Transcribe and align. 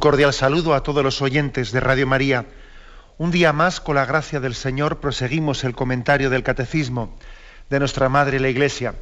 Cordial 0.00 0.32
saludo 0.32 0.74
a 0.74 0.82
todos 0.82 1.04
los 1.04 1.20
oyentes 1.20 1.72
de 1.72 1.78
Radio 1.78 2.06
María. 2.06 2.46
Un 3.18 3.30
día 3.30 3.52
más, 3.52 3.80
con 3.80 3.96
la 3.96 4.06
gracia 4.06 4.40
del 4.40 4.54
Señor, 4.54 4.98
proseguimos 4.98 5.62
el 5.62 5.74
comentario 5.74 6.30
del 6.30 6.42
Catecismo 6.42 7.18
de 7.68 7.78
nuestra 7.78 8.08
Madre 8.08 8.40
la 8.40 8.48
Iglesia. 8.48 8.94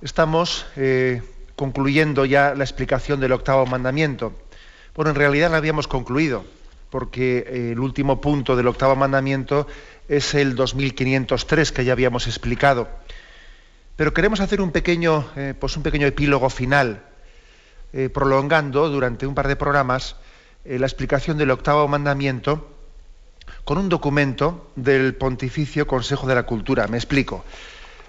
Estamos 0.00 0.64
eh, 0.76 1.22
concluyendo 1.56 2.24
ya 2.24 2.54
la 2.54 2.64
explicación 2.64 3.20
del 3.20 3.32
octavo 3.32 3.66
mandamiento. 3.66 4.32
Bueno, 4.94 5.10
en 5.10 5.16
realidad 5.16 5.50
la 5.50 5.58
habíamos 5.58 5.86
concluido, 5.86 6.46
porque 6.88 7.44
eh, 7.46 7.72
el 7.72 7.80
último 7.80 8.18
punto 8.18 8.56
del 8.56 8.66
octavo 8.66 8.96
mandamiento 8.96 9.66
es 10.08 10.34
el 10.34 10.56
2503 10.56 11.70
que 11.70 11.84
ya 11.84 11.92
habíamos 11.92 12.26
explicado. 12.26 12.88
Pero 13.94 14.14
queremos 14.14 14.40
hacer 14.40 14.62
un 14.62 14.72
pequeño, 14.72 15.28
eh, 15.36 15.52
pues 15.58 15.76
un 15.76 15.82
pequeño 15.82 16.06
epílogo 16.06 16.48
final 16.48 17.11
eh, 17.92 18.08
prolongando 18.08 18.88
durante 18.88 19.26
un 19.26 19.34
par 19.34 19.48
de 19.48 19.56
programas 19.56 20.16
eh, 20.64 20.78
la 20.78 20.86
explicación 20.86 21.38
del 21.38 21.50
octavo 21.50 21.86
mandamiento 21.88 22.68
con 23.64 23.78
un 23.78 23.88
documento 23.88 24.70
del 24.76 25.14
Pontificio 25.14 25.86
Consejo 25.86 26.26
de 26.26 26.34
la 26.34 26.44
Cultura. 26.44 26.86
Me 26.88 26.96
explico. 26.96 27.44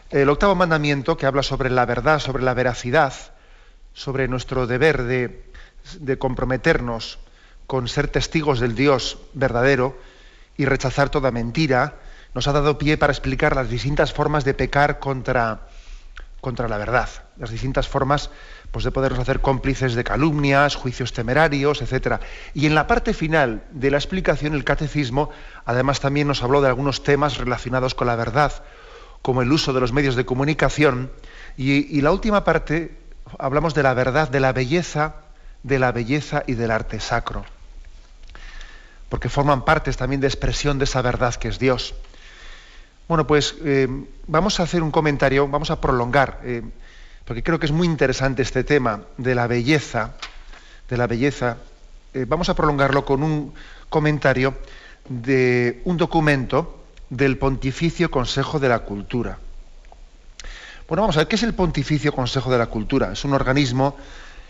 El 0.10 0.30
octavo 0.30 0.56
mandamiento, 0.56 1.18
que 1.18 1.26
habla 1.26 1.44
sobre 1.44 1.70
la 1.70 1.86
verdad, 1.86 2.20
sobre 2.20 2.44
la 2.44 2.54
veracidad, 2.54 3.14
sobre 3.94 4.28
nuestro 4.28 4.68
deber 4.68 5.04
de, 5.04 5.44
de 6.00 6.18
comprometernos 6.18 7.20
con 7.68 7.88
ser 7.88 8.08
testigos 8.08 8.60
del 8.60 8.76
Dios 8.76 9.18
verdadero 9.34 9.98
y 10.58 10.66
rechazar 10.66 11.10
toda 11.10 11.32
mentira, 11.32 11.96
nos 12.34 12.48
ha 12.48 12.52
dado 12.52 12.78
pie 12.78 12.98
para 12.98 13.14
explicar 13.14 13.56
las 13.56 13.70
distintas 13.70 14.14
formas 14.14 14.44
de 14.44 14.54
pecar 14.54 15.00
contra, 15.00 15.68
contra 16.44 16.68
la 16.68 16.78
verdad, 16.78 17.10
las 17.38 17.50
distintas 17.50 17.88
formas 17.88 18.30
pues 18.70 18.84
de 18.84 18.92
podernos 18.92 19.20
hacer 19.20 19.40
cómplices 19.40 19.96
de 19.96 20.04
calumnias, 20.04 20.76
juicios 20.76 21.14
temerarios, 21.14 21.82
etc. 21.82 22.20
Y 22.54 22.66
en 22.66 22.76
la 22.76 22.86
parte 22.86 23.14
final 23.14 23.64
de 23.72 23.90
la 23.90 23.98
explicación, 23.98 24.54
el 24.54 24.66
catecismo, 24.66 25.30
además 25.64 26.02
también 26.02 26.28
nos 26.28 26.44
habló 26.44 26.60
de 26.62 26.68
algunos 26.68 27.02
temas 27.02 27.38
relacionados 27.38 27.96
con 27.96 28.08
la 28.08 28.18
verdad, 28.18 28.52
como 29.22 29.42
el 29.42 29.52
uso 29.52 29.72
de 29.72 29.80
los 29.80 29.94
medios 29.94 30.16
de 30.16 30.26
comunicación, 30.26 31.12
y, 31.56 32.02
la 32.02 32.12
última 32.12 32.44
parte 32.44 32.98
hablamos 33.40 33.74
de 33.74 33.84
la 33.84 33.94
verdad, 33.94 34.28
de 34.28 34.40
la 34.42 34.52
belleza, 34.52 35.16
de 35.64 35.80
la 35.80 35.92
belleza 35.92 36.44
y 36.46 36.54
del 36.54 36.72
arte 36.72 37.00
sacro, 37.00 37.46
porque 39.08 39.30
forman 39.30 39.64
partes 39.64 39.96
también 39.96 40.20
de 40.20 40.28
expresión 40.28 40.78
de 40.78 40.84
esa 40.86 41.02
verdad 41.02 41.36
que 41.36 41.48
es 41.48 41.58
Dios. 41.58 41.96
Bueno, 43.08 43.28
pues 43.28 43.56
eh, 43.64 43.88
vamos 44.28 44.60
a 44.60 44.64
hacer 44.64 44.82
un 44.82 44.92
comentario, 44.92 45.48
vamos 45.48 45.72
a 45.72 45.82
prolongar. 45.82 46.40
Eh, 46.44 46.62
porque 47.26 47.44
creo 47.44 47.60
que 47.60 47.66
es 47.66 47.72
muy 47.72 47.88
interesante 47.88 48.42
este 48.42 48.64
tema 48.64 49.02
de 49.18 49.36
la 49.36 49.48
belleza, 49.48 50.14
de 50.90 50.98
la 50.98 51.08
belleza. 51.08 51.58
Eh, 52.14 52.26
vamos 52.28 52.50
a 52.50 52.56
prolongarlo 52.56 53.06
con 53.06 53.24
un 53.24 53.54
comentario 53.90 54.56
de 55.08 55.82
un 55.86 55.98
documento 55.98 56.84
del 57.10 57.38
Pontificio 57.38 58.10
Consejo 58.12 58.60
de 58.60 58.70
la 58.70 58.80
Cultura. 58.80 59.38
Bueno, 60.88 61.04
vamos 61.04 61.16
a 61.18 61.22
ver, 61.22 61.28
¿qué 61.28 61.36
es 61.36 61.44
el 61.44 61.54
Pontificio 61.54 62.14
Consejo 62.14 62.52
de 62.52 62.58
la 62.58 62.68
Cultura? 62.68 63.14
Es 63.14 63.24
un 63.24 63.34
organismo 63.34 63.96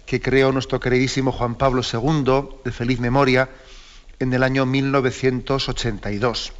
que 0.05 0.19
creó 0.19 0.51
nuestro 0.51 0.79
queridísimo 0.79 1.31
Juan 1.31 1.55
Pablo 1.55 1.81
II, 1.81 2.59
de 2.65 2.71
feliz 2.71 2.99
memoria, 2.99 3.49
en 4.19 4.33
el 4.33 4.43
año 4.43 4.65
1982. 4.65 6.53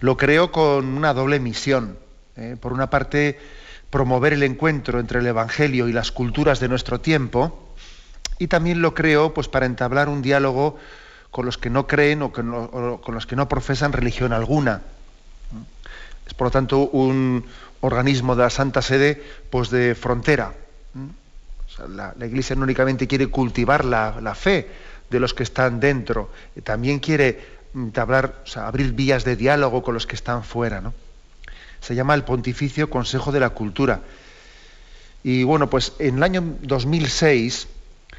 Lo 0.00 0.16
creó 0.16 0.52
con 0.52 0.96
una 0.96 1.14
doble 1.14 1.40
misión. 1.40 1.98
Eh, 2.36 2.56
por 2.60 2.72
una 2.72 2.90
parte, 2.90 3.38
promover 3.90 4.32
el 4.32 4.42
encuentro 4.42 4.98
entre 4.98 5.20
el 5.20 5.26
Evangelio 5.26 5.88
y 5.88 5.92
las 5.92 6.10
culturas 6.10 6.58
de 6.58 6.68
nuestro 6.68 7.00
tiempo, 7.00 7.72
y 8.38 8.48
también 8.48 8.82
lo 8.82 8.94
creo 8.94 9.32
pues, 9.32 9.48
para 9.48 9.66
entablar 9.66 10.08
un 10.08 10.20
diálogo 10.20 10.76
con 11.30 11.46
los 11.46 11.58
que 11.58 11.70
no 11.70 11.86
creen 11.86 12.22
o, 12.22 12.32
con 12.32 13.14
los 13.14 13.26
que 13.26 13.36
no 13.36 13.48
profesan 13.48 13.92
religión 13.92 14.32
alguna. 14.32 14.82
Es 16.26 16.34
por 16.34 16.48
lo 16.48 16.50
tanto 16.50 16.78
un 16.78 17.44
organismo 17.80 18.34
de 18.34 18.42
la 18.42 18.50
Santa 18.50 18.82
Sede 18.82 19.22
pues, 19.50 19.70
de 19.70 19.94
frontera. 19.94 20.54
la, 21.88 22.14
Iglesia 22.26 22.56
no 22.56 22.62
únicamente 22.62 23.06
quiere 23.06 23.28
cultivar 23.28 23.84
la, 23.84 24.34
fe 24.34 24.68
de 25.10 25.20
los 25.20 25.34
que 25.34 25.42
están 25.42 25.80
dentro, 25.80 26.30
también 26.64 26.98
quiere 26.98 27.46
entablar, 27.74 28.42
abrir 28.56 28.92
vías 28.92 29.24
de 29.24 29.36
diálogo 29.36 29.82
con 29.82 29.94
los 29.94 30.06
que 30.06 30.14
están 30.14 30.44
fuera. 30.44 30.80
¿no? 30.80 30.94
se 31.84 31.94
llama 31.94 32.14
el 32.14 32.24
Pontificio 32.24 32.88
Consejo 32.88 33.30
de 33.30 33.40
la 33.40 33.50
Cultura. 33.50 34.00
Y 35.22 35.42
bueno, 35.42 35.68
pues 35.68 35.92
en 35.98 36.16
el 36.16 36.22
año 36.22 36.42
2006 36.62 37.68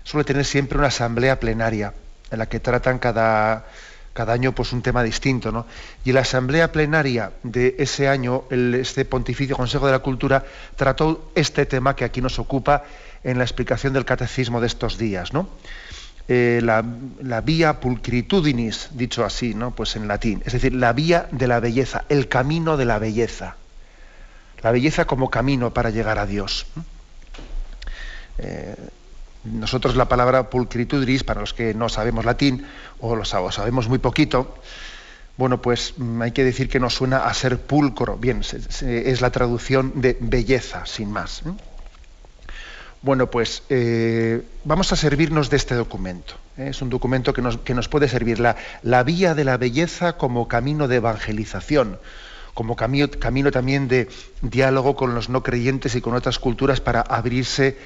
suele 0.04 0.24
tener 0.24 0.46
siempre 0.46 0.78
una 0.78 0.88
asamblea 0.88 1.40
plenaria 1.40 1.94
en 2.30 2.38
la 2.38 2.48
que 2.48 2.60
tratan 2.60 3.00
cada, 3.00 3.66
cada 4.14 4.34
año 4.34 4.54
pues 4.54 4.72
un 4.72 4.84
tema 4.84 5.02
distinto, 5.02 5.52
¿no? 5.52 5.66
Y 6.04 6.12
la 6.12 6.22
asamblea 6.22 6.72
plenaria 6.72 7.32
de 7.42 7.76
ese 7.80 8.08
año, 8.08 8.44
el, 8.52 8.76
este 8.76 9.04
Pontificio 9.04 9.58
Consejo 9.58 9.88
de 9.88 9.94
la 9.94 10.00
Cultura, 10.00 10.46
trató 10.76 11.32
este 11.34 11.66
tema 11.66 11.96
que 11.96 12.06
aquí 12.06 12.22
nos 12.22 12.38
ocupa 12.38 12.84
en 13.24 13.40
la 13.40 13.46
explicación 13.46 13.94
del 13.94 14.06
catecismo 14.06 14.62
de 14.62 14.68
estos 14.68 15.00
días, 15.00 15.34
¿no? 15.34 15.50
Eh, 16.28 16.60
la, 16.64 16.84
la, 17.22 17.42
vía 17.42 17.80
pulcritudinis, 17.80 18.90
dicho 18.94 19.24
así, 19.24 19.54
¿no? 19.54 19.76
Pues 19.76 19.96
en 19.96 20.08
latín, 20.08 20.42
es 20.44 20.54
decir, 20.54 20.74
la 20.74 20.92
vía 20.92 21.28
de 21.32 21.48
la 21.48 21.60
belleza, 21.60 22.06
el 22.10 22.28
camino 22.28 22.78
de 22.78 22.86
la 22.86 22.98
belleza. 22.98 23.58
La 24.64 24.72
belleza 24.72 25.06
como 25.06 25.30
camino 25.30 25.72
para 25.72 25.92
llegar 25.92 26.18
a 26.18 26.26
Dios. 26.26 26.66
Eh, 28.40 28.76
nosotros 29.44 29.96
la 29.96 30.10
palabra 30.10 30.50
pulcritudinis, 30.50 31.24
para 31.24 31.42
los 31.42 31.54
que 31.54 31.76
no 31.76 31.90
sabemos 31.90 32.26
latín 32.26 32.66
o 33.00 33.16
lo 33.16 33.26
sabemos 33.26 33.88
muy 33.88 34.00
poquito, 34.00 34.56
bueno, 35.38 35.62
pues 35.62 35.94
mm, 35.98 36.22
hay 36.22 36.32
que 36.32 36.44
decir 36.44 36.70
que 36.70 36.80
nos 36.80 36.96
suena 36.96 37.26
a 37.26 37.34
ser 37.36 37.60
pulcro. 37.60 38.18
Bien, 38.18 38.42
es 38.42 39.22
la 39.22 39.30
traducción 39.30 40.02
de 40.02 40.18
belleza, 40.20 40.86
sin 40.86 41.12
más. 41.12 41.44
Bueno, 43.06 43.30
pues 43.30 43.62
eh, 43.70 44.42
vamos 44.64 44.92
a 44.92 44.96
servirnos 44.96 45.52
de 45.52 45.58
este 45.58 45.76
documento. 45.76 46.34
¿eh? 46.58 46.70
Es 46.72 46.82
un 46.82 46.90
documento 46.90 47.34
que 47.34 47.44
nos, 47.44 47.88
puede 47.88 48.08
servir 48.10 48.40
la, 48.40 48.56
la, 48.82 49.04
vía 49.04 49.36
de 49.36 49.44
la 49.44 49.58
belleza 49.58 50.18
como 50.18 50.48
camino 50.48 50.88
de 50.88 50.96
evangelización, 50.96 52.00
como 52.56 52.76
camino, 52.76 53.08
camino, 53.20 53.52
también 53.52 53.88
de 53.88 54.10
diálogo 54.42 54.96
con 54.96 55.14
los 55.14 55.30
no 55.30 55.44
creyentes 55.44 55.94
y 55.94 56.02
con 56.02 56.16
otras 56.16 56.40
culturas 56.40 56.82
para 56.82 57.02
abrirse, 57.02 57.78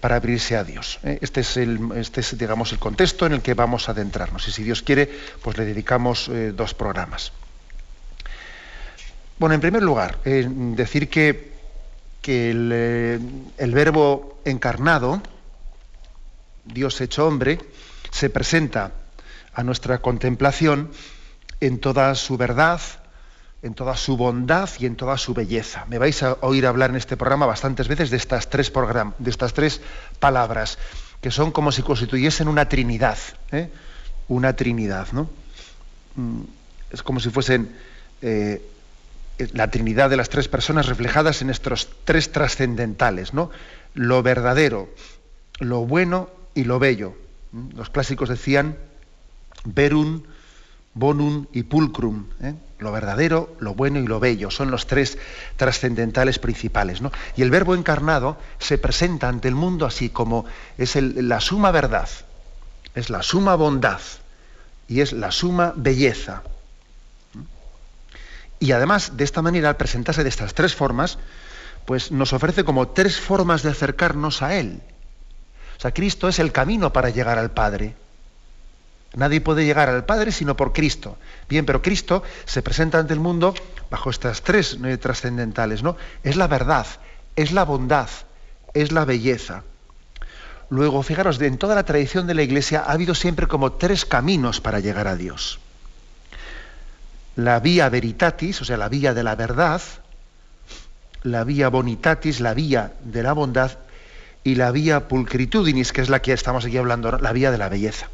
para 0.00 0.16
abrirse 0.16 0.56
a 0.56 0.64
Dios. 0.64 0.98
¿eh? 1.04 1.18
Este, 1.20 1.42
es 1.42 1.58
el, 1.58 1.78
este 1.96 2.22
es, 2.22 2.38
digamos, 2.38 2.72
el 2.72 2.78
contexto 2.78 3.26
en 3.26 3.34
el 3.34 3.42
que 3.42 3.52
vamos 3.52 3.90
a 3.90 3.92
adentrarnos. 3.92 4.48
Y 4.48 4.50
si 4.50 4.62
Dios 4.62 4.80
quiere, 4.80 5.12
pues 5.42 5.58
le 5.58 5.66
dedicamos 5.66 6.30
dos 6.54 6.72
programas. 6.72 7.32
Bueno, 9.38 9.56
en 9.56 9.60
primer 9.60 9.82
lugar, 9.82 10.22
decir 10.22 11.10
que 11.10 11.53
que 12.24 12.52
eh, 12.56 13.20
el, 13.58 13.72
verbo 13.74 14.40
encarnado, 14.46 15.20
Dios 16.64 17.02
hecho 17.02 17.26
hombre, 17.26 17.58
se 18.10 18.30
presenta 18.30 18.92
a 19.52 19.62
nuestra 19.62 19.98
contemplación 19.98 20.90
en 21.60 21.80
toda 21.80 22.14
su 22.14 22.38
verdad, 22.38 22.80
en 23.60 23.74
toda 23.74 23.94
su 23.98 24.16
bondad 24.16 24.70
y 24.78 24.86
en 24.86 24.96
toda 24.96 25.18
su 25.18 25.34
belleza. 25.34 25.84
Me 25.90 25.98
vais 25.98 26.22
a 26.22 26.38
oír 26.40 26.66
hablar 26.66 26.88
en 26.88 26.96
este 26.96 27.18
programa 27.18 27.44
bastantes 27.44 27.88
veces 27.88 28.08
de 28.08 28.16
estas 28.16 28.48
tres, 28.48 28.72
palabras, 30.18 30.78
que 31.20 31.30
son 31.30 31.52
como 31.52 31.72
si 31.72 31.82
constituyesen 31.82 32.48
una 32.48 32.70
trinidad, 32.70 33.18
¿eh? 33.52 33.68
una 34.28 34.56
trinidad, 34.56 35.08
¿no? 35.12 35.28
Mm, 36.16 36.40
es 36.90 37.02
como 37.02 37.20
si 37.20 37.28
fuesen 37.28 37.76
eh, 38.22 38.62
la 39.52 39.70
Trinidad 39.70 40.10
de 40.10 40.16
las 40.16 40.28
tres 40.28 40.48
personas 40.48 40.86
reflejadas 40.86 41.42
en 41.42 41.50
estos 41.50 41.88
tres 42.04 42.32
trascendentales, 42.32 43.34
¿no? 43.34 43.50
Lo 43.94 44.22
verdadero, 44.22 44.88
lo 45.58 45.86
bueno 45.86 46.30
y 46.54 46.64
lo 46.64 46.78
bello. 46.78 47.14
Los 47.74 47.90
clásicos 47.90 48.28
decían 48.28 48.76
verum, 49.64 50.22
bonum 50.94 51.46
y 51.52 51.64
pulcrum, 51.64 52.26
¿eh? 52.40 52.54
lo 52.78 52.92
verdadero, 52.92 53.56
lo 53.60 53.74
bueno 53.74 53.98
y 53.98 54.06
lo 54.06 54.20
bello, 54.20 54.50
son 54.50 54.70
los 54.70 54.86
tres 54.86 55.18
trascendentales 55.56 56.38
principales. 56.38 57.00
¿no? 57.00 57.10
Y 57.36 57.42
el 57.42 57.50
verbo 57.50 57.74
encarnado 57.74 58.36
se 58.58 58.78
presenta 58.78 59.28
ante 59.28 59.48
el 59.48 59.54
mundo 59.54 59.86
así 59.86 60.10
como 60.10 60.44
es 60.78 60.96
la 60.96 61.40
suma 61.40 61.70
verdad, 61.70 62.08
es 62.94 63.10
la 63.10 63.22
suma 63.22 63.54
bondad 63.56 64.00
y 64.88 65.00
es 65.00 65.12
la 65.12 65.30
suma 65.30 65.72
belleza. 65.76 66.42
Y 68.64 68.72
además, 68.72 69.18
de 69.18 69.24
esta 69.24 69.42
manera, 69.42 69.68
al 69.68 69.76
presentarse 69.76 70.22
de 70.22 70.30
estas 70.30 70.54
tres 70.54 70.74
formas, 70.74 71.18
pues 71.84 72.10
nos 72.10 72.32
ofrece 72.32 72.64
como 72.64 72.88
tres 72.88 73.20
formas 73.20 73.62
de 73.62 73.68
acercarnos 73.68 74.40
a 74.40 74.54
Él. 74.54 74.80
O 75.76 75.80
sea, 75.82 75.92
Cristo 75.92 76.28
es 76.28 76.38
el 76.38 76.50
camino 76.50 76.90
para 76.90 77.10
llegar 77.10 77.38
al 77.38 77.50
Padre. 77.50 77.94
Nadie 79.16 79.42
puede 79.42 79.66
llegar 79.66 79.90
al 79.90 80.06
Padre 80.06 80.32
sino 80.32 80.56
por 80.56 80.72
Cristo. 80.72 81.18
Bien, 81.46 81.66
pero 81.66 81.82
Cristo 81.82 82.22
se 82.46 82.62
presenta 82.62 82.98
ante 82.98 83.12
el 83.12 83.20
mundo 83.20 83.52
bajo 83.90 84.08
estas 84.08 84.40
tres 84.40 84.78
trascendentales, 84.98 85.82
¿no? 85.82 85.98
Es 86.22 86.36
la 86.36 86.46
verdad, 86.46 86.86
es 87.36 87.52
la 87.52 87.66
bondad, 87.66 88.08
es 88.72 88.92
la 88.92 89.04
belleza. 89.04 89.62
Luego, 90.70 91.02
fijaros, 91.02 91.38
en 91.42 91.58
toda 91.58 91.74
la 91.74 91.84
tradición 91.84 92.26
de 92.26 92.32
la 92.32 92.42
Iglesia 92.42 92.80
ha 92.86 92.92
habido 92.92 93.14
siempre 93.14 93.46
como 93.46 93.72
tres 93.72 94.06
caminos 94.06 94.62
para 94.62 94.80
llegar 94.80 95.06
a 95.06 95.16
Dios. 95.16 95.60
La 97.36 97.60
vía 97.60 97.88
veritatis, 97.88 98.60
o 98.60 98.64
sea, 98.64 98.76
la 98.76 98.88
vía 98.88 99.14
de 99.14 99.24
la 99.24 99.34
verdad, 99.34 99.82
la 101.22 101.44
vía 101.44 101.68
bonitatis, 101.68 102.40
la 102.40 102.54
vía 102.54 102.92
de 103.02 103.22
la 103.22 103.32
bondad, 103.32 103.72
y 104.44 104.56
la 104.56 104.70
vía 104.70 105.08
pulcritudinis, 105.08 105.92
que 105.92 106.02
es 106.02 106.10
la 106.10 106.20
que 106.20 106.32
estamos 106.32 106.66
aquí 106.66 106.76
hablando, 106.76 107.10
la 107.12 107.32
vía 107.32 107.50
de 107.50 107.58
la 107.58 107.70
belleza. 107.70 108.08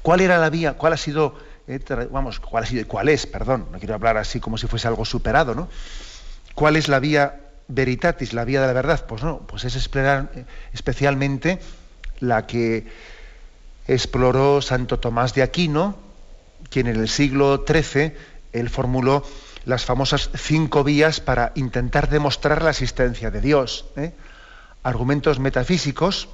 ¿Cuál 0.00 0.22
era 0.22 0.38
la 0.38 0.48
vía? 0.48 0.72
¿Cuál 0.72 0.94
ha 0.94 0.96
sido, 0.96 1.36
eh, 1.68 1.78
vamos, 2.10 2.40
cuál 2.40 2.64
ha 2.64 2.66
sido, 2.66 2.88
cuál 2.88 3.10
es, 3.10 3.26
perdón, 3.26 3.66
no 3.70 3.78
quiero 3.78 3.94
hablar 3.94 4.16
así 4.16 4.40
como 4.40 4.56
si 4.56 4.66
fuese 4.66 4.88
algo 4.88 5.04
superado, 5.04 5.54
¿no? 5.54 5.68
¿Cuál 6.54 6.76
es 6.76 6.88
la 6.88 6.98
vía 7.00 7.38
veritatis, 7.68 8.32
la 8.32 8.46
vía 8.46 8.62
de 8.62 8.66
la 8.66 8.72
verdad? 8.72 9.04
Pues 9.06 9.22
no, 9.22 9.40
pues 9.40 9.64
es 9.64 9.76
especialmente 10.72 11.60
la 12.20 12.46
que 12.46 12.86
exploró 13.86 14.62
Santo 14.62 14.98
Tomás 14.98 15.34
de 15.34 15.42
Aquino, 15.42 15.96
quien 16.70 16.86
en 16.86 16.96
el 16.96 17.08
siglo 17.08 17.64
XIII 17.66 18.14
él 18.52 18.70
formuló 18.70 19.24
las 19.64 19.84
famosas 19.84 20.30
cinco 20.34 20.84
vías 20.84 21.20
para 21.20 21.52
intentar 21.54 22.08
demostrar 22.08 22.62
la 22.62 22.70
existencia 22.70 23.30
de 23.30 23.40
Dios. 23.40 23.84
¿eh? 23.96 24.12
Argumentos 24.82 25.38
metafísicos 25.38 26.28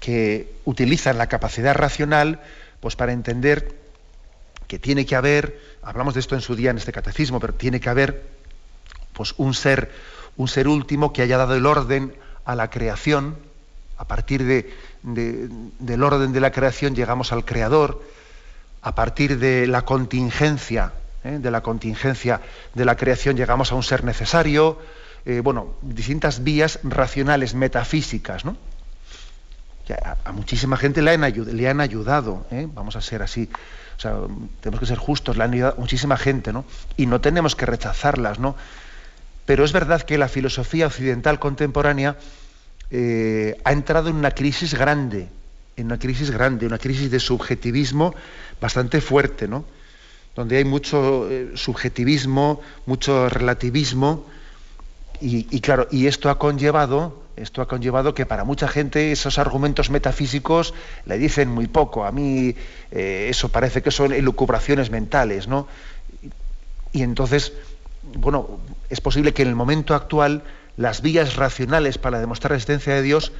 que 0.00 0.52
utilizan 0.64 1.16
la 1.18 1.28
capacidad 1.28 1.74
racional 1.74 2.40
pues 2.80 2.96
para 2.96 3.12
entender 3.12 3.80
que 4.66 4.78
tiene 4.78 5.06
que 5.06 5.14
haber, 5.14 5.60
hablamos 5.82 6.14
de 6.14 6.20
esto 6.20 6.34
en 6.34 6.40
su 6.40 6.56
día 6.56 6.70
en 6.70 6.78
este 6.78 6.92
catecismo, 6.92 7.38
pero 7.38 7.54
tiene 7.54 7.78
que 7.78 7.88
haber 7.88 8.26
pues 9.12 9.34
un 9.36 9.54
ser, 9.54 9.92
un 10.36 10.48
ser 10.48 10.66
último 10.66 11.12
que 11.12 11.22
haya 11.22 11.36
dado 11.36 11.54
el 11.54 11.66
orden 11.66 12.14
a 12.44 12.56
la 12.56 12.70
creación, 12.70 13.36
a 13.98 14.06
partir 14.06 14.44
de, 14.44 14.72
del 15.02 16.02
orden 16.02 16.32
de 16.32 16.40
la 16.40 16.50
creación 16.50 16.96
llegamos 16.96 17.32
al 17.32 17.44
creador, 17.44 18.02
a 18.82 18.94
partir 18.94 19.38
de 19.38 19.66
la 19.66 19.82
contingencia, 19.82 20.92
¿eh? 21.24 21.38
de 21.40 21.50
la 21.50 21.62
contingencia 21.62 22.40
de 22.74 22.84
la 22.84 22.96
creación 22.96 23.36
llegamos 23.36 23.72
a 23.72 23.76
un 23.76 23.82
ser 23.82 24.04
necesario, 24.04 24.78
eh, 25.24 25.40
bueno, 25.40 25.76
distintas 25.82 26.42
vías 26.42 26.80
racionales, 26.82 27.54
metafísicas, 27.54 28.44
¿no? 28.44 28.56
a, 30.24 30.32
muchísima 30.32 30.76
gente 30.76 31.00
le 31.00 31.10
han, 31.12 31.80
ayudado, 31.80 32.46
¿eh? 32.50 32.66
vamos 32.72 32.96
a 32.96 33.00
ser 33.00 33.22
así. 33.22 33.48
O 33.96 34.00
sea, 34.00 34.16
tenemos 34.60 34.80
que 34.80 34.86
ser 34.86 34.98
justos, 34.98 35.36
le 35.36 35.44
han 35.44 35.52
ayudado 35.52 35.76
muchísima 35.78 36.16
gente, 36.16 36.52
¿no? 36.52 36.64
Y 36.96 37.06
no 37.06 37.20
tenemos 37.20 37.54
que 37.54 37.66
rechazarlas, 37.66 38.38
¿no? 38.38 38.56
Pero 39.44 39.64
es 39.64 39.72
verdad 39.72 40.02
que 40.02 40.18
la 40.18 40.28
filosofía 40.28 40.86
occidental 40.86 41.38
contemporánea 41.38 42.16
ha 42.90 43.72
entrado 43.72 44.08
en 44.08 44.16
una 44.16 44.30
crisis 44.30 44.74
grande, 44.74 45.28
en 45.76 45.86
una 45.86 45.98
crisis 45.98 46.30
grande, 46.30 46.66
una 46.66 46.78
crisis 46.78 47.10
de 47.10 47.20
subjetivismo 47.20 48.14
bastante 48.60 49.00
fuerte, 49.00 49.48
¿no? 49.48 49.64
Donde 50.34 50.56
hay 50.56 50.64
mucho 50.64 51.30
eh, 51.30 51.52
subjetivismo, 51.54 52.60
mucho 52.86 53.28
relativismo, 53.28 54.26
y, 55.24 55.60
claro, 55.60 55.86
y 55.92 56.08
esto 56.08 56.30
ha 56.30 56.38
conllevado, 56.38 57.22
esto 57.36 57.62
ha 57.62 57.68
conllevado 57.68 58.12
que 58.12 58.26
para 58.26 58.42
mucha 58.42 58.66
gente 58.66 59.12
esos 59.12 59.38
argumentos 59.38 59.88
metafísicos 59.88 60.74
le 61.06 61.16
dicen 61.16 61.48
muy 61.48 61.68
poco. 61.68 62.04
A 62.04 62.10
mí 62.10 62.56
eh, 62.90 63.28
eso 63.30 63.48
parece 63.48 63.82
que 63.82 63.92
son 63.92 64.12
elucubraciones 64.12 64.90
mentales, 64.90 65.46
¿no? 65.46 65.68
Y, 66.92 67.02
entonces, 67.02 67.52
bueno, 68.02 68.58
es 68.90 69.00
posible 69.00 69.32
que 69.32 69.42
en 69.42 69.48
el 69.48 69.54
momento 69.54 69.94
actual 69.94 70.42
las 70.76 71.02
vías 71.02 71.36
racionales 71.36 71.98
para 71.98 72.18
demostrar 72.18 72.50
la 72.50 72.56
existencia 72.56 72.94
de 72.94 73.02
Dios 73.02 73.32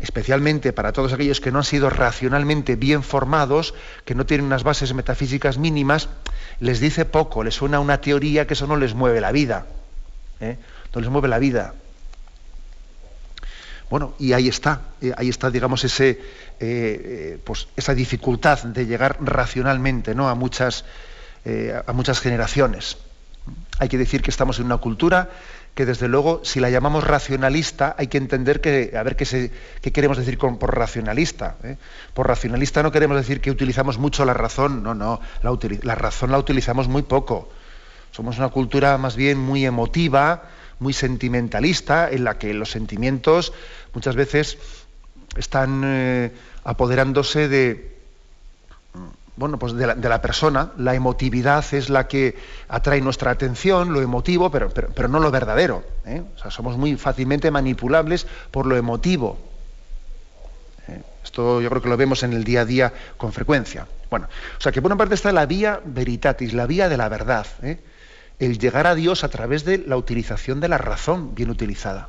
especialmente 0.00 0.72
para 0.72 0.92
todos 0.92 1.12
aquellos 1.12 1.40
que 1.40 1.52
no 1.52 1.58
han 1.58 1.64
sido 1.64 1.90
racionalmente 1.90 2.76
bien 2.76 3.02
formados, 3.02 3.74
que 4.04 4.14
no 4.14 4.26
tienen 4.26 4.46
unas 4.46 4.64
bases 4.64 4.94
metafísicas 4.94 5.58
mínimas, 5.58 6.08
les 6.60 6.80
dice 6.80 7.04
poco, 7.04 7.44
les 7.44 7.54
suena 7.54 7.80
una 7.80 8.00
teoría 8.00 8.46
que 8.46 8.54
eso 8.54 8.66
no 8.66 8.76
les 8.76 8.94
mueve 8.94 9.20
la 9.20 9.32
vida. 9.32 9.66
¿eh? 10.40 10.56
no 10.94 11.00
les 11.00 11.10
mueve 11.10 11.28
la 11.28 11.38
vida. 11.38 11.74
Bueno, 13.90 14.14
y 14.18 14.32
ahí 14.32 14.48
está, 14.48 14.80
eh, 15.00 15.12
ahí 15.16 15.28
está, 15.28 15.50
digamos, 15.50 15.84
ese, 15.84 16.20
eh, 16.58 17.38
pues 17.44 17.68
esa 17.76 17.94
dificultad 17.94 18.62
de 18.64 18.86
llegar 18.86 19.18
racionalmente 19.20 20.14
¿no? 20.14 20.28
a, 20.28 20.34
muchas, 20.34 20.84
a 21.86 21.92
muchas 21.92 22.20
generaciones. 22.20 22.96
Hay 23.78 23.88
que 23.88 23.98
decir 23.98 24.22
que 24.22 24.30
estamos 24.30 24.58
en 24.58 24.66
una 24.66 24.78
cultura 24.78 25.30
que 25.76 25.84
desde 25.84 26.08
luego, 26.08 26.40
si 26.42 26.58
la 26.58 26.70
llamamos 26.70 27.04
racionalista, 27.04 27.94
hay 27.98 28.06
que 28.06 28.16
entender 28.16 28.62
que, 28.62 28.94
a 28.96 29.02
ver 29.02 29.14
qué, 29.14 29.26
se, 29.26 29.52
qué 29.82 29.92
queremos 29.92 30.16
decir 30.16 30.38
con, 30.38 30.58
por 30.58 30.74
racionalista. 30.74 31.56
Por 32.14 32.26
racionalista 32.26 32.82
no 32.82 32.90
queremos 32.90 33.18
decir 33.18 33.42
que 33.42 33.50
utilizamos 33.50 33.98
mucho 33.98 34.24
la 34.24 34.32
razón, 34.32 34.82
no, 34.82 34.94
no, 34.94 35.20
la, 35.42 35.54
la 35.82 35.94
razón 35.94 36.32
la 36.32 36.38
utilizamos 36.38 36.88
muy 36.88 37.02
poco. 37.02 37.50
Somos 38.10 38.38
una 38.38 38.48
cultura 38.48 38.96
más 38.96 39.16
bien 39.16 39.36
muy 39.36 39.66
emotiva, 39.66 40.44
muy 40.78 40.94
sentimentalista, 40.94 42.10
en 42.10 42.24
la 42.24 42.38
que 42.38 42.54
los 42.54 42.70
sentimientos 42.70 43.52
muchas 43.92 44.16
veces 44.16 44.56
están 45.36 45.82
eh, 45.84 46.32
apoderándose 46.64 47.48
de, 47.48 47.95
bueno, 49.36 49.58
pues 49.58 49.74
de 49.74 49.86
la, 49.86 50.22
persona. 50.22 50.72
La 50.78 50.94
emotividad 50.94 51.64
es 51.72 51.90
la 51.90 52.08
que 52.08 52.36
atrae 52.68 53.00
nuestra 53.00 53.30
atención, 53.30 53.92
lo 53.92 54.00
emotivo, 54.00 54.50
pero, 54.50 54.70
pero, 54.70 55.08
no 55.08 55.20
lo 55.20 55.30
verdadero. 55.30 55.84
¿eh? 56.06 56.22
O 56.34 56.38
sea, 56.38 56.50
somos 56.50 56.76
muy 56.76 56.96
fácilmente 56.96 57.50
manipulables 57.50 58.26
por 58.50 58.66
lo 58.66 58.76
emotivo. 58.76 59.38
¿eh? 60.88 61.02
Esto 61.22 61.60
yo 61.60 61.68
creo 61.68 61.82
que 61.82 61.88
lo 61.88 61.96
vemos 61.96 62.22
en 62.22 62.32
el 62.32 62.44
día 62.44 62.62
a 62.62 62.64
día 62.64 62.92
con 63.16 63.32
frecuencia. 63.32 63.86
Bueno, 64.10 64.28
o 64.56 64.60
sea 64.60 64.72
que 64.72 64.80
por 64.80 64.90
una 64.90 64.98
parte 64.98 65.14
está 65.14 65.32
la 65.32 65.46
vía 65.46 65.80
veritatis, 65.84 66.54
la 66.54 66.66
vía 66.66 66.88
de 66.88 66.96
la 66.96 67.08
verdad 67.08 67.46
el 68.38 68.58
llegar 68.58 68.86
a 68.86 68.94
Dios 68.94 69.24
a 69.24 69.28
través 69.28 69.64
de 69.64 69.78
la 69.78 69.96
utilización 69.96 70.60
de 70.60 70.68
la 70.68 70.78
razón 70.78 71.34
bien 71.34 71.50
utilizada, 71.50 72.08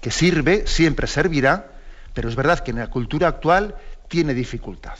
que 0.00 0.10
sirve, 0.10 0.66
siempre 0.66 1.06
servirá, 1.06 1.72
pero 2.14 2.28
es 2.28 2.36
verdad 2.36 2.60
que 2.60 2.72
en 2.72 2.78
la 2.78 2.88
cultura 2.88 3.28
actual 3.28 3.76
tiene 4.08 4.34
dificultad. 4.34 4.96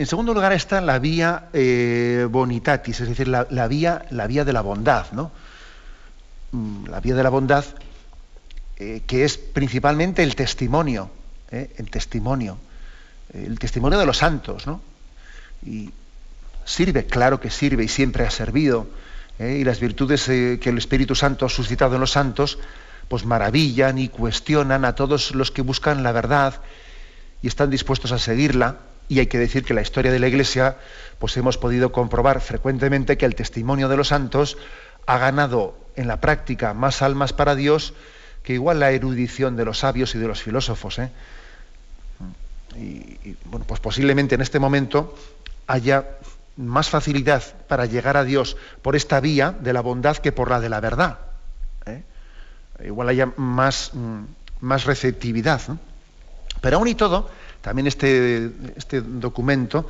En 0.00 0.06
segundo 0.06 0.32
lugar 0.32 0.54
está 0.54 0.80
la 0.80 0.98
vía 0.98 1.50
eh, 1.52 2.26
bonitatis, 2.30 3.00
es 3.00 3.08
decir, 3.10 3.28
la, 3.28 3.44
vía, 3.68 4.06
la, 4.08 4.26
vía, 4.26 4.46
de 4.46 4.54
la 4.54 4.62
bondad, 4.62 5.12
¿no? 5.12 5.30
Mm, 6.52 6.86
la 6.86 7.00
vía 7.00 7.14
de 7.14 7.22
la 7.22 7.28
bondad, 7.28 7.66
eh, 8.78 9.02
que 9.06 9.26
es 9.26 9.36
principalmente 9.36 10.22
el 10.22 10.34
testimonio, 10.36 11.10
¿eh? 11.50 11.74
el 11.76 11.90
testimonio, 11.90 12.56
el 13.34 13.58
testimonio 13.58 13.98
de 13.98 14.06
los 14.06 14.16
santos, 14.16 14.66
¿no? 14.66 14.80
Y, 15.66 15.90
Sirve, 16.64 17.04
claro 17.04 17.38
que 17.38 17.50
sirve 17.50 17.84
y 17.84 17.88
siempre 17.88 18.24
ha 18.24 18.30
servido. 18.30 18.86
Y 19.38 19.64
las 19.64 19.80
virtudes 19.80 20.24
que 20.24 20.60
el 20.62 20.78
Espíritu 20.78 21.14
Santo 21.14 21.44
ha 21.44 21.48
suscitado 21.50 21.96
en 21.96 22.00
los 22.00 22.12
santos, 22.12 22.58
pues 23.08 23.26
maravillan 23.26 23.98
y 23.98 24.08
cuestionan 24.08 24.84
a 24.84 24.94
todos 24.94 25.34
los 25.34 25.50
que 25.50 25.62
buscan 25.62 26.02
la 26.02 26.12
verdad 26.12 26.60
y 27.42 27.48
están 27.48 27.68
dispuestos 27.70 28.12
a 28.12 28.18
seguirla. 28.18 28.78
Y 29.10 29.18
hay 29.18 29.26
que 29.26 29.38
decir 29.38 29.64
que 29.64 29.72
en 29.72 29.76
la 29.76 29.82
historia 29.82 30.12
de 30.12 30.20
la 30.20 30.28
Iglesia, 30.28 30.76
pues 31.18 31.36
hemos 31.36 31.58
podido 31.58 31.90
comprobar 31.90 32.40
frecuentemente 32.40 33.18
que 33.18 33.26
el 33.26 33.34
testimonio 33.34 33.88
de 33.88 33.96
los 33.96 34.06
santos 34.06 34.56
ha 35.04 35.18
ganado 35.18 35.76
en 35.96 36.06
la 36.06 36.20
práctica 36.20 36.74
más 36.74 37.02
almas 37.02 37.32
para 37.32 37.56
Dios 37.56 37.92
que 38.44 38.52
igual 38.54 38.78
la 38.78 38.92
erudición 38.92 39.56
de 39.56 39.64
los 39.64 39.80
sabios 39.80 40.14
y 40.14 40.18
de 40.18 40.28
los 40.28 40.40
filósofos. 40.40 41.00
¿eh? 41.00 41.10
y, 42.76 43.36
bueno, 43.46 43.66
pues 43.66 43.80
posiblemente 43.80 44.36
en 44.36 44.42
este 44.42 44.60
momento 44.60 45.16
haya 45.66 46.04
más 46.56 46.88
facilidad 46.88 47.42
para 47.66 47.86
llegar 47.86 48.16
a 48.16 48.22
Dios 48.22 48.56
por 48.80 48.94
esta 48.94 49.18
vía 49.18 49.50
de 49.58 49.72
la 49.72 49.80
bondad 49.80 50.18
que 50.18 50.30
por 50.30 50.50
la 50.50 50.60
de 50.60 50.68
la 50.68 50.78
verdad. 50.78 51.18
¿eh? 51.86 52.04
Igual 52.84 53.08
haya 53.08 53.26
más, 53.36 53.90
mm, 53.92 54.20
más 54.60 54.84
receptividad. 54.84 55.62
Pero 56.60 56.76
aún 56.76 56.86
y 56.86 56.94
todo, 56.94 57.28
también 57.60 57.86
este, 57.86 58.50
este 58.76 59.00
documento 59.00 59.88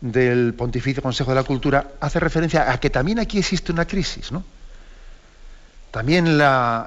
del 0.00 0.54
Pontificio 0.54 1.02
Consejo 1.02 1.30
de 1.30 1.36
la 1.36 1.44
Cultura 1.44 1.92
hace 2.00 2.20
referencia 2.20 2.70
a 2.70 2.78
que 2.78 2.90
también 2.90 3.18
aquí 3.18 3.38
existe 3.38 3.72
una 3.72 3.86
crisis, 3.86 4.30
¿no? 4.30 4.44
También 5.90 6.36
la, 6.36 6.86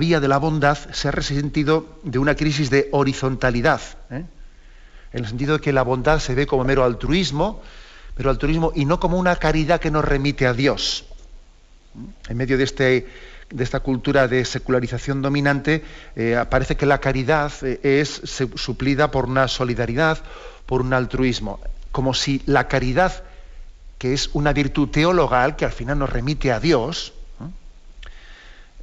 vía 0.00 0.20
de 0.20 0.28
la 0.28 0.38
bondad 0.38 0.78
se 0.92 1.08
ha 1.08 1.10
resentido 1.10 2.00
de 2.02 2.18
una 2.18 2.34
crisis 2.34 2.70
de 2.70 2.88
horizontalidad, 2.92 3.80
¿eh? 4.10 4.24
en 5.12 5.20
el 5.20 5.26
sentido 5.26 5.58
de 5.58 5.60
que 5.60 5.72
la 5.72 5.82
bondad 5.82 6.18
se 6.18 6.34
ve 6.34 6.46
como 6.46 6.64
mero 6.64 6.84
altruismo, 6.84 7.62
pero 8.14 8.30
altruismo 8.30 8.72
y 8.74 8.86
no 8.86 8.98
como 8.98 9.18
una 9.18 9.36
caridad 9.36 9.80
que 9.80 9.90
nos 9.90 10.04
remite 10.04 10.46
a 10.46 10.54
Dios. 10.54 11.04
En 12.28 12.36
medio 12.36 12.56
de, 12.56 12.64
este, 12.64 13.06
de 13.50 13.64
esta 13.64 13.80
cultura 13.80 14.28
de 14.28 14.44
secularización 14.44 15.22
dominante, 15.22 15.84
eh, 16.16 16.44
parece 16.50 16.76
que 16.76 16.86
la 16.86 17.00
caridad 17.00 17.52
eh, 17.62 17.80
es 18.00 18.20
suplida 18.54 19.10
por 19.10 19.26
una 19.26 19.48
solidaridad, 19.48 20.18
por 20.66 20.82
un 20.82 20.92
altruismo, 20.92 21.60
como 21.92 22.12
si 22.14 22.42
la 22.46 22.68
caridad, 22.68 23.24
que 23.98 24.12
es 24.12 24.30
una 24.34 24.52
virtud 24.52 24.88
teologal 24.90 25.56
que 25.56 25.64
al 25.64 25.72
final 25.72 25.98
nos 25.98 26.10
remite 26.10 26.52
a 26.52 26.60
Dios, 26.60 27.14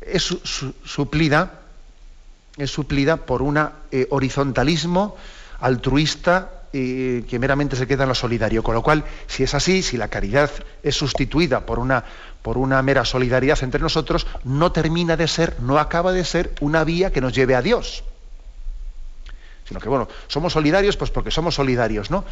es 0.02 0.24
suplida, 0.84 1.62
es 2.58 2.72
suplida 2.72 3.18
por 3.18 3.42
un 3.42 3.58
eh, 3.92 4.08
horizontalismo 4.10 5.16
altruista 5.60 6.65
que 6.76 7.40
meramente 7.40 7.76
se 7.76 7.88
queda 7.88 8.04
en 8.04 8.10
lo 8.10 8.16
solidario. 8.16 8.62
Con 8.62 8.76
lo 8.76 8.82
cual, 8.82 9.06
si 9.28 9.44
es 9.44 9.54
así, 9.54 9.82
si 9.82 9.96
la 9.96 10.10
caridad 10.10 10.52
es 10.84 10.96
sustituida 10.96 11.66
por 11.66 11.80
una, 11.80 12.04
por 12.42 12.58
una 12.58 12.82
mera 12.82 13.06
solidaridad 13.06 13.64
entre 13.64 13.80
nosotros, 13.80 14.28
no 14.44 14.72
termina 14.72 15.16
de 15.16 15.28
ser, 15.28 15.60
no 15.62 15.80
acaba 15.80 16.12
de 16.12 16.26
ser 16.26 16.54
una 16.60 16.84
vía 16.84 17.12
que 17.12 17.22
nos 17.22 17.34
lleve 17.34 17.56
a 17.56 17.62
Dios. 17.62 18.04
Sino 19.68 19.80
que, 19.80 19.88
bueno, 19.88 20.10
somos 20.28 20.54
solidarios 20.54 20.98
pues 20.98 21.12
porque 21.12 21.32
somos 21.32 21.56
solidarios, 21.56 22.12
¿no? 22.12 22.26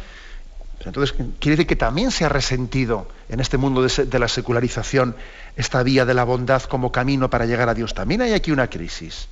Entonces, 0.84 1.16
quiere 1.38 1.56
decir 1.56 1.66
que 1.66 1.76
también 1.76 2.10
se 2.10 2.26
ha 2.26 2.28
resentido 2.28 3.08
en 3.30 3.40
este 3.40 3.56
mundo 3.56 3.82
de, 3.82 4.18
la 4.18 4.28
secularización 4.28 5.16
esta 5.56 5.82
vía 5.82 6.04
de 6.04 6.12
la 6.12 6.24
bondad 6.24 6.62
como 6.64 6.92
camino 6.92 7.30
para 7.30 7.46
llegar 7.46 7.70
a 7.70 7.74
Dios. 7.74 7.94
También 7.94 8.20
hay 8.20 8.34
aquí 8.34 8.50
una 8.50 8.68
crisis. 8.68 9.28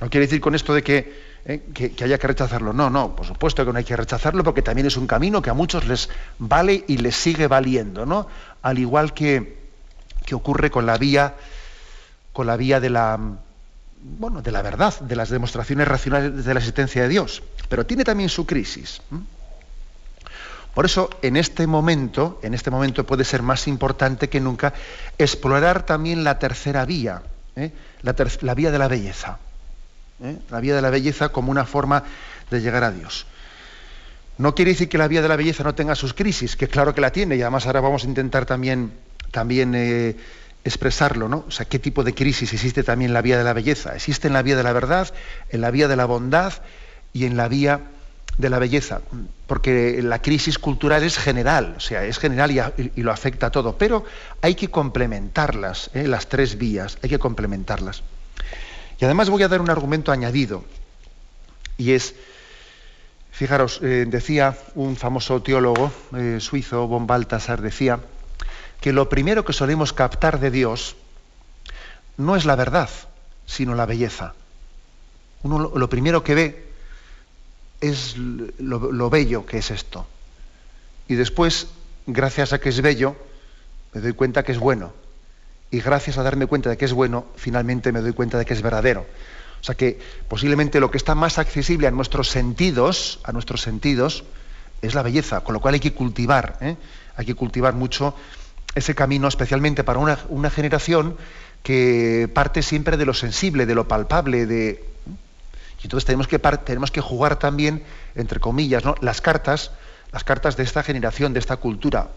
No 0.00 0.08
quiere 0.08 0.26
decir 0.26 0.40
con 0.40 0.54
esto 0.54 0.74
de 0.74 0.84
eh, 1.44 1.62
que, 1.74 2.04
haya 2.04 2.18
que 2.18 2.26
rechazarlo. 2.26 2.72
No, 2.72 2.90
no, 2.90 3.14
por 3.14 3.26
supuesto 3.26 3.64
que 3.64 3.72
no 3.72 3.78
hay 3.78 3.84
que 3.84 3.96
rechazarlo 3.96 4.44
porque 4.44 4.62
también 4.62 4.86
es 4.86 4.96
un 4.96 5.06
camino 5.06 5.42
que 5.42 5.50
a 5.50 5.54
muchos 5.54 5.86
les 5.86 6.08
vale 6.38 6.84
y 6.86 6.98
les 6.98 7.16
sigue 7.16 7.46
valiendo, 7.46 8.06
¿no? 8.06 8.26
Al 8.62 8.78
igual 8.78 9.14
que, 9.14 9.58
que 10.24 10.34
ocurre 10.34 10.70
con 10.70 10.86
la 10.86 10.98
vía, 10.98 11.34
con 12.32 12.46
la 12.46 12.56
vía 12.56 12.80
de 12.80 12.90
la, 12.90 13.18
bueno, 14.00 14.42
de 14.42 14.52
la 14.52 14.62
verdad, 14.62 14.98
de 15.00 15.16
las 15.16 15.30
demostraciones 15.30 15.88
racionales 15.88 16.44
de 16.44 16.54
la 16.54 16.60
existencia 16.60 17.02
de 17.02 17.08
Dios. 17.08 17.42
Pero 17.68 17.86
tiene 17.86 18.04
también 18.04 18.28
su 18.28 18.46
crisis. 18.46 19.00
Por 20.74 20.84
eso, 20.84 21.10
en 21.22 21.36
este 21.36 21.66
momento, 21.66 22.38
en 22.42 22.54
este 22.54 22.70
momento 22.70 23.04
puede 23.04 23.24
ser 23.24 23.42
más 23.42 23.66
importante 23.66 24.28
que 24.28 24.40
nunca 24.40 24.74
explorar 25.18 25.84
también 25.84 26.22
la 26.22 26.38
tercera 26.38 26.84
vía, 26.84 27.22
¿eh? 27.56 27.72
la, 28.02 28.54
vía 28.54 28.70
de 28.70 28.78
la 28.78 28.86
belleza. 28.86 29.38
¿Eh? 30.22 30.36
La 30.50 30.60
vía 30.60 30.74
de 30.74 30.82
la 30.82 30.90
belleza 30.90 31.30
como 31.30 31.50
una 31.50 31.64
forma 31.64 32.04
de 32.50 32.60
llegar 32.60 32.84
a 32.84 32.90
Dios. 32.90 33.26
No 34.38 34.54
quiere 34.54 34.70
decir 34.70 34.88
que 34.88 34.98
la 34.98 35.08
vía 35.08 35.20
de 35.20 35.28
la 35.28 35.36
belleza 35.36 35.64
no 35.64 35.74
tenga 35.74 35.94
sus 35.94 36.14
crisis, 36.14 36.56
que 36.56 36.68
claro 36.68 36.94
que 36.94 37.00
la 37.00 37.10
tiene, 37.10 37.36
y 37.36 37.42
además 37.42 37.66
ahora 37.66 37.80
vamos 37.80 38.04
a 38.04 38.06
intentar 38.06 38.46
también, 38.46 38.92
también 39.32 39.74
eh, 39.74 40.16
expresarlo, 40.64 41.28
¿no? 41.28 41.44
O 41.48 41.50
sea, 41.50 41.66
qué 41.66 41.78
tipo 41.78 42.04
de 42.04 42.14
crisis 42.14 42.52
existe 42.52 42.84
también 42.84 43.10
en 43.10 43.14
la 43.14 43.22
vía 43.22 43.36
de 43.36 43.44
la 43.44 43.52
belleza. 43.52 43.96
Existe 43.96 44.28
en 44.28 44.34
la 44.34 44.42
vía 44.42 44.56
de 44.56 44.62
la 44.62 44.72
verdad, 44.72 45.12
en 45.50 45.60
la 45.60 45.70
vía 45.70 45.88
de 45.88 45.96
la 45.96 46.04
bondad 46.04 46.52
y 47.12 47.24
en 47.24 47.36
la 47.36 47.48
vía 47.48 47.80
de 48.38 48.48
la 48.48 48.60
belleza, 48.60 49.00
porque 49.48 50.00
la 50.00 50.22
crisis 50.22 50.58
cultural 50.58 51.02
es 51.02 51.18
general, 51.18 51.74
o 51.76 51.80
sea, 51.80 52.04
es 52.04 52.18
general 52.18 52.52
y, 52.52 53.02
lo 53.02 53.10
afecta 53.10 53.46
a 53.46 53.50
todo, 53.50 53.76
pero 53.76 54.04
hay 54.40 54.54
que 54.54 54.70
complementarlas, 54.70 55.90
¿eh? 55.92 56.06
las 56.06 56.28
tres 56.28 56.56
vías, 56.56 56.98
hay 57.02 57.10
que 57.10 57.18
complementarlas. 57.18 58.04
Y 59.00 59.04
además 59.04 59.30
voy 59.30 59.42
a 59.42 59.48
dar 59.48 59.60
un 59.60 59.70
argumento 59.70 60.12
añadido, 60.12 60.64
y 61.76 61.92
es, 61.92 62.14
fijaros, 63.30 63.80
eh, 63.82 64.04
decía 64.08 64.58
un 64.74 64.96
famoso 64.96 65.40
teólogo 65.42 65.92
eh, 66.16 66.38
suizo, 66.40 66.88
von 66.88 67.06
Balthasar, 67.06 67.62
decía 67.62 68.00
que 68.80 68.92
lo 68.92 69.08
primero 69.08 69.44
que 69.44 69.52
solemos 69.52 69.92
captar 69.92 70.40
de 70.40 70.50
Dios 70.50 70.96
no 72.16 72.34
es 72.34 72.44
la 72.44 72.56
verdad, 72.56 72.90
sino 73.46 73.74
la 73.74 73.86
belleza. 73.86 74.34
Uno 75.42 75.70
lo 75.74 75.88
primero 75.88 76.24
que 76.24 76.34
ve 76.34 76.68
es 77.80 78.16
lo, 78.16 79.10
bello 79.10 79.46
que 79.46 79.58
es 79.58 79.70
esto. 79.70 80.06
Y 81.06 81.14
después, 81.14 81.68
gracias 82.06 82.52
a 82.52 82.60
que 82.60 82.70
es 82.70 82.82
bello, 82.82 83.16
me 83.94 84.00
doy 84.00 84.12
cuenta 84.12 84.42
que 84.42 84.52
es 84.52 84.58
bueno. 84.58 84.92
Y 85.70 85.80
gracias 85.80 86.18
a 86.18 86.22
darme 86.22 86.46
cuenta 86.46 86.70
de 86.70 86.76
que 86.76 86.84
es 86.84 86.92
bueno, 86.92 87.26
finalmente 87.36 87.92
me 87.92 88.00
doy 88.00 88.12
cuenta 88.12 88.38
de 88.38 88.46
que 88.46 88.54
es 88.54 88.62
verdadero. 88.62 89.06
O 89.60 89.64
sea 89.64 89.74
que 89.74 89.98
posiblemente 90.28 90.80
lo 90.80 90.90
que 90.90 90.98
está 90.98 91.14
más 91.14 91.38
accesible 91.38 91.86
a 91.86 91.90
nuestros 91.90 92.28
sentidos, 92.28 93.20
a 93.24 93.32
nuestros 93.32 93.60
sentidos, 93.62 94.24
es 94.82 94.94
la 94.94 95.02
belleza, 95.02 95.40
con 95.40 95.54
lo 95.54 95.60
cual 95.60 95.74
hay 95.74 95.80
que 95.80 95.92
cultivar, 95.92 96.58
¿eh? 96.60 96.76
hay 97.16 97.26
que 97.26 97.34
cultivar 97.34 97.74
mucho 97.74 98.14
ese 98.74 98.94
camino, 98.94 99.26
especialmente 99.26 99.82
para 99.82 99.98
una, 99.98 100.50
generación 100.50 101.16
que 101.62 102.30
parte 102.32 102.62
siempre 102.62 102.96
de 102.96 103.04
lo 103.04 103.14
sensible, 103.14 103.66
de 103.66 103.74
lo 103.74 103.88
palpable, 103.88 104.46
de, 104.46 104.84
y 105.80 105.84
entonces 105.84 106.04
tenemos 106.04 106.28
que, 106.28 106.38
tenemos 106.38 106.90
que 106.90 107.00
jugar 107.00 107.38
también, 107.38 107.82
entre 108.14 108.38
comillas, 108.38 108.84
las 109.00 109.20
cartas, 109.20 109.72
las 110.12 110.22
cartas 110.22 110.56
de 110.56 110.62
esta 110.62 110.82
generación, 110.82 111.32
de 111.32 111.40
esta 111.40 111.56
cultura. 111.56 112.08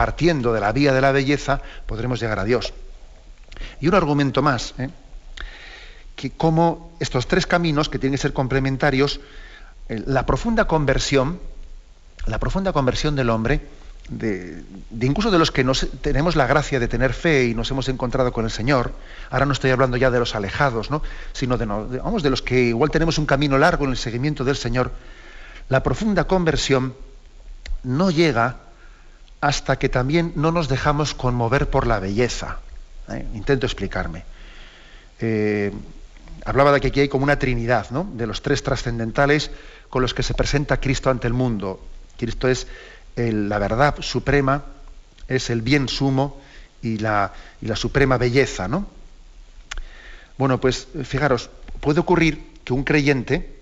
Partiendo 0.00 0.54
de 0.54 0.60
la 0.60 0.72
vía 0.72 0.94
de 0.94 1.02
la 1.02 1.12
belleza, 1.12 1.60
podremos 1.84 2.18
llegar 2.20 2.38
a 2.38 2.44
Dios. 2.44 2.72
Y 3.82 3.88
un 3.88 3.94
argumento 3.94 4.40
más, 4.40 4.72
¿eh? 4.78 4.88
que 6.16 6.30
como 6.30 6.96
estos 7.00 7.26
tres 7.26 7.46
caminos, 7.46 7.90
que 7.90 7.98
tienen 7.98 8.16
que 8.16 8.22
ser 8.22 8.32
complementarios, 8.32 9.20
eh, 9.90 10.02
la 10.06 10.24
profunda 10.24 10.64
conversión, 10.64 11.38
la 12.24 12.38
profunda 12.38 12.72
conversión 12.72 13.14
del 13.14 13.28
hombre, 13.28 13.60
de, 14.08 14.64
incluso 15.02 15.30
de 15.30 15.38
los 15.38 15.50
que 15.50 15.64
nos, 15.64 15.86
tenemos 16.00 16.34
la 16.34 16.46
gracia 16.46 16.80
de 16.80 16.88
tener 16.88 17.12
fe 17.12 17.44
y 17.48 17.54
nos 17.54 17.70
hemos 17.70 17.86
encontrado 17.90 18.32
con 18.32 18.46
el 18.46 18.50
Señor, 18.50 18.94
ahora 19.28 19.44
no 19.44 19.52
estoy 19.52 19.70
hablando 19.70 19.98
ya 19.98 20.10
de 20.10 20.18
los 20.18 20.34
alejados, 20.34 20.90
¿no? 20.90 21.02
sino 21.34 21.58
de, 21.58 21.66
de 21.66 22.30
los 22.30 22.40
que 22.40 22.58
igual 22.62 22.90
tenemos 22.90 23.18
un 23.18 23.26
camino 23.26 23.58
largo 23.58 23.84
en 23.84 23.90
el 23.90 23.98
seguimiento 23.98 24.44
del 24.44 24.56
Señor, 24.56 24.92
la 25.68 25.82
profunda 25.82 26.24
conversión 26.24 26.94
no 27.82 28.10
llega 28.10 28.69
hasta 29.40 29.78
que 29.78 29.88
también 29.88 30.32
no 30.36 30.52
nos 30.52 30.68
dejamos 30.68 31.14
conmover 31.14 31.70
por 31.70 31.86
la 31.86 31.98
belleza. 31.98 32.58
¿eh? 33.08 33.26
Intento 33.34 33.66
explicarme. 33.66 34.24
Eh, 35.20 35.72
hablaba 36.44 36.72
de 36.72 36.80
que 36.80 36.88
aquí 36.88 37.00
hay 37.00 37.08
como 37.08 37.24
una 37.24 37.38
trinidad, 37.38 37.90
¿no? 37.90 38.08
de 38.14 38.26
los 38.26 38.42
tres 38.42 38.62
trascendentales 38.62 39.50
con 39.88 40.02
los 40.02 40.14
que 40.14 40.22
se 40.22 40.34
presenta 40.34 40.78
Cristo 40.78 41.10
ante 41.10 41.26
el 41.26 41.32
mundo. 41.32 41.80
Cristo 42.18 42.48
es 42.48 42.66
la 43.16 43.58
verdad 43.58 43.96
suprema, 44.00 44.64
es 45.28 45.50
el 45.50 45.62
bien 45.62 45.88
sumo 45.88 46.40
y 46.80 46.98
la, 46.98 47.32
la 47.60 47.76
suprema 47.76 48.16
belleza, 48.16 48.68
¿no? 48.68 48.86
Bueno, 50.38 50.58
pues 50.58 50.88
fijaros, 51.04 51.50
puede 51.80 52.00
ocurrir 52.00 52.42
que 52.64 52.72
un 52.72 52.84
creyente 52.84 53.60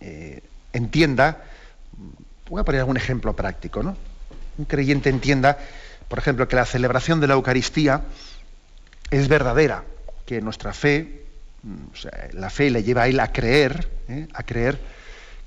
eh, 0.00 0.42
entienda, 0.72 1.44
voy 2.48 2.60
a 2.60 2.64
poner 2.64 2.80
algún 2.80 2.96
ejemplo 2.96 3.36
práctico, 3.36 3.82
¿no? 3.82 3.96
Un 4.58 4.64
creyente 4.64 5.10
entienda, 5.10 5.58
por 6.08 6.18
ejemplo, 6.18 6.48
que 6.48 6.56
la 6.56 6.64
celebración 6.64 7.20
de 7.20 7.26
la 7.26 7.34
Eucaristía 7.34 8.02
es 9.10 9.28
verdadera, 9.28 9.84
que 10.24 10.40
nuestra 10.40 10.72
fe, 10.72 11.24
mm, 11.62 11.84
la 12.32 12.50
fe 12.50 12.70
le 12.70 12.82
lleva 12.82 13.02
a 13.02 13.08
él 13.08 13.20
a 13.20 13.32
creer, 13.32 13.88
¿eh? 14.08 14.28
a 14.32 14.42
creer 14.42 14.78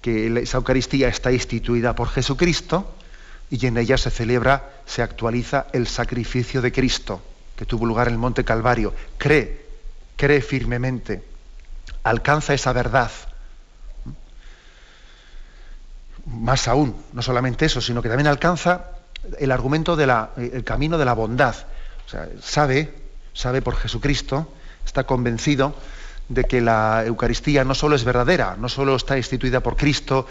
que 0.01 0.27
esa 0.41 0.57
Eucaristía 0.57 1.09
está 1.09 1.31
instituida 1.31 1.95
por 1.95 2.09
Jesucristo 2.09 2.95
y 3.49 3.65
en 3.65 3.77
ella 3.77 3.97
se 3.97 4.11
celebra, 4.11 4.69
se 4.85 5.01
actualiza 5.01 5.67
el 5.73 5.87
sacrificio 5.87 6.61
de 6.61 6.71
Cristo 6.71 7.21
que 7.59 7.65
tuvo 7.65 7.85
lugar 7.85 8.07
en 8.07 8.13
el 8.13 8.19
Monte 8.19 8.45
Calvario. 8.45 8.93
Cree, 9.17 9.65
cree 10.15 10.39
firmemente, 10.39 11.21
alcanza 12.03 12.53
esa 12.53 12.71
verdad. 12.71 13.11
Más 16.25 16.69
aún, 16.69 16.95
no 17.11 17.21
solamente 17.21 17.65
eso, 17.65 17.81
sino 17.81 18.01
que 18.01 18.07
también 18.07 18.27
alcanza 18.27 18.98
el 19.39 19.51
argumento 19.51 19.95
del 19.95 20.63
camino 20.63 20.97
de 20.97 21.05
la 21.05 21.13
bondad. 21.13 21.55
Sabe, 22.41 22.93
sabe 23.33 23.61
por 23.61 23.75
Jesucristo, 23.75 24.51
está 24.85 25.05
convencido 25.05 25.75
de 26.29 26.43
que 26.45 26.61
la 26.61 27.03
Eucaristía 27.05 27.63
no 27.63 27.75
solo 27.75 27.95
es 27.95 28.03
verdadera, 28.03 28.55
no 28.57 28.69
solo 28.69 28.95
está 28.95 29.17
instituida 29.17 29.61
por 29.61 29.75
Cristo 29.75 30.27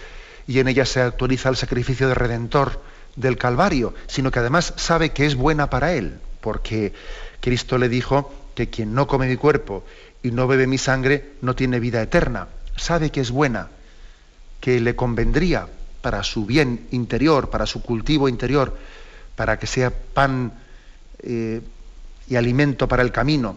y 0.46 0.60
en 0.60 0.68
ella 0.68 0.86
se 0.86 1.02
actualiza 1.02 1.48
el 1.48 1.56
sacrificio 1.56 2.08
de 2.08 2.14
Redentor 2.14 2.80
del 3.16 3.36
Calvario, 3.36 3.94
sino 4.06 4.30
que 4.30 4.38
además 4.38 4.74
sabe 4.76 5.10
que 5.10 5.26
es 5.26 5.34
buena 5.34 5.70
para 5.70 5.92
él, 5.92 6.20
porque 6.40 6.92
Cristo 7.40 7.78
le 7.78 7.88
dijo 7.88 8.32
que 8.54 8.70
quien 8.70 8.94
no 8.94 9.06
come 9.06 9.28
mi 9.28 9.36
cuerpo 9.36 9.84
y 10.22 10.30
no 10.30 10.46
bebe 10.46 10.66
mi 10.66 10.78
sangre 10.78 11.32
no 11.42 11.54
tiene 11.54 11.80
vida 11.80 12.00
eterna. 12.00 12.48
Sabe 12.76 13.10
que 13.10 13.20
es 13.20 13.30
buena. 13.30 13.68
que 14.60 14.80
le 14.80 14.96
convendría 14.96 15.68
para 16.00 16.22
su 16.22 16.46
bien 16.46 16.86
interior, 16.90 17.50
para 17.50 17.66
su 17.66 17.82
cultivo 17.82 18.28
interior, 18.28 18.76
para 19.36 19.58
que 19.58 19.66
sea 19.66 19.90
pan 19.90 20.52
eh, 21.20 21.60
y 22.28 22.36
alimento 22.36 22.88
para 22.88 23.02
el 23.02 23.12
camino. 23.12 23.56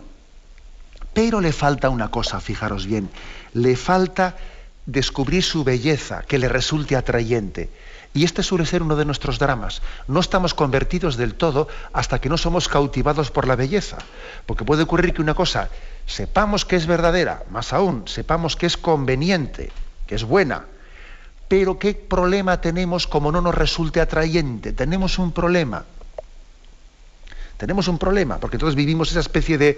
Pero 1.13 1.41
le 1.41 1.51
falta 1.51 1.89
una 1.89 2.09
cosa, 2.09 2.39
fijaros 2.39 2.85
bien, 2.85 3.09
le 3.53 3.75
falta 3.75 4.37
descubrir 4.85 5.43
su 5.43 5.63
belleza, 5.63 6.23
que 6.23 6.37
le 6.37 6.49
resulte 6.49 6.95
atrayente. 6.95 7.69
Y 8.13 8.25
este 8.25 8.43
suele 8.43 8.65
ser 8.65 8.83
uno 8.83 8.97
de 8.97 9.05
nuestros 9.05 9.39
dramas. 9.39 9.81
No 10.07 10.19
estamos 10.19 10.53
convertidos 10.53 11.15
del 11.15 11.35
todo 11.35 11.69
hasta 11.93 12.19
que 12.19 12.27
no 12.27 12.37
somos 12.37 12.67
cautivados 12.67 13.31
por 13.31 13.47
la 13.47 13.55
belleza. 13.55 13.99
Porque 14.45 14.65
puede 14.65 14.83
ocurrir 14.83 15.13
que 15.13 15.21
una 15.21 15.33
cosa 15.33 15.69
sepamos 16.05 16.65
que 16.65 16.75
es 16.75 16.87
verdadera, 16.87 17.43
más 17.51 17.71
aún, 17.71 18.07
sepamos 18.07 18.57
que 18.57 18.65
es 18.65 18.75
conveniente, 18.75 19.71
que 20.07 20.15
es 20.15 20.25
buena, 20.25 20.65
pero 21.51 21.77
qué 21.77 21.93
problema 21.95 22.61
tenemos 22.61 23.07
como 23.07 23.29
no 23.29 23.41
nos 23.41 23.53
resulte 23.53 23.99
atrayente. 23.99 24.71
Tenemos 24.71 25.19
un 25.19 25.33
problema. 25.33 25.83
Tenemos 27.57 27.89
un 27.89 27.97
problema, 27.97 28.37
porque 28.37 28.55
entonces 28.55 28.77
vivimos 28.77 29.11
esa 29.11 29.19
especie 29.19 29.57
de, 29.57 29.77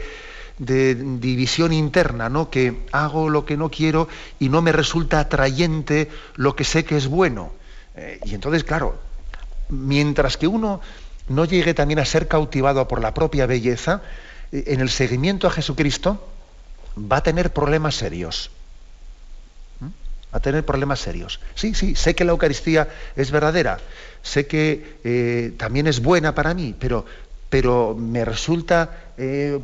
división 0.60 1.74
interna, 1.74 2.30
¿no? 2.30 2.51
Que 2.51 2.86
hago 2.92 3.27
lo 3.27 3.44
que 3.44 3.58
no 3.58 3.72
quiero 3.72 4.08
y 4.38 4.50
no 4.50 4.62
me 4.62 4.72
resulta 4.72 5.20
atrayente 5.20 6.12
lo 6.36 6.56
que 6.56 6.63
sé 6.63 6.86
que 6.86 6.96
es 6.96 7.08
bueno. 7.08 7.53
Eh, 7.96 8.20
y 8.24 8.36
entonces, 8.36 8.63
claro, 8.63 9.00
mientras 9.70 10.38
que 10.38 10.46
uno 10.46 10.80
no 11.27 11.44
llegue 11.46 11.74
también 11.74 11.98
a 11.98 12.06
ser 12.06 12.27
cautivado 12.27 12.88
por 12.88 13.01
la 13.01 13.15
propia 13.15 13.48
belleza, 13.48 14.03
eh, 14.51 14.65
en 14.68 14.80
el 14.80 14.92
seguimiento 14.92 15.48
a 15.48 15.50
Jesucristo 15.50 16.24
va 16.96 17.18
a 17.18 17.24
tener 17.24 17.51
problemas 17.51 17.96
serios. 17.96 18.51
A 20.34 20.40
tener 20.40 20.66
problemas 20.66 21.00
serios. 21.00 21.40
Sí, 21.56 21.74
sí, 21.74 21.96
sé 21.96 22.16
que 22.16 22.25
la 22.25 22.32
Eucaristía 22.32 22.90
es 23.16 23.32
verdadera, 23.32 23.80
sé 24.22 24.48
que 24.48 24.98
eh, 25.04 25.54
también 25.58 25.88
es 25.88 26.02
buena 26.02 26.36
para 26.36 26.54
mí, 26.54 26.75
pero, 26.78 27.06
pero 27.50 27.96
me 27.96 28.25
resulta, 28.25 28.90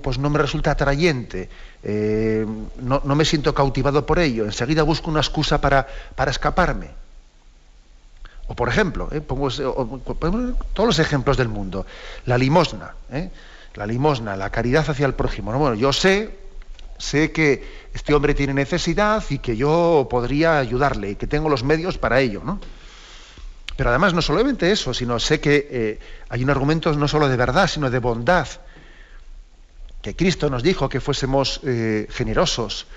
pues 0.01 0.19
no 0.19 0.29
me 0.29 0.38
resulta 0.38 0.71
atrayente, 0.71 1.49
no, 1.83 3.01
no, 3.03 3.15
me 3.15 3.25
siento 3.25 3.53
cautivado 3.55 4.05
por 4.05 4.19
ello, 4.19 4.45
enseguida 4.45 4.83
busco 4.83 5.09
una 5.09 5.21
excusa 5.21 5.59
para, 5.59 5.88
para 6.15 6.29
escaparme. 6.29 6.89
O 8.49 8.55
por 8.55 8.67
ejemplo, 8.67 9.09
¿eh? 9.11 9.21
pongo, 9.21 9.49
todos 9.51 10.88
los 10.88 10.97
ejemplos 10.97 11.38
del 11.38 11.49
mundo, 11.49 11.85
la 12.25 12.35
limosna, 12.35 12.95
¿eh? 13.11 13.29
la 13.75 13.85
limosna, 13.85 14.35
la 14.35 14.49
caridad 14.49 14.89
hacia 14.89 15.05
el 15.05 15.13
prójimo. 15.13 15.53
Bueno, 15.53 15.75
yo 15.75 15.93
sé, 15.93 16.35
sé 16.99 17.31
que 17.31 17.89
este 17.93 18.13
hombre 18.13 18.35
tiene 18.35 18.53
necesidad 18.53 19.23
y 19.29 19.39
que 19.39 19.57
yo 19.57 20.07
podría 20.09 20.59
ayudarle 20.59 21.11
y 21.11 21.15
que 21.15 21.25
tengo 21.25 21.49
los 21.49 21.63
medios 21.63 21.97
para 21.97 22.21
ello, 22.21 22.41
¿no? 22.45 22.59
Pero 23.75 23.89
además 23.89 24.13
no 24.13 24.21
solamente 24.21 24.71
eso, 24.71 24.93
sino 24.93 25.19
sé 25.19 25.39
que 25.39 25.67
eh, 25.71 25.99
hay 26.29 26.43
un 26.43 26.49
argumento 26.51 26.93
no 26.93 27.07
solo 27.07 27.27
de 27.27 27.37
verdad, 27.37 27.67
sino 27.67 27.89
de 27.89 27.99
bondad. 27.99 28.47
Que 30.01 30.15
Cristo 30.15 30.49
nos 30.49 30.61
dijo 30.61 30.87
que 30.87 30.99
fuésemos 30.99 31.61
generosos 32.09 32.87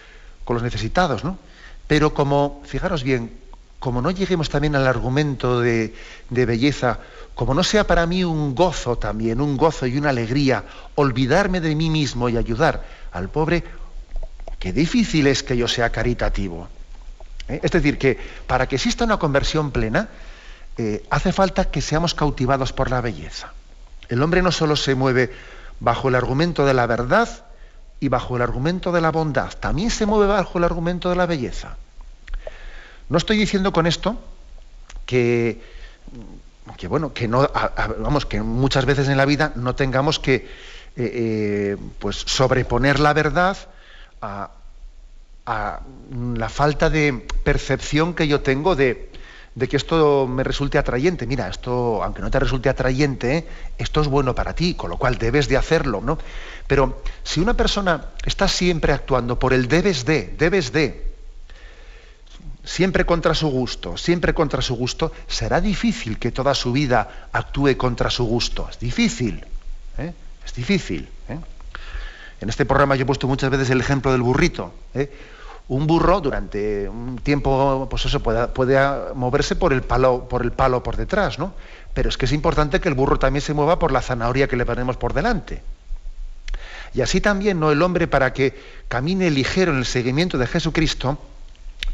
con 0.44 0.54
los 0.54 0.62
necesitados, 0.62 1.24
¿no? 1.24 1.38
Pero 1.86 2.14
como, 2.14 2.62
fijaros 2.64 3.02
bien, 3.02 3.32
como 3.82 4.00
no 4.00 4.12
lleguemos 4.12 4.48
también 4.48 4.76
al 4.76 4.86
argumento 4.86 5.60
de, 5.60 5.92
belleza, 6.30 7.00
como 7.34 7.52
no 7.52 7.64
sea 7.64 7.84
para 7.84 8.06
mí 8.06 8.22
un 8.22 8.54
gozo 8.54 8.96
también, 8.96 9.40
un 9.40 9.56
gozo 9.56 9.86
y 9.86 9.98
una 9.98 10.10
alegría, 10.10 10.64
olvidarme 10.94 11.60
de 11.60 11.74
mí 11.74 11.90
mismo 11.90 12.28
y 12.28 12.36
ayudar 12.36 12.84
al 13.10 13.28
pobre, 13.28 13.64
qué 14.62 14.72
difícil 14.72 15.26
es 15.26 15.42
que 15.42 15.56
yo 15.56 15.66
sea 15.66 15.90
caritativo. 15.90 16.68
¿Eh? 17.48 17.58
Es 17.64 17.72
decir, 17.72 17.98
que 17.98 18.16
para 18.46 18.68
que 18.68 18.76
exista 18.76 19.04
una 19.04 19.18
conversión 19.18 19.72
plena, 19.72 20.08
eh, 20.78 21.04
hace 21.10 21.32
falta 21.32 21.64
que 21.64 21.80
seamos 21.80 22.14
cautivados 22.14 22.72
por 22.72 22.88
la 22.88 23.00
belleza. 23.00 23.52
El 24.08 24.22
hombre 24.22 24.40
no 24.40 24.52
solo 24.52 24.76
se 24.76 24.94
mueve 24.94 25.32
bajo 25.80 26.10
el 26.10 26.14
argumento 26.14 26.64
de 26.64 26.74
la 26.74 26.86
verdad 26.86 27.28
y 27.98 28.06
bajo 28.06 28.36
el 28.36 28.42
argumento 28.42 28.92
de 28.92 29.00
la 29.00 29.10
bondad, 29.10 29.50
también 29.58 29.90
se 29.90 30.06
mueve 30.06 30.28
bajo 30.28 30.58
el 30.58 30.64
argumento 30.64 31.10
de 31.10 31.16
la 31.16 31.26
belleza. 31.26 31.76
No 33.08 33.18
estoy 33.18 33.38
diciendo 33.38 33.72
con 33.72 33.88
esto 33.88 34.16
que, 35.06 35.60
que 36.76 36.86
bueno, 36.86 37.12
que 37.12 37.26
no, 37.26 37.50
vamos, 37.98 38.26
que 38.26 38.40
muchas 38.42 38.84
veces 38.86 39.08
en 39.08 39.16
la 39.16 39.24
vida 39.24 39.50
no 39.56 39.74
tengamos 39.74 40.20
que 40.20 40.48
eh, 40.94 41.76
pues 41.98 42.14
sobreponer 42.14 43.00
la 43.00 43.12
verdad 43.12 43.56
a, 44.22 44.50
la 45.44 46.48
falta 46.48 46.88
de 46.88 47.26
percepción 47.42 48.14
que 48.14 48.28
yo 48.28 48.40
tengo 48.40 48.76
de, 48.76 49.10
que 49.68 49.76
esto 49.76 50.26
me 50.28 50.44
resulte 50.44 50.78
atrayente. 50.78 51.26
Mira, 51.26 51.48
esto, 51.48 52.02
aunque 52.02 52.22
no 52.22 52.30
te 52.30 52.38
resulte 52.38 52.68
atrayente, 52.68 53.46
esto 53.76 54.00
es 54.00 54.08
bueno 54.08 54.34
para 54.34 54.54
ti, 54.54 54.74
con 54.74 54.88
lo 54.88 54.96
cual 54.96 55.18
debes 55.18 55.48
de 55.48 55.56
hacerlo, 55.56 56.00
¿no? 56.00 56.18
Pero 56.66 57.02
si 57.24 57.40
una 57.40 57.54
persona 57.54 58.06
está 58.24 58.46
siempre 58.46 58.92
actuando 58.92 59.38
por 59.38 59.52
el 59.52 59.66
debes 59.66 60.04
de, 60.04 60.34
debes 60.38 60.72
de, 60.72 61.12
siempre 62.64 63.04
contra 63.04 63.34
su 63.34 63.48
gusto, 63.48 63.96
siempre 63.96 64.34
contra 64.34 64.62
su 64.62 64.76
gusto, 64.76 65.12
será 65.26 65.60
difícil 65.60 66.18
que 66.18 66.30
toda 66.30 66.54
su 66.54 66.72
vida 66.72 67.28
actúe 67.32 67.76
contra 67.76 68.10
su 68.10 68.24
gusto. 68.24 68.68
Es 68.70 68.78
difícil, 68.78 69.44
¿eh? 69.98 70.12
es 70.44 70.54
difícil. 70.54 71.08
¿eh? 71.28 71.38
En 72.42 72.48
este 72.48 72.66
programa 72.66 72.96
yo 72.96 73.04
he 73.04 73.06
puesto 73.06 73.28
muchas 73.28 73.50
veces 73.50 73.70
el 73.70 73.80
ejemplo 73.80 74.10
del 74.10 74.20
burrito. 74.20 74.74
¿eh? 74.94 75.10
Un 75.68 75.86
burro 75.86 76.20
durante 76.20 76.88
un 76.88 77.18
tiempo, 77.18 77.86
pues 77.88 78.04
eso 78.04 78.20
puede, 78.20 78.78
moverse 79.14 79.54
por 79.54 79.72
el 79.72 79.82
palo, 79.82 80.28
por 80.28 80.42
el 80.42 80.50
palo 80.50 80.82
por 80.82 80.96
detrás, 80.96 81.38
¿no? 81.38 81.54
Pero 81.94 82.08
es 82.08 82.16
que 82.16 82.24
es 82.26 82.32
importante 82.32 82.80
que 82.80 82.88
el 82.88 82.94
burro 82.94 83.16
también 83.20 83.42
se 83.42 83.54
mueva 83.54 83.78
por 83.78 83.92
la 83.92 84.02
zanahoria 84.02 84.48
que 84.48 84.56
le 84.56 84.66
ponemos 84.66 84.96
por 84.96 85.14
delante. 85.14 85.62
Y 86.94 87.00
así 87.00 87.20
también, 87.20 87.60
¿no? 87.60 87.70
El 87.70 87.80
hombre 87.80 88.08
para 88.08 88.32
que 88.32 88.58
camine 88.88 89.30
ligero 89.30 89.70
en 89.70 89.78
el 89.78 89.86
seguimiento 89.86 90.36
de 90.36 90.48
Jesucristo, 90.48 91.18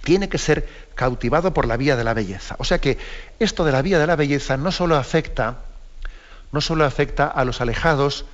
tiene 0.03 0.31
que 0.31 0.39
ser 0.39 0.67
cautivado 0.95 1.53
por 1.53 1.67
la 1.67 1.77
vía 1.77 1.95
de 1.95 2.05
la 2.05 2.15
belleza. 2.15 2.57
O 2.59 2.65
sea 2.65 2.81
que 2.81 2.97
esto 3.39 3.67
de 3.67 3.73
la 3.73 3.83
vía 3.83 3.99
de 3.99 4.07
la 4.07 4.17
belleza 4.17 4.57
no 4.57 4.73
solo 4.73 4.97
afecta, 4.97 5.59
no 6.53 6.63
solo 6.63 6.87
afecta 6.87 7.27
a 7.27 7.45
los 7.45 7.61
alejados 7.61 8.25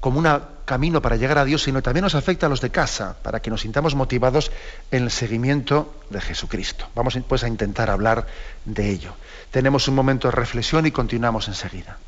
como 0.00 0.18
un 0.18 0.26
camino 0.64 1.02
para 1.02 1.16
llegar 1.16 1.38
a 1.38 1.44
Dios, 1.44 1.62
sino 1.62 1.82
también 1.82 2.02
nos 2.04 2.14
afecta 2.14 2.46
a 2.46 2.48
los 2.48 2.60
de 2.60 2.70
casa, 2.70 3.16
para 3.22 3.40
que 3.40 3.50
nos 3.50 3.62
sintamos 3.62 3.94
motivados 3.94 4.50
en 4.90 5.04
el 5.04 5.10
seguimiento 5.10 5.94
de 6.10 6.20
Jesucristo. 6.20 6.86
Vamos 6.94 7.18
pues 7.28 7.44
a 7.44 7.48
intentar 7.48 7.90
hablar 7.90 8.26
de 8.64 8.90
ello. 8.90 9.14
Tenemos 9.50 9.88
un 9.88 9.94
momento 9.94 10.28
de 10.28 10.32
reflexión 10.32 10.86
y 10.86 10.90
continuamos 10.90 11.48
enseguida. 11.48 11.98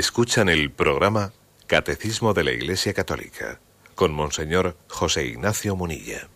Escuchan 0.00 0.48
el 0.48 0.70
programa 0.70 1.30
Catecismo 1.66 2.32
de 2.32 2.42
la 2.42 2.52
Iglesia 2.52 2.94
Católica 2.94 3.60
con 3.94 4.14
Monseñor 4.14 4.74
José 4.88 5.26
Ignacio 5.26 5.76
Munilla. 5.76 6.26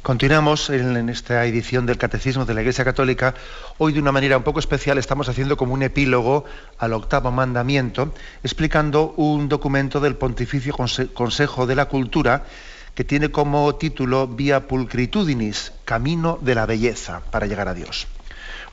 Continuamos 0.00 0.70
en, 0.70 1.10
esta 1.10 1.44
edición 1.44 1.84
del 1.84 1.98
Catecismo 1.98 2.46
de 2.46 2.54
la 2.54 2.62
Iglesia 2.62 2.82
Católica. 2.82 3.34
Hoy 3.76 3.92
de 3.92 4.00
una 4.00 4.10
manera 4.10 4.38
un 4.38 4.42
poco 4.42 4.58
especial 4.58 4.96
estamos 4.96 5.28
haciendo 5.28 5.58
como 5.58 5.74
un 5.74 5.82
epílogo 5.82 6.46
al 6.78 6.94
octavo 6.94 7.30
mandamiento, 7.30 8.14
explicando 8.42 9.12
un 9.18 9.50
documento 9.50 10.00
del 10.00 10.16
Pontificio 10.16 10.74
Consejo 11.12 11.66
de 11.66 11.74
la 11.74 11.88
Cultura 11.88 12.46
que 12.94 13.04
tiene 13.04 13.30
como 13.30 13.74
título 13.74 14.26
Via 14.28 14.66
Pulcritudinis, 14.66 15.72
Camino 15.84 16.38
de 16.40 16.54
la 16.54 16.64
Belleza 16.64 17.20
para 17.30 17.44
llegar 17.46 17.68
a 17.68 17.74
Dios. 17.74 18.06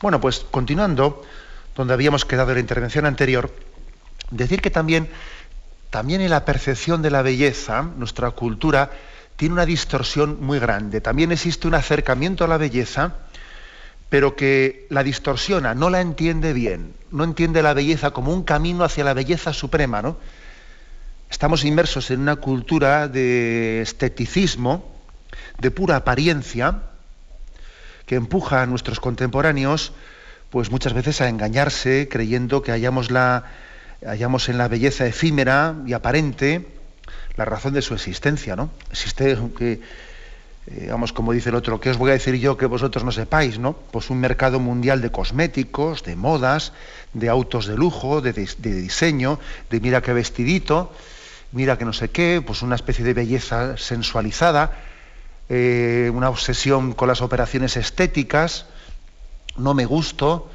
Bueno, 0.02 0.22
pues 0.22 0.46
continuando, 0.52 1.22
donde 1.78 1.94
habíamos 1.94 2.26
quedado 2.26 2.50
en 2.50 2.56
la 2.56 2.62
intervención 2.62 3.06
anterior, 3.06 3.54
decir 4.32 4.62
que 4.62 4.72
también, 4.72 5.08
también 5.92 6.22
en 6.22 6.32
la 6.32 6.44
percepción 6.44 7.04
de 7.04 7.12
la 7.12 7.22
belleza, 7.22 7.84
nuestra 7.84 8.32
cultura 8.32 8.90
tiene 9.36 9.54
una 9.54 9.66
distorsión 9.68 10.44
muy 10.44 10.58
grande. 10.58 11.02
También 11.02 11.32
existe 11.32 11.68
un 11.68 11.76
acercamiento 11.76 12.44
a 12.44 12.48
la 12.48 12.58
belleza, 12.58 13.18
pero 14.10 14.36
que 14.36 14.88
la 14.90 15.04
distorsiona, 15.04 15.76
no 15.76 15.92
la 15.92 16.02
entiende 16.02 16.52
bien, 16.52 16.96
no 17.12 17.24
entiende 17.24 17.62
la 17.62 17.76
belleza 17.76 18.10
como 18.10 18.34
un 18.34 18.42
camino 18.44 18.84
hacia 18.84 19.04
la 19.04 19.14
belleza 19.14 19.54
suprema, 19.54 20.02
¿no? 20.02 20.18
Estamos 21.30 21.64
inmersos 21.64 22.10
en 22.10 22.22
una 22.22 22.38
cultura 22.38 23.08
de 23.08 23.82
esteticismo, 23.82 24.96
de 25.60 25.70
pura 25.70 25.98
apariencia, 25.98 26.80
que 28.08 28.16
empuja 28.16 28.64
a 28.64 28.66
nuestros 28.66 29.00
contemporáneos 29.00 29.92
pues 30.50 30.72
muchas 30.72 30.94
veces 30.94 31.22
a 31.22 31.30
engañarse 31.30 32.08
creyendo 32.10 32.62
que 32.62 32.72
hallamos, 32.72 33.12
la, 33.12 33.46
hallamos 34.06 34.50
en 34.50 34.58
la 34.58 34.68
belleza 34.68 35.06
efímera 35.06 35.76
y 35.86 35.94
aparente 35.94 36.66
la 37.36 37.46
razón 37.46 37.74
de 37.74 37.82
su 37.82 37.94
existencia, 37.94 38.56
¿no? 38.56 38.72
Existe 38.90 39.38
que, 39.58 39.80
digamos, 40.66 41.14
como 41.14 41.34
dice 41.34 41.50
el 41.50 41.56
otro, 41.56 41.80
¿qué 41.80 41.92
os 41.92 41.98
voy 41.98 42.10
a 42.10 42.14
decir 42.14 42.36
yo 42.36 42.58
que 42.58 42.66
vosotros 42.66 43.04
no 43.04 43.12
sepáis, 43.12 43.60
¿no? 43.60 43.74
Pues 43.74 44.10
un 44.10 44.20
mercado 44.20 44.60
mundial 44.60 45.02
de 45.02 45.12
cosméticos, 45.12 46.04
de 46.04 46.16
modas, 46.16 46.74
de 47.14 47.30
autos 47.30 47.68
de 47.68 47.76
lujo, 47.76 48.22
de, 48.22 48.34
diseño, 48.34 49.40
de 49.70 49.80
mira 49.80 50.02
qué 50.02 50.14
vestidito, 50.14 50.92
mira 51.52 51.78
que 51.78 51.86
no 51.86 51.94
sé 51.94 52.10
qué, 52.10 52.42
pues 52.46 52.64
una 52.64 52.76
especie 52.76 53.06
de 53.06 53.14
belleza 53.14 53.78
sensualizada, 53.78 54.72
eh, 55.50 56.12
una 56.14 56.30
obsesión 56.30 56.94
con 56.94 57.08
las 57.08 57.22
operaciones 57.22 57.78
estéticas, 57.78 58.66
no 59.58 59.74
me 59.74 59.86
gusto, 59.86 60.50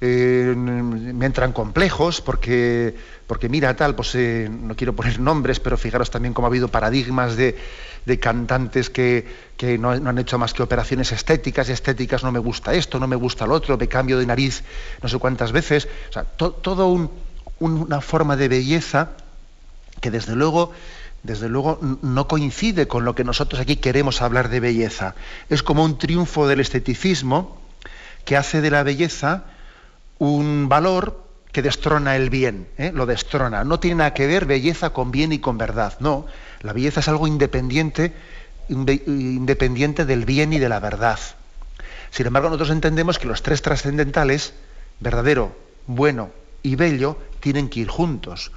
eh, 0.00 0.54
me 0.56 1.24
entran 1.24 1.52
complejos 1.52 2.20
porque, 2.20 2.94
porque 3.26 3.48
mira 3.48 3.74
tal, 3.74 3.94
pues 3.94 4.14
eh, 4.16 4.50
no 4.50 4.76
quiero 4.76 4.94
poner 4.94 5.18
nombres, 5.20 5.60
pero 5.60 5.76
fijaros 5.76 6.10
también 6.10 6.34
cómo 6.34 6.46
ha 6.46 6.50
habido 6.50 6.68
paradigmas 6.68 7.36
de, 7.36 7.56
cantantes 8.20 8.90
que, 8.90 9.24
no, 9.78 9.90
han 9.90 10.18
hecho 10.18 10.36
más 10.38 10.52
que 10.52 10.62
operaciones 10.62 11.10
estéticas 11.12 11.70
estéticas, 11.70 12.22
no 12.22 12.32
me 12.32 12.38
gusta 12.38 12.74
esto, 12.74 13.00
no 13.00 13.06
me 13.06 13.16
gusta 13.16 13.46
lo 13.46 13.54
otro, 13.54 13.78
me 13.78 13.88
cambio 13.88 14.18
de 14.18 14.26
nariz 14.26 14.62
no 15.02 15.08
sé 15.08 15.18
cuántas 15.18 15.52
veces. 15.52 15.88
O 16.10 16.12
sea, 16.12 16.24
todo 16.24 17.10
una 17.60 18.00
forma 18.02 18.36
de 18.36 18.48
belleza 18.48 19.12
que 20.02 20.10
desde 20.10 20.34
luego 20.34 20.72
desde 21.22 21.48
luego 21.48 21.78
no 22.02 22.28
coincide 22.28 22.86
con 22.86 23.06
lo 23.06 23.14
que 23.14 23.24
nosotros 23.24 23.58
aquí 23.58 23.76
queremos 23.76 24.20
hablar 24.20 24.50
de 24.50 24.60
belleza. 24.60 25.14
Es 25.48 25.62
como 25.62 25.82
un 25.82 25.96
triunfo 25.96 26.46
del 26.46 26.60
esteticismo 26.60 27.63
que 28.24 28.36
hace 28.36 28.60
de 28.60 28.70
la 28.70 28.82
belleza 28.82 29.44
un 30.18 30.68
valor 30.68 31.22
que 31.52 31.62
destrona 31.62 32.16
el 32.16 32.30
bien, 32.30 32.66
¿eh? 32.78 32.90
lo 32.92 33.06
destrona. 33.06 33.62
No 33.62 33.78
tiene 33.78 33.96
nada 33.96 34.14
que 34.14 34.26
ver 34.26 34.44
belleza 34.44 34.90
con 34.90 35.12
bien 35.12 35.32
y 35.32 35.38
con 35.38 35.56
verdad, 35.56 35.94
no. 36.00 36.26
La 36.62 36.72
belleza 36.72 37.00
es 37.00 37.08
algo 37.08 37.28
independiente, 37.28 38.12
independiente 38.68 40.04
del 40.04 40.24
bien 40.24 40.52
y 40.52 40.58
de 40.58 40.68
la 40.68 40.80
verdad. 40.80 41.18
Sin 42.10 42.26
embargo, 42.26 42.48
nosotros 42.48 42.70
entendemos 42.70 43.18
que 43.18 43.28
los 43.28 43.42
tres 43.42 43.62
trascendentales, 43.62 44.54
verdadero, 45.00 45.56
bueno 45.86 46.30
y 46.62 46.74
bello, 46.74 47.18
tienen 47.40 47.68
que 47.68 47.80
ir 47.80 47.88
juntos. 47.88 48.50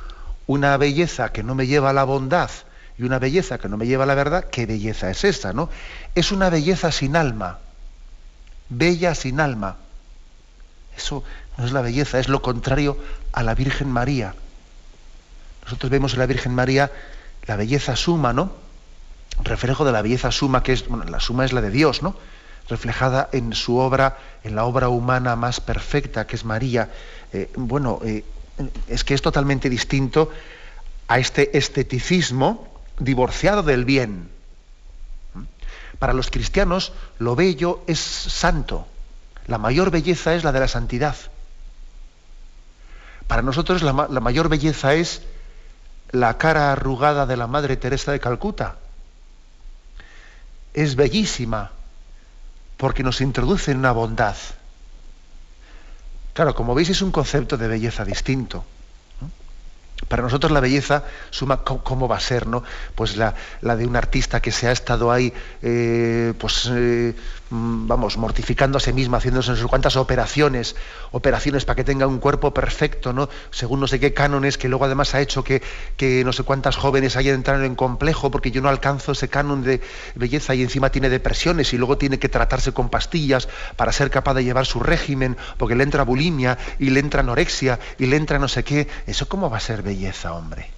Una 0.47 0.77
belleza 0.77 1.32
que 1.32 1.43
no 1.43 1.53
me 1.53 1.67
lleva 1.67 1.91
a 1.91 1.93
la 1.93 2.03
bondad 2.03 2.49
y 2.97 3.03
una 3.03 3.19
belleza 3.19 3.60
que 3.60 3.69
no 3.69 3.77
me 3.77 3.86
lleva 3.86 4.06
a 4.06 4.08
la 4.08 4.15
verdad, 4.15 4.45
¿qué 4.49 4.65
belleza 4.65 5.12
es 5.12 5.23
esa? 5.23 5.53
¿no? 5.53 5.69
Es 6.15 6.32
una 6.32 6.49
belleza 6.49 6.91
sin 6.91 7.15
alma 7.15 7.60
bella 8.69 9.15
sin 9.15 9.39
alma. 9.39 9.77
Eso 10.95 11.23
no 11.58 11.65
es 11.65 11.71
la 11.71 11.82
belleza, 11.82 12.19
es 12.19 12.27
lo 12.27 12.41
contrario 12.41 12.97
a 13.32 13.43
la 13.43 13.56
Virgen 13.56 13.89
María. 13.89 14.36
Nosotros 15.63 15.91
vemos 15.91 16.13
en 16.13 16.19
la 16.19 16.25
Virgen 16.25 16.53
María 16.53 16.91
la 17.45 17.56
belleza 17.56 17.95
suma, 17.95 18.34
¿no? 18.34 18.51
Reflejo 19.43 19.86
de 19.86 19.91
la 19.91 20.01
belleza 20.01 20.32
suma, 20.32 20.63
que 20.63 20.73
es, 20.73 20.88
bueno, 20.88 21.03
la 21.06 21.19
suma 21.19 21.45
es 21.45 21.53
la 21.53 21.62
de 21.62 21.69
Dios, 21.69 22.01
¿no? 22.01 22.15
Reflejada 22.69 23.30
en 23.32 23.53
su 23.53 23.77
obra, 23.77 24.17
en 24.43 24.56
la 24.56 24.65
obra 24.65 24.89
humana 24.89 25.36
más 25.36 25.62
perfecta, 25.62 26.27
que 26.27 26.36
es 26.36 26.43
María. 26.43 26.89
Eh, 27.32 27.51
bueno, 27.56 27.99
eh, 28.03 28.23
es 28.88 29.03
que 29.03 29.13
es 29.13 29.21
totalmente 29.21 29.69
distinto 29.69 30.32
a 31.08 31.19
este 31.19 31.58
esteticismo 31.58 32.67
divorciado 32.99 33.63
del 33.63 33.86
bien. 33.86 34.30
Para 35.99 36.13
los 36.13 36.29
cristianos 36.29 36.93
lo 37.19 37.36
bello 37.36 37.81
es 37.88 37.99
santo. 37.99 38.88
La 39.47 39.57
mayor 39.57 39.91
belleza 39.91 40.36
es 40.36 40.43
la 40.43 40.51
de 40.51 40.60
la 40.60 40.67
santidad. 40.67 41.15
Para 43.27 43.41
nosotros 43.41 43.81
la, 43.81 43.93
mayor 43.93 44.49
belleza 44.49 44.93
es 44.93 45.21
la 46.12 46.38
cara 46.38 46.71
arrugada 46.71 47.25
de 47.25 47.38
la 47.38 47.47
Madre 47.47 47.77
Teresa 47.77 48.12
de 48.12 48.19
Calcuta. 48.19 48.75
Es 50.73 50.95
bellísima 50.95 51.71
porque 52.77 53.03
nos 53.03 53.21
introduce 53.21 53.71
en 53.71 53.79
una 53.79 53.91
bondad. 53.91 54.36
Claro, 56.33 56.53
como 56.53 56.75
veis 56.75 56.89
es 56.89 57.01
un 57.01 57.12
concepto 57.12 57.57
de 57.57 57.67
belleza 57.67 58.05
distinto. 58.05 58.63
Para 60.07 60.23
nosotros 60.23 60.51
la 60.51 60.60
belleza 60.60 61.03
suma 61.31 61.63
cómo 61.63 62.07
va 62.07 62.17
a 62.17 62.19
ser, 62.19 62.47
¿no? 62.47 62.63
Pues 62.95 63.17
la, 63.17 63.33
de 63.62 63.86
un 63.86 63.95
artista 63.95 64.41
que 64.41 64.51
se 64.51 64.67
ha 64.67 64.71
estado 64.71 65.12
ahí, 65.12 65.33
eh, 65.62 66.33
pues 66.38 66.69
eh, 66.71 67.13
mm, 67.49 67.88
vamos, 67.88 68.15
mortificando 68.15 68.77
a 68.77 68.79
sí 68.79 68.93
misma, 68.93 69.17
haciéndose 69.17 69.51
no 69.51 69.57
sé 69.57 69.65
cuántas 69.65 69.97
operaciones, 69.97 70.75
operaciones 71.12 71.65
para 71.65 71.75
que 71.75 71.83
tenga 71.83 72.05
un 72.07 72.19
cuerpo 72.19 72.53
perfecto, 72.53 73.12
¿no? 73.12 73.27
Según 73.49 73.79
no 73.79 73.88
sé 73.88 73.99
qué 73.99 74.13
cánones, 74.13 74.57
que 74.57 74.69
luego 74.69 74.86
además 74.86 75.15
ha 75.15 75.19
hecho 75.19 75.43
que, 75.43 75.63
que 75.97 76.23
no 76.23 76.31
sé 76.31 76.43
cuántas 76.43 76.77
jóvenes 76.77 77.17
hayan 77.17 77.36
entrado 77.36 77.63
en 77.63 77.75
complejo 77.75 78.29
porque 78.31 78.51
yo 78.51 78.62
no 78.62 78.69
alcanzo 78.69 79.12
ese 79.13 79.29
canon 79.29 79.63
de 79.63 79.81
belleza 80.15 80.53
y 80.55 80.62
encima 80.62 80.89
tiene 80.91 81.10
depresiones 81.10 81.73
y 81.73 81.77
luego 81.77 81.97
tiene 81.97 82.19
que 82.19 82.29
tratarse 82.29 82.71
con 82.71 82.89
pastillas 82.89 83.49
para 83.75 83.91
ser 83.91 84.12
capaz 84.12 84.36
de 84.36 84.43
llevar 84.43 84.67
su 84.67 84.79
régimen, 84.79 85.38
porque 85.57 85.75
le 85.75 85.83
entra 85.83 86.03
bulimia 86.03 86.60
y 86.77 86.91
le 86.91 86.99
entra 86.99 87.21
anorexia 87.21 87.79
y 87.97 88.05
le 88.05 88.15
entra 88.15 88.38
no 88.39 88.47
sé 88.47 88.63
qué. 88.63 88.88
¿Eso 89.07 89.27
cómo 89.27 89.49
va 89.49 89.57
a 89.57 89.62
ser 89.62 89.87
belleza, 89.88 90.34
hombre. 90.34 90.69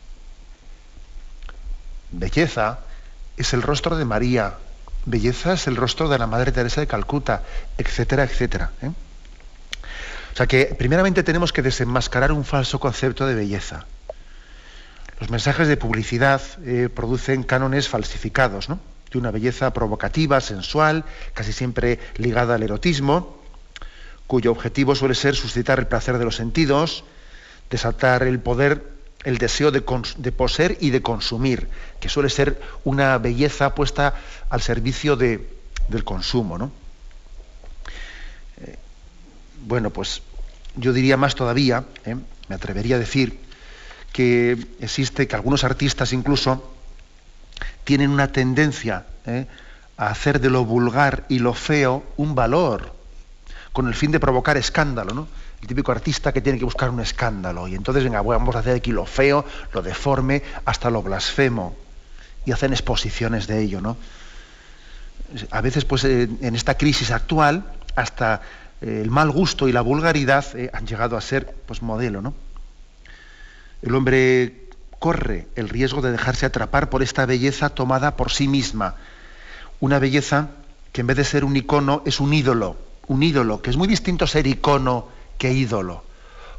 Belleza 2.11 2.79
es 3.37 3.53
el 3.53 3.61
rostro 3.61 3.97
de 3.97 4.05
María, 4.05 4.55
belleza 5.05 5.53
es 5.53 5.67
el 5.67 5.75
rostro 5.75 6.09
de 6.09 6.19
la 6.19 6.27
Madre 6.27 6.51
Teresa 6.51 6.81
de 6.81 6.87
Calcuta, 6.87 7.43
etcétera, 7.77 8.23
etcétera. 8.23 8.71
¿eh? 8.81 8.91
O 10.33 10.35
sea 10.35 10.47
que 10.47 10.75
primeramente 10.77 11.23
tenemos 11.23 11.51
que 11.51 11.61
desenmascarar 11.61 12.31
un 12.31 12.45
falso 12.45 12.79
concepto 12.79 13.25
de 13.25 13.35
belleza. 13.35 13.85
Los 15.19 15.29
mensajes 15.29 15.67
de 15.67 15.75
publicidad 15.75 16.41
eh, 16.63 16.87
producen 16.93 17.43
cánones 17.43 17.89
falsificados, 17.89 18.69
¿no? 18.69 18.79
de 19.11 19.17
una 19.17 19.31
belleza 19.31 19.73
provocativa, 19.73 20.39
sensual, 20.39 21.03
casi 21.33 21.51
siempre 21.51 21.99
ligada 22.17 22.55
al 22.55 22.63
erotismo, 22.63 23.41
cuyo 24.27 24.51
objetivo 24.51 24.93
suele 24.93 25.15
ser 25.15 25.35
suscitar 25.35 25.79
el 25.79 25.87
placer 25.87 26.19
de 26.19 26.25
los 26.25 26.35
sentidos, 26.35 27.03
desatar 27.71 28.21
el 28.23 28.39
poder 28.39 28.98
el 29.23 29.37
deseo 29.37 29.71
de, 29.71 29.81
poseer 29.81 30.77
y 30.79 30.91
de 30.91 31.01
consumir, 31.01 31.67
que 31.99 32.09
suele 32.09 32.29
ser 32.29 32.61
una 32.83 33.17
belleza 33.17 33.75
puesta 33.75 34.13
al 34.49 34.61
servicio 34.61 35.15
del 35.17 36.03
consumo. 36.05 36.57
¿no? 36.57 36.71
Eh, 38.61 38.77
bueno, 39.65 39.89
pues 39.89 40.21
yo 40.75 40.93
diría 40.93 41.17
más 41.17 41.35
todavía, 41.35 41.83
¿eh? 42.05 42.15
me 42.47 42.55
atrevería 42.55 42.95
a 42.95 42.99
decir 42.99 43.39
que 44.13 44.57
existe 44.79 45.27
que 45.27 45.35
algunos 45.35 45.63
artistas 45.63 46.13
incluso 46.13 46.73
tienen 47.83 48.09
una 48.11 48.31
tendencia 48.31 49.05
¿eh? 49.25 49.47
a 49.97 50.07
hacer 50.07 50.39
de 50.39 50.49
lo 50.49 50.63
vulgar 50.63 51.25
y 51.27 51.39
lo 51.39 51.53
feo 51.53 52.03
un 52.15 52.35
valor, 52.35 52.93
con 53.73 53.87
el 53.87 53.95
fin 53.95 54.11
de 54.11 54.19
provocar 54.19 54.57
escándalo, 54.57 55.13
¿no? 55.13 55.27
El 55.61 55.67
típico 55.67 55.91
artista 55.91 56.31
que 56.31 56.41
tiene 56.41 56.57
que 56.57 56.65
buscar 56.65 56.89
un 56.89 57.01
escándalo. 57.01 57.67
Y 57.67 57.75
entonces, 57.75 58.03
venga, 58.03 58.21
vamos 58.21 58.55
a 58.55 58.59
hacer 58.59 58.75
aquí 58.75 58.91
lo 58.91 59.05
feo, 59.05 59.45
lo 59.73 59.81
deforme, 59.81 60.43
hasta 60.65 60.89
lo 60.89 61.01
blasfemo. 61.01 61.75
Y 62.45 62.51
hacen 62.51 62.71
exposiciones 62.71 63.47
de 63.47 63.61
ello, 63.61 63.81
¿no? 63.81 63.97
A 65.51 65.61
veces, 65.61 65.85
pues, 65.85 66.05
en 66.05 66.55
esta 66.55 66.77
crisis 66.77 67.11
actual, 67.11 67.65
hasta 67.95 68.41
eh, 68.81 69.01
el 69.03 69.11
mal 69.11 69.29
gusto 69.31 69.67
y 69.67 69.71
la 69.71 69.81
vulgaridad 69.81 70.45
eh, 70.55 70.69
han 70.73 70.87
llegado 70.87 71.17
a 71.17 71.21
ser, 71.21 71.53
pues, 71.65 71.81
modelo, 71.81 72.21
¿no? 72.21 72.33
El 73.81 73.95
hombre 73.95 74.69
corre 74.99 75.47
el 75.55 75.69
riesgo 75.69 76.01
de 76.01 76.11
dejarse 76.11 76.45
atrapar 76.45 76.89
por 76.89 77.03
esta 77.03 77.25
belleza 77.25 77.69
tomada 77.69 78.15
por 78.15 78.31
sí 78.31 78.47
misma. 78.47 78.95
Una 79.79 79.99
belleza 79.99 80.49
que 80.91 81.01
en 81.01 81.07
vez 81.07 81.17
de 81.17 81.23
ser 81.23 81.45
un 81.45 81.55
icono 81.55 82.01
es 82.05 82.19
un 82.19 82.33
ídolo, 82.33 82.77
un 83.07 83.23
ídolo, 83.23 83.61
que 83.61 83.69
es 83.69 83.77
muy 83.77 83.87
distinto 83.87 84.27
ser 84.27 84.47
icono 84.47 85.07
que 85.39 85.51
ídolo. 85.51 86.03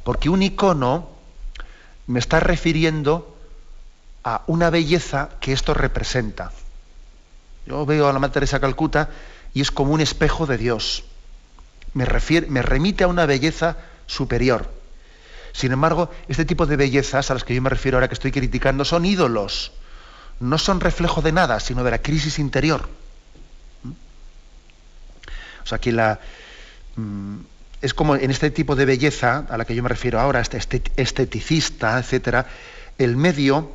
Porque 0.03 0.29
un 0.29 0.43
icono 0.43 1.09
me 2.09 2.19
está 2.19 2.40
refiriendo 2.40 3.37
a 4.25 4.43
una 4.49 4.71
belleza 4.71 5.31
que 5.40 5.53
esto 5.53 5.75
representa. 5.75 6.51
Yo 7.66 7.87
veo 7.87 8.09
a 8.09 8.12
la 8.12 8.19
Madre 8.19 8.35
Teresa 8.35 8.59
Calcuta 8.59 9.11
y 9.55 9.61
es 9.61 9.71
como 9.71 9.93
un 9.93 10.01
espejo 10.01 10.47
de 10.47 10.59
Dios. 10.59 11.05
Me, 11.95 12.05
refiere, 12.05 12.49
me 12.49 12.62
remite 12.62 13.05
a 13.05 13.09
una 13.09 13.27
belleza 13.27 13.77
superior. 14.07 14.69
Sin 15.53 15.73
embargo, 15.73 16.11
este 16.29 16.45
tipo 16.45 16.66
de 16.66 16.77
bellezas 16.77 17.31
a 17.31 17.35
las 17.35 17.45
que 17.45 17.55
yo 17.55 17.62
me 17.62 17.71
refiero 17.71 17.97
ahora 17.97 18.09
que 18.09 18.14
estoy 18.14 18.33
criticando 18.33 18.85
son 18.85 19.05
ídolos. 19.05 19.73
No 20.40 20.59
son 20.59 20.81
reflejo 20.81 21.23
de 21.23 21.33
nada, 21.33 21.61
sino 21.61 21.85
de 21.85 21.90
la 21.90 21.99
crisis 21.99 22.38
interior. 22.38 22.88
¿Mm? 23.83 23.90
O 25.62 25.66
sea, 25.66 25.79
que 25.79 25.93
la, 25.93 26.19
mm, 26.97 27.38
es 27.83 27.95
como 27.95 28.16
en 28.16 28.31
este 28.31 28.51
tipo 28.51 28.77
de 28.77 28.85
belleza 28.85 29.47
a 29.49 29.57
la 29.57 29.64
que 29.64 29.75
yo 29.75 29.83
me 29.83 29.88
refiero 29.88 30.21
ahora, 30.21 30.40
este 30.40 30.83
esteticista, 30.97 31.99
etcétera, 31.99 32.47
el 32.99 33.16
medio 33.16 33.71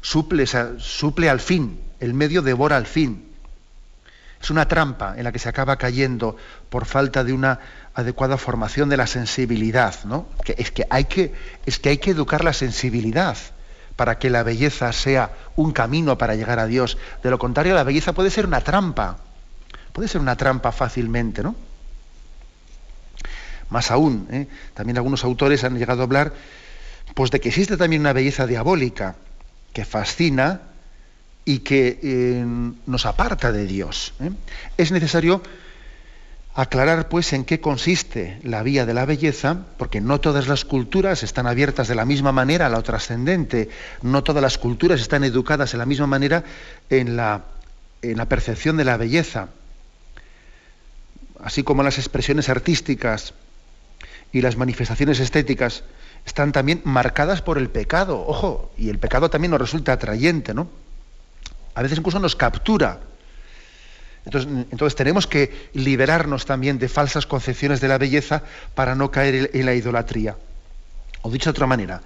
suple, 0.00 1.28
al 1.28 1.40
fin, 1.40 1.80
el 2.00 2.14
medio 2.14 2.42
devora 2.42 2.76
al 2.76 2.86
fin. 2.86 3.28
Es 4.40 4.50
una 4.50 4.66
trampa 4.66 5.14
en 5.16 5.24
la 5.24 5.32
que 5.32 5.38
se 5.38 5.48
acaba 5.48 5.76
cayendo 5.76 6.36
por 6.68 6.86
falta 6.86 7.22
de 7.22 7.32
una 7.32 7.60
adecuada 7.94 8.36
formación 8.36 8.88
de 8.88 8.96
la 8.96 9.06
sensibilidad, 9.06 9.94
¿no? 10.04 10.26
Es, 10.46 10.72
que 10.72 10.84
hay 10.90 11.04
que, 11.04 11.32
es 11.64 11.78
que 11.78 11.90
hay 11.90 11.98
que 11.98 12.10
educar 12.10 12.42
la 12.42 12.52
sensibilidad 12.52 13.36
para 13.94 14.18
que 14.18 14.30
la 14.30 14.42
belleza 14.42 14.90
sea 14.92 15.30
un 15.54 15.72
camino 15.72 16.18
para 16.18 16.34
llegar 16.34 16.58
a 16.58 16.66
Dios. 16.66 16.98
De 17.22 17.30
lo 17.30 17.38
contrario, 17.38 17.74
la 17.74 17.84
belleza 17.84 18.14
puede 18.14 18.30
ser 18.30 18.46
una 18.46 18.62
trampa. 18.62 19.18
Puede 19.92 20.08
ser 20.08 20.20
una 20.20 20.36
trampa 20.36 20.72
fácilmente, 20.72 21.42
¿no? 21.42 21.54
Más 23.72 23.90
aún, 23.90 24.28
¿eh? 24.30 24.46
también 24.74 24.98
algunos 24.98 25.24
autores 25.24 25.64
han 25.64 25.78
llegado 25.78 26.02
a 26.02 26.04
hablar 26.04 26.32
pues, 27.14 27.30
de 27.30 27.40
que 27.40 27.48
existe 27.48 27.76
también 27.76 28.02
una 28.02 28.12
belleza 28.12 28.46
diabólica 28.46 29.16
que 29.72 29.84
fascina, 29.84 30.60
y 31.44 31.60
que 31.60 31.98
eh, 32.02 32.44
nos 32.86 33.06
aparta 33.06 33.52
de 33.52 33.66
Dios. 33.66 34.14
¿eh? 34.20 34.30
Es 34.76 34.92
necesario 34.92 35.42
aclarar 36.54 37.08
pues 37.08 37.32
en 37.32 37.44
qué 37.44 37.60
consiste 37.60 38.38
la 38.42 38.62
vía 38.62 38.86
de 38.86 38.94
la 38.94 39.06
belleza, 39.06 39.64
porque 39.78 40.00
no 40.00 40.20
todas 40.20 40.48
las 40.48 40.64
culturas 40.64 41.22
están 41.22 41.46
abiertas 41.46 41.88
de 41.88 41.94
la 41.94 42.04
misma 42.04 42.30
manera 42.30 42.66
a 42.66 42.70
lo 42.70 42.82
trascendente, 42.82 43.70
no 44.02 44.22
todas 44.22 44.42
las 44.42 44.58
culturas 44.58 45.00
están 45.00 45.24
educadas 45.24 45.72
de 45.72 45.78
la 45.78 45.86
misma 45.86 46.06
manera 46.06 46.44
en 46.90 47.16
la, 47.16 47.44
en 48.02 48.18
la 48.18 48.26
percepción 48.26 48.76
de 48.76 48.84
la 48.84 48.98
belleza, 48.98 49.48
así 51.42 51.62
como 51.62 51.82
las 51.82 51.98
expresiones 51.98 52.48
artísticas 52.48 53.34
y 54.32 54.40
las 54.40 54.56
manifestaciones 54.56 55.20
estéticas 55.20 55.84
están 56.24 56.52
también 56.52 56.80
marcadas 56.84 57.42
por 57.42 57.58
el 57.58 57.68
pecado, 57.68 58.24
ojo, 58.26 58.72
y 58.76 58.88
el 58.88 58.98
pecado 58.98 59.28
también 59.30 59.50
nos 59.50 59.60
resulta 59.60 59.92
atrayente, 59.92 60.54
¿no? 60.54 60.68
a 61.74 61.82
veces 61.82 61.98
incluso 61.98 62.18
nos 62.18 62.36
captura. 62.36 63.00
Entonces, 64.24 64.94
tenemos 64.94 65.26
que 65.26 65.70
liberarnos 65.74 66.46
también 66.46 66.78
de 66.78 66.88
falsas 66.88 67.26
concepciones 67.26 67.80
de 67.80 67.88
la 67.88 67.98
belleza 67.98 68.42
para 68.74 68.94
no 68.94 69.10
caer 69.10 69.50
en 69.52 69.66
la 69.66 69.74
idolatría. 69.74 70.36
O 71.22 71.30
dicho 71.30 71.50
de 71.50 71.56
otra 71.56 71.66
manera, 71.66 72.02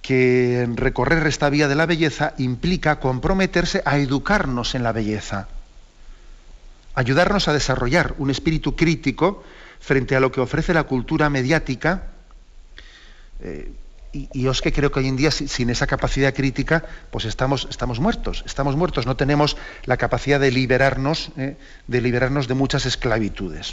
que 0.00 0.68
recorrer 0.76 1.26
esta 1.26 1.50
vía 1.50 1.66
de 1.66 1.74
la 1.74 1.86
belleza 1.86 2.34
implica 2.38 3.00
comprometerse 3.00 3.82
a 3.84 3.98
educarnos 3.98 4.74
en 4.76 4.84
la 4.84 4.92
belleza, 4.92 5.48
ayudarnos 6.94 7.48
a 7.48 7.52
desarrollar 7.52 8.14
un 8.18 8.30
espíritu 8.30 8.76
crítico 8.76 9.42
frente 9.80 10.14
a 10.14 10.20
lo 10.20 10.30
que 10.30 10.40
ofrece 10.40 10.74
la 10.74 10.84
cultura 10.84 11.28
mediática, 11.30 12.08
eh, 13.40 13.72
y, 14.12 14.28
y, 14.32 14.46
os 14.48 14.60
que 14.60 14.72
creo 14.72 14.90
que 14.90 14.98
hoy 14.98 15.06
en 15.06 15.16
día 15.16 15.30
sin 15.30 15.70
esa 15.70 15.86
capacidad 15.86 16.34
crítica, 16.34 16.84
pues 17.10 17.24
estamos, 17.24 17.68
estamos 17.70 18.00
muertos, 18.00 18.42
estamos 18.44 18.74
muertos, 18.74 19.06
no 19.06 19.16
tenemos 19.16 19.56
la 19.84 19.96
capacidad 19.96 20.40
de 20.40 20.50
liberarnos, 20.50 21.30
¿eh? 21.36 21.56
de 21.86 22.00
liberarnos 22.00 22.48
de 22.48 22.54
muchas 22.54 22.86
esclavitudes. 22.86 23.72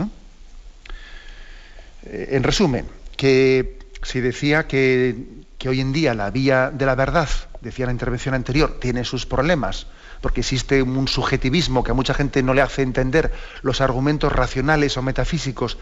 Eh, 2.04 2.30
en 2.32 2.43
resumen, 2.43 2.86
que 3.15 3.80
si 4.04 4.20
decía 4.20 4.67
que, 4.67 5.15
que 5.58 5.70
hoy 5.70 5.82
en 5.82 5.91
día 5.91 6.13
la 6.13 6.30
vía 6.30 6.70
de 6.70 6.86
la 6.86 6.93
verdad, 6.93 7.30
decía 7.62 7.88
la 7.88 7.91
intervención 7.91 8.36
anterior, 8.36 8.80
tiene 8.80 9.04
sus 9.06 9.26
problemas, 9.26 9.88
porque 10.21 10.41
existe 10.41 10.82
un 10.82 11.08
subjetivismo 11.08 11.84
que 11.84 11.91
a 11.91 11.93
mucha 11.93 12.13
gente 12.13 12.43
no 12.43 12.53
le 12.53 12.62
hace 12.62 12.82
entender 12.82 13.32
los 13.62 13.82
argumentos 13.82 14.32
racionales 14.32 14.97
o 14.97 15.01
metafísicos 15.01 15.77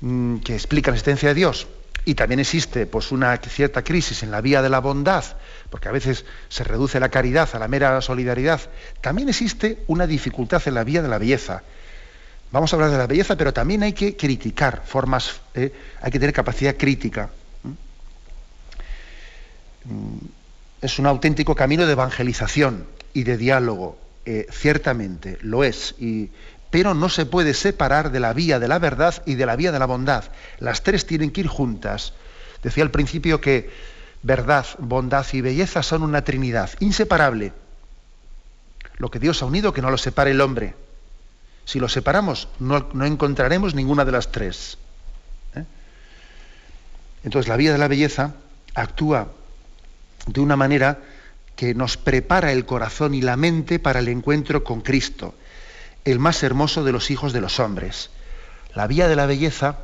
mm, 0.00 0.38
que 0.38 0.54
explican 0.54 0.92
la 0.92 0.96
existencia 0.96 1.28
de 1.28 1.34
Dios 1.34 1.66
y 2.04 2.14
también 2.14 2.40
existe 2.40 2.86
pues, 2.86 3.12
una 3.12 3.36
cierta 3.38 3.82
crisis 3.82 4.22
en 4.22 4.30
la 4.30 4.40
vía 4.40 4.62
de 4.62 4.68
la 4.68 4.80
bondad, 4.80 5.24
porque 5.70 5.88
a 5.88 5.92
veces 5.92 6.24
se 6.48 6.64
reduce 6.64 7.00
la 7.00 7.08
caridad 7.08 7.48
a 7.54 7.58
la 7.58 7.68
mera 7.68 8.00
solidaridad, 8.00 8.60
también 9.00 9.28
existe 9.28 9.82
una 9.86 10.06
dificultad 10.06 10.62
en 10.66 10.74
la 10.74 10.84
vía 10.84 11.02
de 11.02 11.08
la 11.08 11.18
belleza. 11.18 11.62
Vamos 12.50 12.72
a 12.72 12.76
hablar 12.76 12.90
de 12.90 12.98
la 12.98 13.06
belleza, 13.06 13.36
pero 13.36 13.52
también 13.52 13.82
hay 13.82 13.94
que 13.94 14.16
criticar 14.16 14.82
formas, 14.84 15.40
¿eh? 15.54 15.72
hay 16.00 16.12
que 16.12 16.20
tener 16.20 16.34
capacidad 16.34 16.76
crítica. 16.76 17.30
Mm, 19.84 20.26
es 20.82 20.98
un 20.98 21.06
auténtico 21.06 21.54
camino 21.54 21.86
de 21.86 21.92
evangelización 21.92 22.86
y 23.14 23.22
de 23.22 23.38
diálogo, 23.38 23.96
eh, 24.26 24.46
ciertamente 24.50 25.38
lo 25.40 25.64
es, 25.64 25.94
y, 25.98 26.30
pero 26.70 26.92
no 26.92 27.08
se 27.08 27.24
puede 27.24 27.54
separar 27.54 28.10
de 28.10 28.20
la 28.20 28.32
vía 28.32 28.58
de 28.58 28.68
la 28.68 28.80
verdad 28.80 29.22
y 29.24 29.36
de 29.36 29.46
la 29.46 29.56
vía 29.56 29.72
de 29.72 29.78
la 29.78 29.86
bondad. 29.86 30.24
Las 30.58 30.82
tres 30.82 31.06
tienen 31.06 31.30
que 31.30 31.42
ir 31.42 31.46
juntas. 31.46 32.12
Decía 32.62 32.82
al 32.82 32.90
principio 32.90 33.40
que 33.40 33.70
verdad, 34.22 34.66
bondad 34.78 35.24
y 35.32 35.40
belleza 35.40 35.82
son 35.82 36.02
una 36.02 36.24
trinidad, 36.24 36.70
inseparable. 36.80 37.52
Lo 38.96 39.10
que 39.10 39.20
Dios 39.20 39.40
ha 39.42 39.46
unido, 39.46 39.72
que 39.72 39.82
no 39.82 39.90
lo 39.90 39.98
separe 39.98 40.32
el 40.32 40.40
hombre. 40.40 40.74
Si 41.64 41.78
lo 41.78 41.88
separamos, 41.88 42.48
no, 42.58 42.88
encontraremos 43.04 43.74
ninguna 43.74 44.04
de 44.04 44.12
las 44.12 44.32
tres. 44.32 44.78
¿eh? 45.54 45.64
Entonces 47.22 47.48
la 47.48 47.56
vía 47.56 47.72
de 47.72 47.78
la 47.78 47.88
belleza 47.88 48.34
actúa 48.74 49.28
de 50.26 50.40
una 50.40 50.56
manera 50.56 50.98
que 51.56 51.74
nos 51.74 51.96
prepara 51.96 52.52
el 52.52 52.66
corazón 52.66 53.14
y 53.14 53.22
la 53.22 53.36
mente 53.36 53.78
para 53.78 54.00
el 54.00 54.08
encuentro 54.08 54.64
con 54.64 54.80
Cristo 54.80 55.34
el 56.04 56.18
más 56.18 56.42
hermoso 56.42 56.84
de 56.84 56.92
los 56.92 57.10
hijos 57.10 57.32
de 57.32 57.40
los 57.40 57.60
hombres. 57.60 58.10
La 58.74 58.86
vía 58.86 59.08
de 59.08 59.16
la 59.16 59.26
belleza 59.26 59.78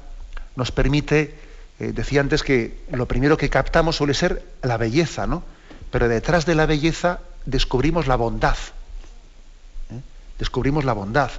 nos 0.56 0.70
permite, 0.70 1.35
eh, 1.78 1.92
decía 1.94 2.20
antes 2.20 2.42
que 2.42 2.78
lo 2.92 3.06
primero 3.06 3.37
que 3.37 3.48
captamos 3.48 3.96
suele 3.96 4.14
ser 4.14 4.44
la 4.62 4.76
belleza, 4.76 5.26
¿no? 5.26 5.42
Pero 5.90 6.09
detrás 6.09 6.46
de 6.46 6.54
la 6.54 6.66
belleza 6.66 7.20
descubrimos 7.46 8.06
la 8.06 8.16
bondad. 8.16 8.56
¿eh? 9.90 10.00
Descubrimos 10.38 10.85
la 10.85 10.92
bondad. 10.92 11.30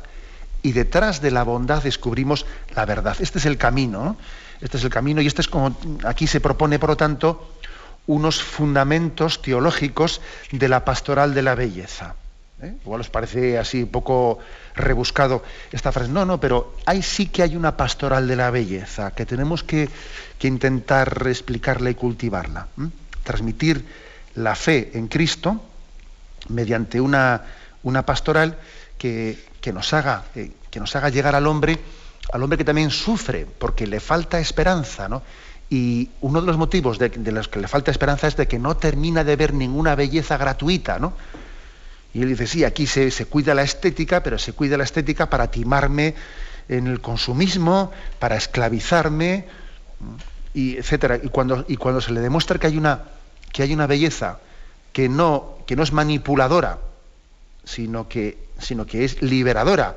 Y 0.64 0.74
detrás 0.74 1.22
de 1.22 1.32
la 1.32 1.44
bondad 1.44 1.84
descubrimos 1.84 2.46
la 2.76 2.86
verdad. 2.86 3.18
Este 3.20 3.40
es 3.40 3.46
el 3.46 3.58
camino, 3.58 4.18
Este 4.62 4.78
es 4.78 4.84
el 4.84 4.92
camino 4.92 5.22
y 5.22 5.28
este 5.28 5.42
es 5.42 5.48
como 5.48 5.76
aquí 6.06 6.28
se 6.28 6.40
propone, 6.40 6.78
por 6.78 6.90
lo 6.90 6.98
tanto, 6.98 7.56
unos 8.08 8.42
fundamentos 8.42 9.42
teológicos 9.42 10.22
de 10.52 10.68
la 10.68 10.86
pastoral 10.86 11.34
de 11.34 11.42
la 11.42 11.56
belleza. 11.56 12.16
¿eh? 12.62 12.76
Igual 12.84 13.02
os 13.02 13.10
parece 13.10 13.58
así 13.58 13.86
poco 13.86 14.40
rebuscado 14.76 15.44
esta 15.72 15.92
frase. 15.92 16.12
No, 16.12 16.26
no, 16.26 16.40
pero 16.40 16.76
ahí 16.86 17.02
sí 17.02 17.28
que 17.28 17.44
hay 17.44 17.56
una 17.56 17.78
pastoral 17.78 18.28
de 18.28 18.36
la 18.36 18.52
belleza 18.52 19.12
que 19.12 19.26
tenemos 19.26 19.64
que, 19.64 19.90
intentar 20.42 21.28
explicarla 21.28 21.92
y 21.92 21.96
cultivarla. 21.96 22.68
Transmitir 23.24 23.86
la 24.36 24.56
fe 24.56 24.92
en 24.96 25.08
Cristo 25.08 25.62
mediante 26.50 27.00
una, 27.00 27.44
una 27.84 28.06
pastoral 28.06 28.58
que, 28.98 29.38
nos 29.74 29.94
haga, 29.94 30.26
eh, 30.36 30.52
que 30.70 30.80
nos 30.80 30.96
haga 30.96 31.10
llegar 31.10 31.36
al 31.36 31.46
hombre, 31.46 31.78
al 32.34 32.42
hombre 32.42 32.58
que 32.58 32.64
también 32.64 32.90
sufre 32.90 33.46
porque 33.46 33.86
le 33.86 34.00
falta 34.00 34.40
esperanza, 34.40 35.08
¿no? 35.08 35.22
Y 35.72 36.10
uno 36.20 36.42
de 36.42 36.48
los 36.48 36.58
motivos 36.58 37.00
de, 37.00 37.10
los 37.32 37.48
que 37.48 37.62
le 37.62 37.70
falta 37.70 37.92
esperanza 37.92 38.28
es 38.28 38.36
de 38.36 38.46
que 38.46 38.60
no 38.60 38.76
termina 38.76 39.24
de 39.24 39.38
ver 39.38 39.54
ninguna 39.54 39.96
belleza 39.96 40.36
gratuita, 40.36 41.00
¿no? 41.00 41.14
Y 42.14 42.22
él 42.22 42.28
dice, 42.28 42.46
sí, 42.46 42.66
aquí 42.66 42.86
se, 42.86 43.10
cuida 43.28 43.56
la 43.56 43.62
estética, 43.62 44.22
pero 44.22 44.38
se 44.38 44.52
cuida 44.52 44.76
la 44.76 44.84
estética 44.84 45.30
para 45.30 45.50
timarme 45.50 46.14
en 46.68 46.88
el 46.88 47.00
consumismo, 47.00 47.90
para 48.20 48.36
esclavizarme, 48.36 49.46
y 50.54 50.76
etcétera. 50.76 51.22
Y 51.24 51.30
cuando, 51.30 51.64
y 51.70 51.78
cuando 51.78 52.02
se 52.02 52.12
le 52.12 52.20
demuestra 52.20 52.60
que 52.60 52.68
hay 52.68 52.78
una, 52.78 53.04
que 53.54 53.64
hay 53.64 53.74
una 53.74 53.88
belleza 53.88 54.40
que 54.92 55.08
no, 55.08 55.60
que 55.66 55.78
no 55.78 55.84
es 55.84 55.94
manipuladora, 55.94 56.80
sino 57.64 58.10
que, 58.10 58.50
sino 58.60 58.86
que 58.86 59.06
es 59.06 59.22
liberadora, 59.22 59.96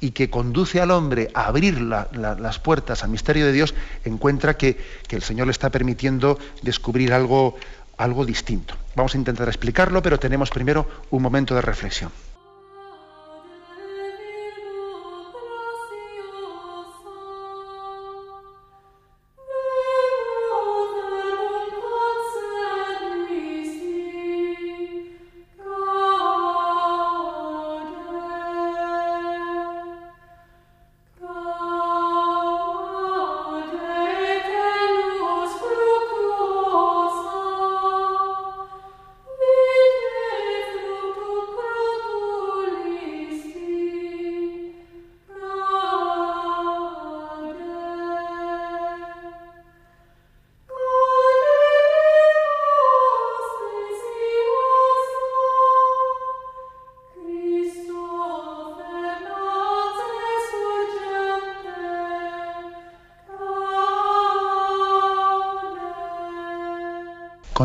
y 0.00 0.10
que 0.10 0.30
conduce 0.30 0.80
al 0.80 0.90
hombre 0.90 1.30
a 1.34 1.46
abrir 1.46 1.80
las 1.80 2.58
puertas 2.58 3.04
al 3.04 3.10
misterio 3.10 3.46
de 3.46 3.52
Dios, 3.52 3.74
encuentra 4.04 4.56
que, 4.56 4.76
que, 5.08 5.16
el 5.16 5.22
Señor 5.22 5.46
le 5.46 5.52
está 5.52 5.70
permitiendo 5.70 6.38
descubrir 6.62 7.12
algo, 7.12 7.56
algo 7.96 8.24
distinto. 8.24 8.74
Vamos 8.94 9.14
a 9.14 9.18
intentar 9.18 9.48
explicarlo, 9.48 10.02
pero 10.02 10.18
tenemos 10.18 10.50
primero 10.50 10.88
un 11.10 11.22
momento 11.22 11.54
de 11.54 11.62
reflexión. 11.62 12.10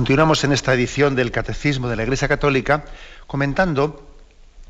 Continuamos 0.09 0.43
en 0.43 0.53
esta 0.53 0.73
edición 0.73 1.13
del 1.13 1.29
Catecismo 1.29 1.87
de 1.87 1.95
la 1.95 2.01
Iglesia 2.01 2.27
Católica 2.27 2.83
comentando 3.27 4.09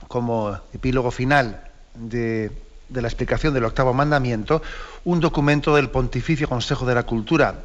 como 0.09 0.59
epílogo 0.73 1.11
final 1.11 1.63
de, 1.95 2.51
la 2.89 3.07
explicación 3.07 3.53
del 3.53 3.63
octavo 3.63 3.93
mandamiento 3.93 4.61
un 5.05 5.21
documento 5.21 5.73
del 5.77 5.91
Pontificio 5.91 6.49
Consejo 6.49 6.85
de 6.85 6.93
la 6.93 7.03
Cultura, 7.03 7.55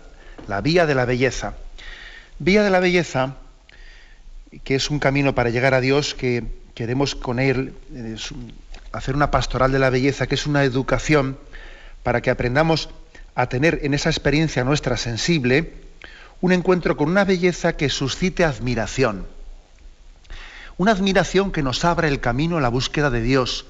la 0.46 0.60
Vía 0.60 0.86
de 0.86 0.94
la 0.94 1.04
Belleza. 1.04 1.54
Vía 2.38 2.62
de 2.62 2.70
la 2.70 2.78
Belleza, 2.78 3.38
que 4.62 4.76
es 4.76 4.88
un 4.88 5.00
camino 5.00 5.34
para 5.34 5.50
llegar 5.50 5.74
a 5.74 5.80
Dios, 5.80 6.14
que 6.14 6.44
queremos 6.76 7.16
con 7.16 7.40
él 7.40 7.74
hacer 8.92 9.16
una 9.16 9.32
pastoral 9.32 9.72
de 9.72 9.80
la 9.80 9.90
belleza, 9.90 10.28
que 10.28 10.36
es 10.36 10.46
una 10.46 10.62
educación 10.62 11.38
para 12.04 12.20
que 12.20 12.30
aprendamos 12.30 12.88
a 13.34 13.48
tener 13.48 13.80
en 13.82 13.94
esa 13.94 14.10
experiencia 14.10 14.62
nuestra 14.62 14.96
sensible, 14.96 15.82
un 16.44 16.52
encuentro 16.52 16.98
con 16.98 17.08
una 17.08 17.24
belleza 17.24 17.74
que 17.74 17.88
suscite 17.88 18.44
admiración. 18.44 19.26
Una 20.76 20.92
admiración 20.92 21.52
que 21.52 21.62
nos 21.62 21.86
abra 21.86 22.06
el 22.06 22.20
camino 22.20 22.58
a 22.58 22.60
la 22.60 22.68
búsqueda 22.68 23.08
de 23.08 23.22
Dios 23.22 23.64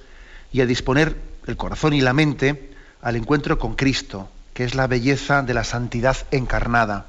y 0.52 0.60
a 0.60 0.66
disponer 0.66 1.16
el 1.46 1.56
corazón 1.56 1.92
y 1.92 2.00
la 2.00 2.12
mente 2.12 2.72
al 3.00 3.14
encuentro 3.14 3.60
con 3.60 3.76
Cristo, 3.76 4.28
que 4.54 4.64
es 4.64 4.74
la 4.74 4.88
belleza 4.88 5.42
de 5.42 5.54
la 5.54 5.62
santidad 5.62 6.16
encarnada. 6.32 7.06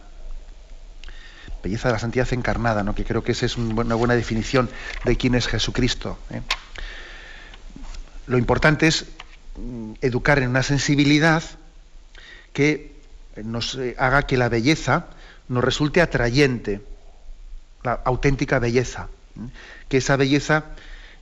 Belleza 1.64 1.88
de 1.88 1.94
la 1.94 2.00
santidad 2.00 2.32
encarnada, 2.32 2.84
¿no? 2.84 2.94
que 2.94 3.04
creo 3.04 3.24
que 3.24 3.32
esa 3.32 3.48
es 3.48 3.58
una 3.58 3.96
buena 3.96 4.14
definición 4.14 4.70
de 5.04 5.18
quién 5.18 5.34
es 5.34 5.48
Jesucristo. 5.48 6.20
¿eh? 6.30 6.42
Lo 8.28 8.38
importante 8.38 8.86
es 8.86 9.08
mm, 9.58 9.94
educar 10.02 10.38
en 10.38 10.50
una 10.50 10.62
sensibilidad 10.62 11.42
que 12.54 12.94
nos 13.44 13.74
eh, 13.74 13.96
haga 13.98 14.28
que 14.28 14.38
la 14.38 14.48
belleza 14.48 15.08
nos 15.48 15.64
resulte 15.64 16.02
atrayente, 16.02 16.82
la 17.84 17.94
auténtica 18.04 18.60
belleza, 18.60 19.10
que 19.90 19.98
esa 19.98 20.16
belleza 20.16 20.66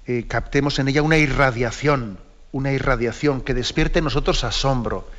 eh, 0.05 0.25
captemos 0.27 0.79
en 0.79 0.87
ella 0.87 1.01
una 1.01 1.17
irradiación, 1.17 2.19
una 2.51 2.71
irradiación 2.71 3.41
que 3.41 3.53
despierte 3.53 3.99
en 3.99 4.05
nosotros 4.05 4.43
asombro. 4.43 5.09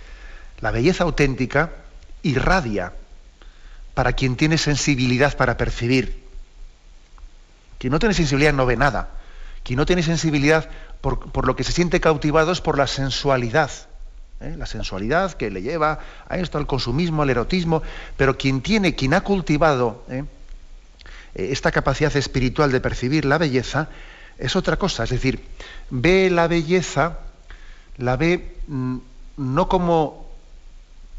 La 0.60 0.70
belleza 0.70 1.04
auténtica 1.04 1.70
irradia 2.22 2.92
para 3.94 4.12
quien 4.12 4.36
tiene 4.36 4.58
sensibilidad 4.58 5.36
para 5.36 5.56
percibir. 5.56 6.24
Quien 7.78 7.92
no 7.92 7.98
tiene 7.98 8.14
sensibilidad 8.14 8.52
no 8.52 8.66
ve 8.66 8.76
nada. 8.76 9.10
Quien 9.62 9.78
no 9.78 9.86
tiene 9.86 10.02
sensibilidad 10.02 10.68
por, 11.00 11.32
por 11.32 11.46
lo 11.46 11.56
que 11.56 11.64
se 11.64 11.72
siente 11.72 12.00
cautivado 12.00 12.52
es 12.52 12.60
por 12.60 12.78
la 12.78 12.86
sensualidad. 12.86 13.70
¿Eh? 14.44 14.57
la 14.57 14.66
sensualidad 14.66 15.33
que 15.33 15.50
le 15.50 15.62
lleva 15.62 15.98
a 16.28 16.38
esto, 16.38 16.59
al 16.59 16.66
consumismo, 16.66 17.22
al 17.22 17.30
erotismo, 17.30 17.83
pero 18.16 18.37
quien 18.37 18.61
tiene, 18.61 18.94
quien 18.94 19.14
ha 19.14 19.22
cultivado 19.22 20.04
¿eh? 20.09 20.24
Eh, 21.35 21.48
esta 21.50 21.70
capacidad 21.72 22.14
espiritual 22.16 22.70
de 22.70 22.80
percibir 22.80 23.24
la 23.24 23.38
belleza, 23.38 23.88
es 24.38 24.57
otra 24.57 24.76
cosa, 24.76 25.04
es 25.04 25.11
decir, 25.11 25.44
ve 25.90 26.30
la 26.30 26.48
belleza, 26.48 27.18
la 27.98 28.16
ve 28.16 28.57
mm, 28.66 28.98
no 29.37 29.68
como 29.68 30.28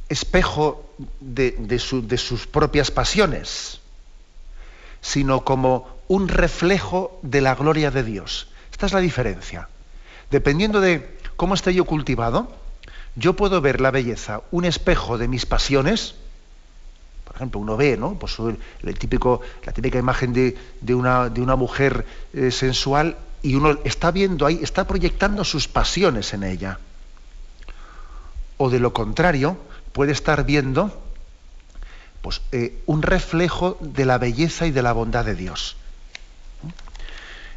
espejo 0.10 0.94
de, 1.20 1.52
de 1.58 2.18
sus 2.18 2.48
propias 2.48 2.92
pasiones, 2.92 3.80
sino 5.02 5.44
como 5.44 5.88
un 6.08 6.28
reflejo 6.28 7.20
de 7.22 7.42
la 7.42 7.56
gloria 7.56 7.92
de 7.92 8.04
Dios. 8.04 8.48
Esta 8.72 8.86
es 8.86 8.94
la 8.94 9.00
diferencia. 9.00 9.70
Dependiendo 10.32 10.82
de 10.82 11.18
cómo 11.36 11.54
esté 11.54 11.74
yo 11.74 11.86
cultivado, 11.86 12.52
yo 13.16 13.34
puedo 13.36 13.62
ver 13.62 13.82
la 13.82 13.92
belleza, 13.92 14.42
un 14.52 14.66
espejo 14.66 15.18
de 15.18 15.28
mis 15.28 15.46
pasiones. 15.46 16.16
Por 17.24 17.36
ejemplo, 17.36 17.60
uno 17.60 17.78
ve, 17.78 17.98
¿no? 17.98 18.16
Pues 18.16 18.38
el, 18.40 19.00
típico, 19.00 19.42
la 19.66 19.72
típica 19.72 19.98
imagen 19.98 20.34
de, 20.34 20.56
una, 20.94 21.30
de 21.30 21.42
una, 21.42 21.56
mujer 21.56 22.06
eh, 22.34 22.52
sensual 22.52 23.18
y 23.42 23.56
uno 23.56 23.80
está 23.84 24.12
viendo 24.12 24.46
ahí, 24.46 24.60
está 24.62 24.86
proyectando 24.86 25.44
sus 25.44 25.68
pasiones 25.68 26.34
en 26.34 26.44
ella. 26.44 26.80
O 28.58 28.70
de 28.70 28.80
lo 28.80 28.94
contrario, 28.94 29.58
puede 29.92 30.12
estar 30.12 30.46
viendo 30.46 31.02
pues, 32.22 32.42
eh, 32.52 32.82
un 32.86 33.02
reflejo 33.02 33.78
de 33.80 34.06
la 34.06 34.18
belleza 34.18 34.66
y 34.66 34.72
de 34.72 34.82
la 34.82 34.94
bondad 34.94 35.26
de 35.26 35.36
Dios. 35.36 35.78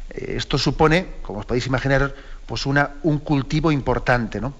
Eh, 0.09 0.35
esto 0.37 0.57
supone, 0.57 1.07
como 1.21 1.39
os 1.39 1.45
podéis 1.45 1.67
imaginar, 1.67 2.15
pues 2.45 2.65
una, 2.65 2.91
un 3.03 3.19
cultivo 3.19 3.71
importante, 3.71 4.41
¿no? 4.41 4.53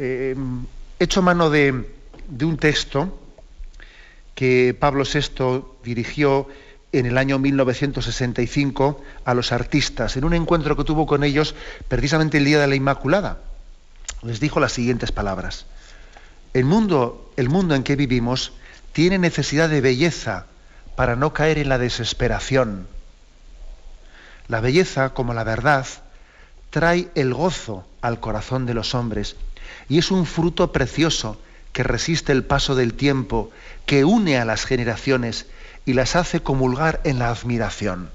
Eh, 0.00 0.36
hecho 1.00 1.22
mano 1.22 1.50
de, 1.50 1.72
un 1.72 2.56
texto 2.56 3.18
que 4.36 4.76
Pablo 4.78 5.02
VI 5.02 5.64
dirigió 5.82 6.46
en 6.92 7.06
el 7.06 7.18
año 7.18 7.40
1965 7.40 9.02
a 9.24 9.34
los 9.34 9.50
artistas, 9.50 10.16
en 10.16 10.24
un 10.24 10.34
encuentro 10.34 10.76
que 10.76 10.84
tuvo 10.84 11.04
con 11.06 11.24
ellos 11.24 11.56
precisamente 11.88 12.38
el 12.38 12.44
Día 12.44 12.60
de 12.60 12.68
la 12.68 12.76
Inmaculada. 12.76 13.40
Les 14.22 14.38
dijo 14.38 14.60
las 14.60 14.72
siguientes 14.72 15.10
palabras. 15.10 15.66
El 16.54 16.64
mundo, 16.64 17.32
el 17.36 17.48
mundo 17.48 17.74
en 17.74 17.82
que 17.82 17.96
vivimos 17.96 18.52
tiene 18.92 19.18
necesidad 19.18 19.68
de 19.68 19.80
belleza 19.80 20.46
para 20.94 21.16
no 21.16 21.32
caer 21.32 21.58
en 21.58 21.68
la 21.68 21.78
desesperación. 21.78 22.86
La 24.46 24.60
belleza, 24.60 25.10
como 25.10 25.34
la 25.34 25.42
verdad, 25.42 25.86
trae 26.70 27.10
el 27.16 27.34
gozo 27.34 27.84
al 28.00 28.20
corazón 28.20 28.64
de 28.64 28.74
los 28.74 28.94
hombres 28.94 29.36
y 29.88 29.98
es 29.98 30.10
un 30.10 30.26
fruto 30.26 30.72
precioso 30.72 31.40
que 31.72 31.82
resiste 31.82 32.32
el 32.32 32.44
paso 32.44 32.74
del 32.74 32.94
tiempo, 32.94 33.50
que 33.86 34.04
une 34.04 34.38
a 34.38 34.44
las 34.44 34.64
generaciones 34.64 35.46
y 35.86 35.94
las 35.94 36.16
hace 36.16 36.40
comulgar 36.40 37.00
en 37.04 37.18
la 37.18 37.30
admiración. 37.30 38.10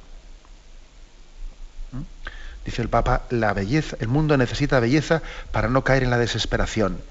¿Mm? 1.91 2.01
Dice 2.65 2.81
el 2.81 2.89
Papa, 2.89 3.23
la 3.29 3.53
belleza, 3.53 3.97
el 3.99 4.07
mundo 4.07 4.37
necesita 4.37 4.79
belleza 4.79 5.21
para 5.51 5.69
no 5.69 5.83
caer 5.83 6.03
en 6.03 6.09
la 6.09 6.17
desesperación 6.17 7.01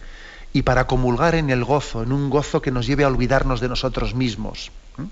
y 0.53 0.63
para 0.63 0.87
comulgar 0.87 1.35
en 1.35 1.51
el 1.51 1.65
gozo, 1.65 2.03
en 2.03 2.13
un 2.13 2.29
gozo 2.31 2.61
que 2.63 2.71
nos 2.71 2.87
lleve 2.87 3.05
a 3.05 3.09
olvidarnos 3.09 3.61
de 3.61 3.69
nosotros 3.69 4.15
mismos. 4.15 4.71
¿Mm? 4.97 5.05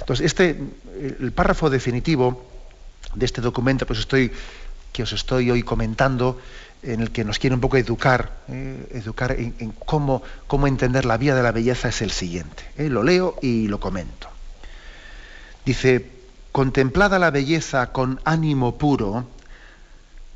Entonces, 0.00 0.26
este, 0.26 0.58
el 1.20 1.32
párrafo 1.32 1.70
definitivo 1.70 2.48
de 3.14 3.26
este 3.26 3.40
documento, 3.40 3.86
pues 3.86 3.98
estoy, 3.98 4.32
que 4.92 5.02
os 5.02 5.12
estoy 5.12 5.50
hoy 5.50 5.62
comentando, 5.62 6.40
en 6.82 7.00
el 7.00 7.10
que 7.10 7.24
nos 7.24 7.38
quiere 7.38 7.54
un 7.54 7.60
poco 7.60 7.76
educar, 7.76 8.38
eh, 8.48 8.88
educar 8.92 9.32
en, 9.32 9.72
cómo, 9.84 10.22
cómo, 10.46 10.66
entender 10.66 11.04
la 11.04 11.16
vía 11.16 11.34
de 11.34 11.42
la 11.42 11.52
belleza 11.52 11.88
es 11.88 12.02
el 12.02 12.10
siguiente. 12.10 12.64
Eh, 12.76 12.88
lo 12.88 13.02
leo 13.02 13.36
y 13.42 13.68
lo 13.68 13.80
comento. 13.80 14.28
Dice, 15.64 16.10
contemplada 16.52 17.18
la 17.18 17.30
belleza 17.30 17.92
con 17.92 18.20
ánimo 18.24 18.78
puro, 18.78 19.26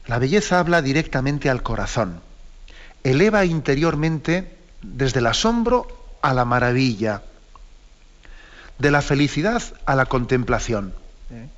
la 0.06 0.18
belleza 0.18 0.58
habla 0.58 0.82
directamente 0.82 1.48
al 1.48 1.62
corazón, 1.62 2.20
eleva 3.04 3.44
interiormente 3.44 4.56
desde 4.82 5.20
el 5.20 5.26
asombro 5.26 5.86
a 6.22 6.34
la 6.34 6.44
maravilla, 6.44 7.22
de 8.78 8.90
la 8.90 9.00
felicidad 9.00 9.62
a 9.86 9.94
la 9.94 10.06
contemplación. 10.06 10.92
Eh, 11.30 11.48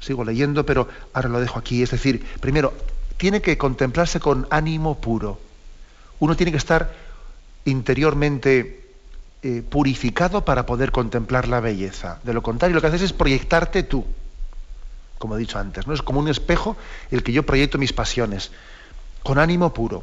sigo 0.00 0.24
leyendo, 0.24 0.64
pero 0.64 0.88
ahora 1.12 1.28
lo 1.28 1.40
dejo 1.40 1.58
aquí. 1.58 1.82
Es 1.82 1.90
decir, 1.90 2.24
primero, 2.40 2.72
tiene 3.22 3.40
que 3.40 3.56
contemplarse 3.56 4.18
con 4.18 4.48
ánimo 4.50 5.00
puro. 5.00 5.38
Uno 6.18 6.34
tiene 6.34 6.50
que 6.50 6.58
estar 6.58 6.92
interiormente 7.64 8.90
eh, 9.44 9.62
purificado 9.62 10.44
para 10.44 10.66
poder 10.66 10.90
contemplar 10.90 11.46
la 11.46 11.60
belleza. 11.60 12.18
De 12.24 12.34
lo 12.34 12.42
contrario, 12.42 12.74
lo 12.74 12.80
que 12.80 12.88
haces 12.88 13.02
es 13.02 13.12
proyectarte 13.12 13.84
tú, 13.84 14.04
como 15.18 15.36
he 15.36 15.38
dicho 15.38 15.56
antes. 15.60 15.86
¿no? 15.86 15.94
Es 15.94 16.02
como 16.02 16.18
un 16.18 16.26
espejo 16.26 16.76
el 17.12 17.22
que 17.22 17.30
yo 17.30 17.44
proyecto 17.44 17.78
mis 17.78 17.92
pasiones, 17.92 18.50
con 19.22 19.38
ánimo 19.38 19.72
puro. 19.72 20.02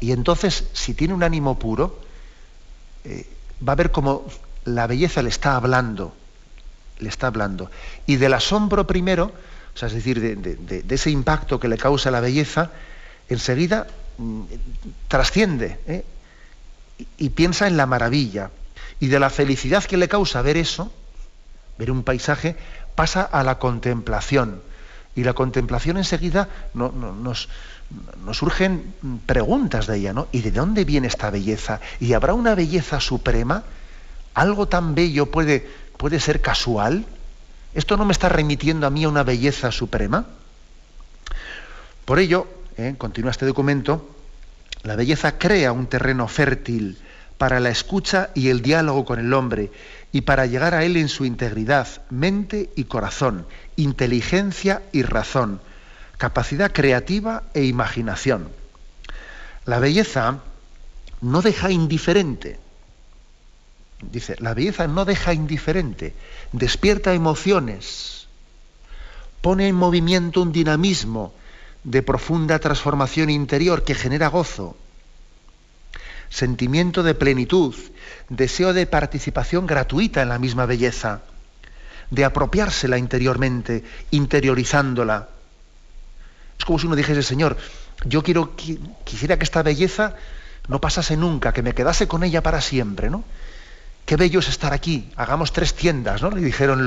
Y 0.00 0.12
entonces, 0.12 0.70
si 0.72 0.94
tiene 0.94 1.12
un 1.12 1.24
ánimo 1.24 1.58
puro, 1.58 2.00
eh, 3.04 3.26
va 3.68 3.74
a 3.74 3.76
ver 3.76 3.90
como 3.90 4.24
la 4.64 4.86
belleza 4.86 5.20
le 5.20 5.28
está 5.28 5.56
hablando, 5.56 6.14
le 7.00 7.10
está 7.10 7.26
hablando. 7.26 7.70
Y 8.06 8.16
del 8.16 8.32
asombro 8.32 8.86
primero, 8.86 9.30
o 9.74 9.78
sea, 9.78 9.88
es 9.88 9.94
decir, 9.94 10.20
de, 10.20 10.84
ese 10.88 11.10
impacto 11.10 11.58
que 11.58 11.68
le 11.68 11.76
causa 11.76 12.10
la 12.10 12.20
belleza, 12.20 12.70
enseguida 13.28 13.88
mm, 14.18 14.42
trasciende 15.08 15.80
¿eh? 15.86 16.04
y, 17.18 17.30
piensa 17.30 17.66
en 17.66 17.76
la 17.76 17.86
maravilla. 17.86 18.50
Y 19.00 19.08
de 19.08 19.18
la 19.18 19.30
felicidad 19.30 19.82
que 19.84 19.96
le 19.96 20.08
causa 20.08 20.42
ver 20.42 20.56
eso, 20.56 20.92
ver 21.76 21.90
un 21.90 22.04
paisaje, 22.04 22.56
pasa 22.94 23.22
a 23.22 23.42
la 23.42 23.58
contemplación. 23.58 24.62
Y 25.16 25.24
la 25.24 25.32
contemplación 25.32 25.96
enseguida 25.96 26.48
nos, 26.74 27.48
surgen 28.32 28.94
preguntas 29.26 29.88
de 29.88 29.96
ella, 29.96 30.12
¿no? 30.12 30.28
¿Y 30.30 30.42
de 30.42 30.52
dónde 30.52 30.84
viene 30.84 31.08
esta 31.08 31.30
belleza? 31.30 31.80
¿Y 31.98 32.12
habrá 32.12 32.34
una 32.34 32.54
belleza 32.54 33.00
suprema? 33.00 33.64
¿Algo 34.34 34.66
tan 34.66 34.94
bello 34.94 35.26
puede, 35.26 35.68
puede 35.96 36.20
ser 36.20 36.40
casual? 36.40 37.04
¿Esto 37.74 37.96
no 37.96 38.04
me 38.04 38.12
está 38.12 38.28
remitiendo 38.28 38.86
a 38.86 38.90
mí 38.90 39.02
a 39.02 39.08
una 39.08 39.24
belleza 39.24 39.72
suprema? 39.72 40.26
Por 42.04 42.20
ello, 42.20 42.46
eh, 42.76 42.94
continúa 42.96 43.32
este 43.32 43.46
documento, 43.46 44.14
la 44.84 44.94
belleza 44.94 45.38
crea 45.38 45.72
un 45.72 45.86
terreno 45.86 46.28
fértil 46.28 46.98
para 47.36 47.58
la 47.58 47.70
escucha 47.70 48.30
y 48.34 48.48
el 48.48 48.62
diálogo 48.62 49.04
con 49.04 49.18
el 49.18 49.32
hombre 49.32 49.72
y 50.12 50.20
para 50.20 50.46
llegar 50.46 50.74
a 50.74 50.84
él 50.84 50.96
en 50.96 51.08
su 51.08 51.24
integridad, 51.24 51.88
mente 52.10 52.70
y 52.76 52.84
corazón, 52.84 53.46
inteligencia 53.74 54.82
y 54.92 55.02
razón, 55.02 55.60
capacidad 56.16 56.70
creativa 56.70 57.42
e 57.54 57.64
imaginación. 57.64 58.50
La 59.64 59.80
belleza 59.80 60.38
no 61.20 61.42
deja 61.42 61.72
indiferente, 61.72 62.60
dice, 64.10 64.36
la 64.38 64.54
belleza 64.54 64.86
no 64.86 65.04
deja 65.04 65.32
indiferente, 65.32 66.14
despierta 66.52 67.14
emociones, 67.14 68.26
pone 69.40 69.68
en 69.68 69.76
movimiento 69.76 70.40
un 70.42 70.52
dinamismo 70.52 71.34
de 71.84 72.02
profunda 72.02 72.58
transformación 72.58 73.30
interior 73.30 73.84
que 73.84 73.94
genera 73.94 74.28
gozo, 74.28 74.76
sentimiento 76.30 77.02
de 77.02 77.14
plenitud, 77.14 77.74
deseo 78.28 78.72
de 78.72 78.86
participación 78.86 79.66
gratuita 79.66 80.22
en 80.22 80.30
la 80.30 80.38
misma 80.38 80.66
belleza, 80.66 81.22
de 82.10 82.24
apropiársela 82.24 82.98
interiormente, 82.98 83.84
interiorizándola. 84.10 85.28
Es 86.58 86.64
como 86.64 86.78
si 86.78 86.86
uno 86.86 86.96
dijese, 86.96 87.22
Señor, 87.22 87.56
yo 88.04 88.22
quiero, 88.22 88.56
quisiera 89.04 89.38
que 89.38 89.44
esta 89.44 89.62
belleza 89.62 90.16
no 90.68 90.80
pasase 90.80 91.16
nunca, 91.16 91.52
que 91.52 91.62
me 91.62 91.74
quedase 91.74 92.08
con 92.08 92.24
ella 92.24 92.42
para 92.42 92.60
siempre, 92.60 93.10
¿no? 93.10 93.24
Qué 94.06 94.16
bello 94.16 94.40
es 94.40 94.48
estar 94.48 94.72
aquí, 94.72 95.08
hagamos 95.16 95.52
tres 95.52 95.74
tiendas, 95.74 96.20
¿no? 96.20 96.30
Le 96.30 96.42
dijeron 96.42 96.86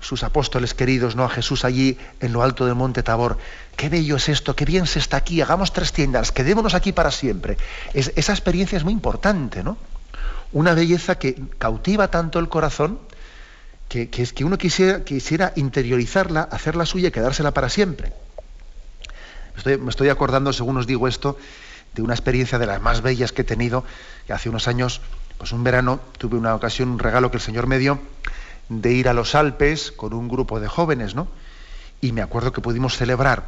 sus 0.00 0.22
apóstoles 0.22 0.74
queridos, 0.74 1.16
¿no? 1.16 1.24
A 1.24 1.28
Jesús 1.28 1.64
allí 1.64 1.98
en 2.20 2.32
lo 2.32 2.42
alto 2.42 2.64
del 2.64 2.76
monte 2.76 3.02
Tabor. 3.02 3.38
Qué 3.76 3.88
bello 3.88 4.16
es 4.16 4.28
esto, 4.28 4.54
qué 4.54 4.64
bien 4.64 4.86
se 4.86 5.00
está 5.00 5.16
aquí, 5.16 5.40
hagamos 5.40 5.72
tres 5.72 5.92
tiendas, 5.92 6.30
quedémonos 6.30 6.74
aquí 6.74 6.92
para 6.92 7.10
siempre. 7.10 7.56
esa 7.92 8.32
experiencia 8.32 8.76
es 8.76 8.84
muy 8.84 8.92
importante, 8.92 9.64
¿no? 9.64 9.76
Una 10.52 10.74
belleza 10.74 11.18
que 11.18 11.34
cautiva 11.58 12.08
tanto 12.08 12.38
el 12.38 12.48
corazón 12.48 13.00
que, 13.88 14.08
es 14.16 14.32
que 14.32 14.44
uno 14.44 14.58
quisiera, 14.58 15.04
quisiera 15.04 15.52
interiorizarla, 15.56 16.42
hacerla 16.42 16.86
suya 16.86 17.08
y 17.08 17.10
quedársela 17.10 17.52
para 17.52 17.68
siempre. 17.68 18.12
me 19.64 19.90
estoy 19.90 20.08
acordando, 20.08 20.52
según 20.52 20.76
os 20.76 20.86
digo 20.86 21.08
esto, 21.08 21.36
de 21.94 22.02
una 22.02 22.14
experiencia 22.14 22.58
de 22.58 22.66
las 22.66 22.80
más 22.80 23.02
bellas 23.02 23.32
que 23.32 23.42
he 23.42 23.44
tenido, 23.44 23.84
que 24.26 24.32
hace 24.32 24.48
unos 24.48 24.68
años 24.68 25.00
pues 25.38 25.52
un 25.52 25.64
verano 25.64 26.00
tuve 26.18 26.36
una 26.36 26.54
ocasión, 26.54 26.90
un 26.90 26.98
regalo 26.98 27.30
que 27.30 27.36
el 27.36 27.42
Señor 27.42 27.66
me 27.66 27.78
dio, 27.78 27.98
de 28.68 28.92
ir 28.92 29.08
a 29.08 29.14
los 29.14 29.34
Alpes 29.34 29.92
con 29.92 30.12
un 30.12 30.28
grupo 30.28 30.60
de 30.60 30.68
jóvenes, 30.68 31.14
¿no? 31.14 31.28
Y 32.00 32.12
me 32.12 32.22
acuerdo 32.22 32.52
que 32.52 32.60
pudimos 32.60 32.96
celebrar 32.96 33.44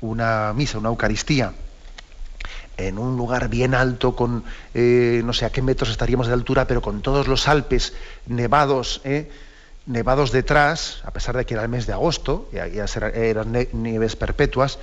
una 0.00 0.52
misa, 0.54 0.78
una 0.78 0.88
Eucaristía, 0.88 1.52
en 2.76 2.98
un 2.98 3.16
lugar 3.16 3.48
bien 3.48 3.74
alto, 3.74 4.14
con 4.14 4.44
eh, 4.74 5.22
no 5.24 5.32
sé 5.32 5.44
a 5.44 5.50
qué 5.50 5.62
metros 5.62 5.90
estaríamos 5.90 6.26
de 6.26 6.34
altura, 6.34 6.66
pero 6.66 6.82
con 6.82 7.00
todos 7.00 7.28
los 7.28 7.48
Alpes 7.48 7.94
nevados, 8.26 9.00
¿eh? 9.04 9.30
nevados 9.86 10.32
detrás, 10.32 11.00
a 11.04 11.10
pesar 11.10 11.36
de 11.36 11.46
que 11.46 11.54
era 11.54 11.62
el 11.62 11.68
mes 11.68 11.86
de 11.86 11.92
agosto, 11.92 12.50
y 12.52 12.56
eran 12.56 13.66
nieves 13.72 14.16
perpetuas, 14.16 14.78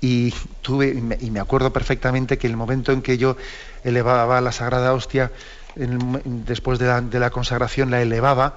y 0.00 0.34
tuve, 0.60 0.88
y 1.20 1.30
me 1.30 1.40
acuerdo 1.40 1.72
perfectamente 1.72 2.36
que 2.36 2.46
el 2.46 2.56
momento 2.56 2.92
en 2.92 3.00
que 3.00 3.16
yo 3.16 3.36
elevaba 3.82 4.40
la 4.42 4.52
Sagrada 4.52 4.92
Hostia, 4.92 5.32
después 5.76 6.78
de 6.78 7.18
la, 7.20 7.30
consagración 7.30 7.90
la 7.90 8.00
elevaba, 8.00 8.54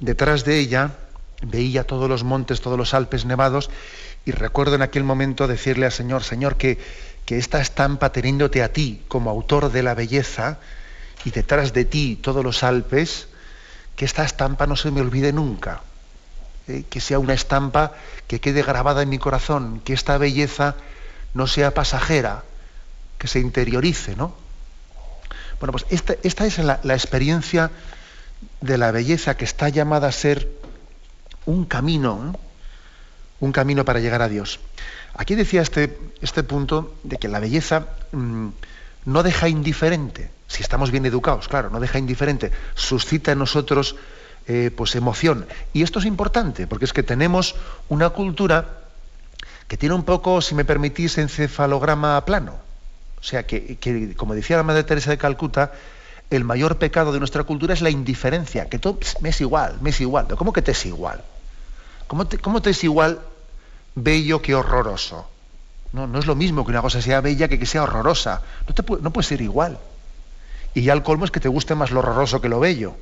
detrás 0.00 0.44
de 0.44 0.58
ella 0.58 0.92
veía 1.42 1.84
todos 1.84 2.08
los 2.08 2.24
montes, 2.24 2.60
todos 2.60 2.78
los 2.78 2.94
Alpes 2.94 3.24
nevados, 3.24 3.70
y 4.24 4.32
recuerdo 4.32 4.74
en 4.74 4.82
aquel 4.82 5.04
momento 5.04 5.46
decirle 5.46 5.86
al 5.86 5.92
Señor, 5.92 6.22
Señor, 6.22 6.56
que, 6.56 6.78
esta 7.26 7.60
estampa 7.60 8.12
teniéndote 8.12 8.62
a 8.62 8.72
ti 8.72 9.02
como 9.08 9.30
autor 9.30 9.72
de 9.72 9.82
la 9.82 9.94
belleza, 9.94 10.58
y 11.24 11.30
detrás 11.30 11.72
de 11.72 11.84
ti 11.84 12.16
todos 12.22 12.44
los 12.44 12.62
Alpes, 12.62 13.28
que 13.96 14.04
esta 14.04 14.24
estampa 14.24 14.66
no 14.66 14.76
se 14.76 14.90
me 14.90 15.00
olvide 15.00 15.32
nunca, 15.32 15.80
¿eh? 16.68 16.84
que 16.88 17.00
sea 17.00 17.18
una 17.18 17.34
estampa 17.34 17.94
que 18.28 18.40
quede 18.40 18.62
grabada 18.62 19.02
en 19.02 19.08
mi 19.08 19.18
corazón, 19.18 19.80
que 19.84 19.92
esta 19.92 20.18
belleza 20.18 20.76
no 21.34 21.46
sea 21.46 21.74
pasajera, 21.74 22.44
que 23.18 23.26
se 23.26 23.40
interiorice, 23.40 24.14
¿no? 24.14 24.45
Bueno, 25.60 25.72
pues 25.72 25.86
esta, 25.90 26.14
es 26.46 26.58
la, 26.58 26.80
experiencia 26.84 27.70
de 28.60 28.78
la 28.78 28.90
belleza 28.90 29.36
que 29.36 29.44
está 29.44 29.68
llamada 29.68 30.08
a 30.08 30.12
ser 30.12 30.48
un 31.46 31.64
camino, 31.64 32.34
un 33.40 33.52
camino 33.52 33.84
para 33.84 34.00
llegar 34.00 34.22
a 34.22 34.28
Dios. 34.28 34.60
Aquí 35.14 35.34
decía 35.34 35.62
este, 35.62 35.98
este 36.20 36.42
punto 36.42 36.94
de 37.02 37.16
que 37.16 37.28
la 37.28 37.40
belleza 37.40 37.86
mm, 38.12 38.48
no 39.06 39.22
deja 39.22 39.48
indiferente, 39.48 40.30
si 40.46 40.62
estamos 40.62 40.90
bien 40.90 41.06
educados, 41.06 41.48
claro, 41.48 41.70
no 41.70 41.80
deja 41.80 41.98
indiferente, 41.98 42.52
suscita 42.74 43.32
en 43.32 43.38
nosotros 43.38 43.96
eh, 44.46 44.70
pues 44.76 44.94
emoción. 44.94 45.46
Y 45.72 45.82
esto 45.82 46.00
es 46.00 46.04
importante, 46.04 46.66
porque 46.66 46.84
es 46.84 46.92
que 46.92 47.02
tenemos 47.02 47.54
una 47.88 48.10
cultura 48.10 48.80
que 49.68 49.76
tiene 49.76 49.94
un 49.94 50.04
poco, 50.04 50.40
si 50.40 50.54
me 50.54 50.64
permitís, 50.64 51.18
encefalograma 51.18 52.24
plano. 52.24 52.65
O 53.20 53.22
sea, 53.22 53.46
que, 53.46 53.78
como 54.16 54.34
decía 54.34 54.56
la 54.56 54.62
Madre 54.62 54.84
Teresa 54.84 55.10
de 55.10 55.18
Calcuta, 55.18 55.72
el 56.30 56.44
mayor 56.44 56.78
pecado 56.78 57.12
de 57.12 57.18
nuestra 57.18 57.44
cultura 57.44 57.74
es 57.74 57.82
la 57.82 57.90
indiferencia, 57.90 58.68
que 58.68 58.78
todo 58.78 58.98
me 59.20 59.30
es 59.30 59.40
igual, 59.40 59.78
me 59.80 59.90
es 59.90 60.00
igual. 60.00 60.26
¿Cómo 60.36 60.52
que 60.52 60.62
te 60.62 60.72
es 60.72 60.86
igual? 60.86 61.22
¿Cómo 62.06 62.26
te, 62.26 62.70
es 62.70 62.84
igual 62.84 63.20
bello 63.94 64.42
que 64.42 64.54
horroroso? 64.54 65.28
No, 65.92 66.06
no, 66.06 66.18
es 66.18 66.26
lo 66.26 66.34
mismo 66.34 66.64
que 66.64 66.70
una 66.70 66.82
cosa 66.82 67.00
sea 67.00 67.20
bella 67.20 67.48
que 67.48 67.58
que 67.58 67.66
sea 67.66 67.84
horrorosa. 67.84 68.42
No, 68.68 68.74
te 68.74 68.82
no 69.00 69.12
puede 69.12 69.26
ser 69.26 69.40
igual. 69.40 69.78
Y 70.74 70.82
ya 70.82 70.92
el 70.92 71.02
colmo 71.02 71.24
es 71.24 71.30
que 71.30 71.40
te 71.40 71.48
guste 71.48 71.74
más 71.74 71.90
lo 71.90 72.00
horroroso 72.00 72.40
que 72.40 72.48
lo 72.48 72.60
bello. 72.60 72.96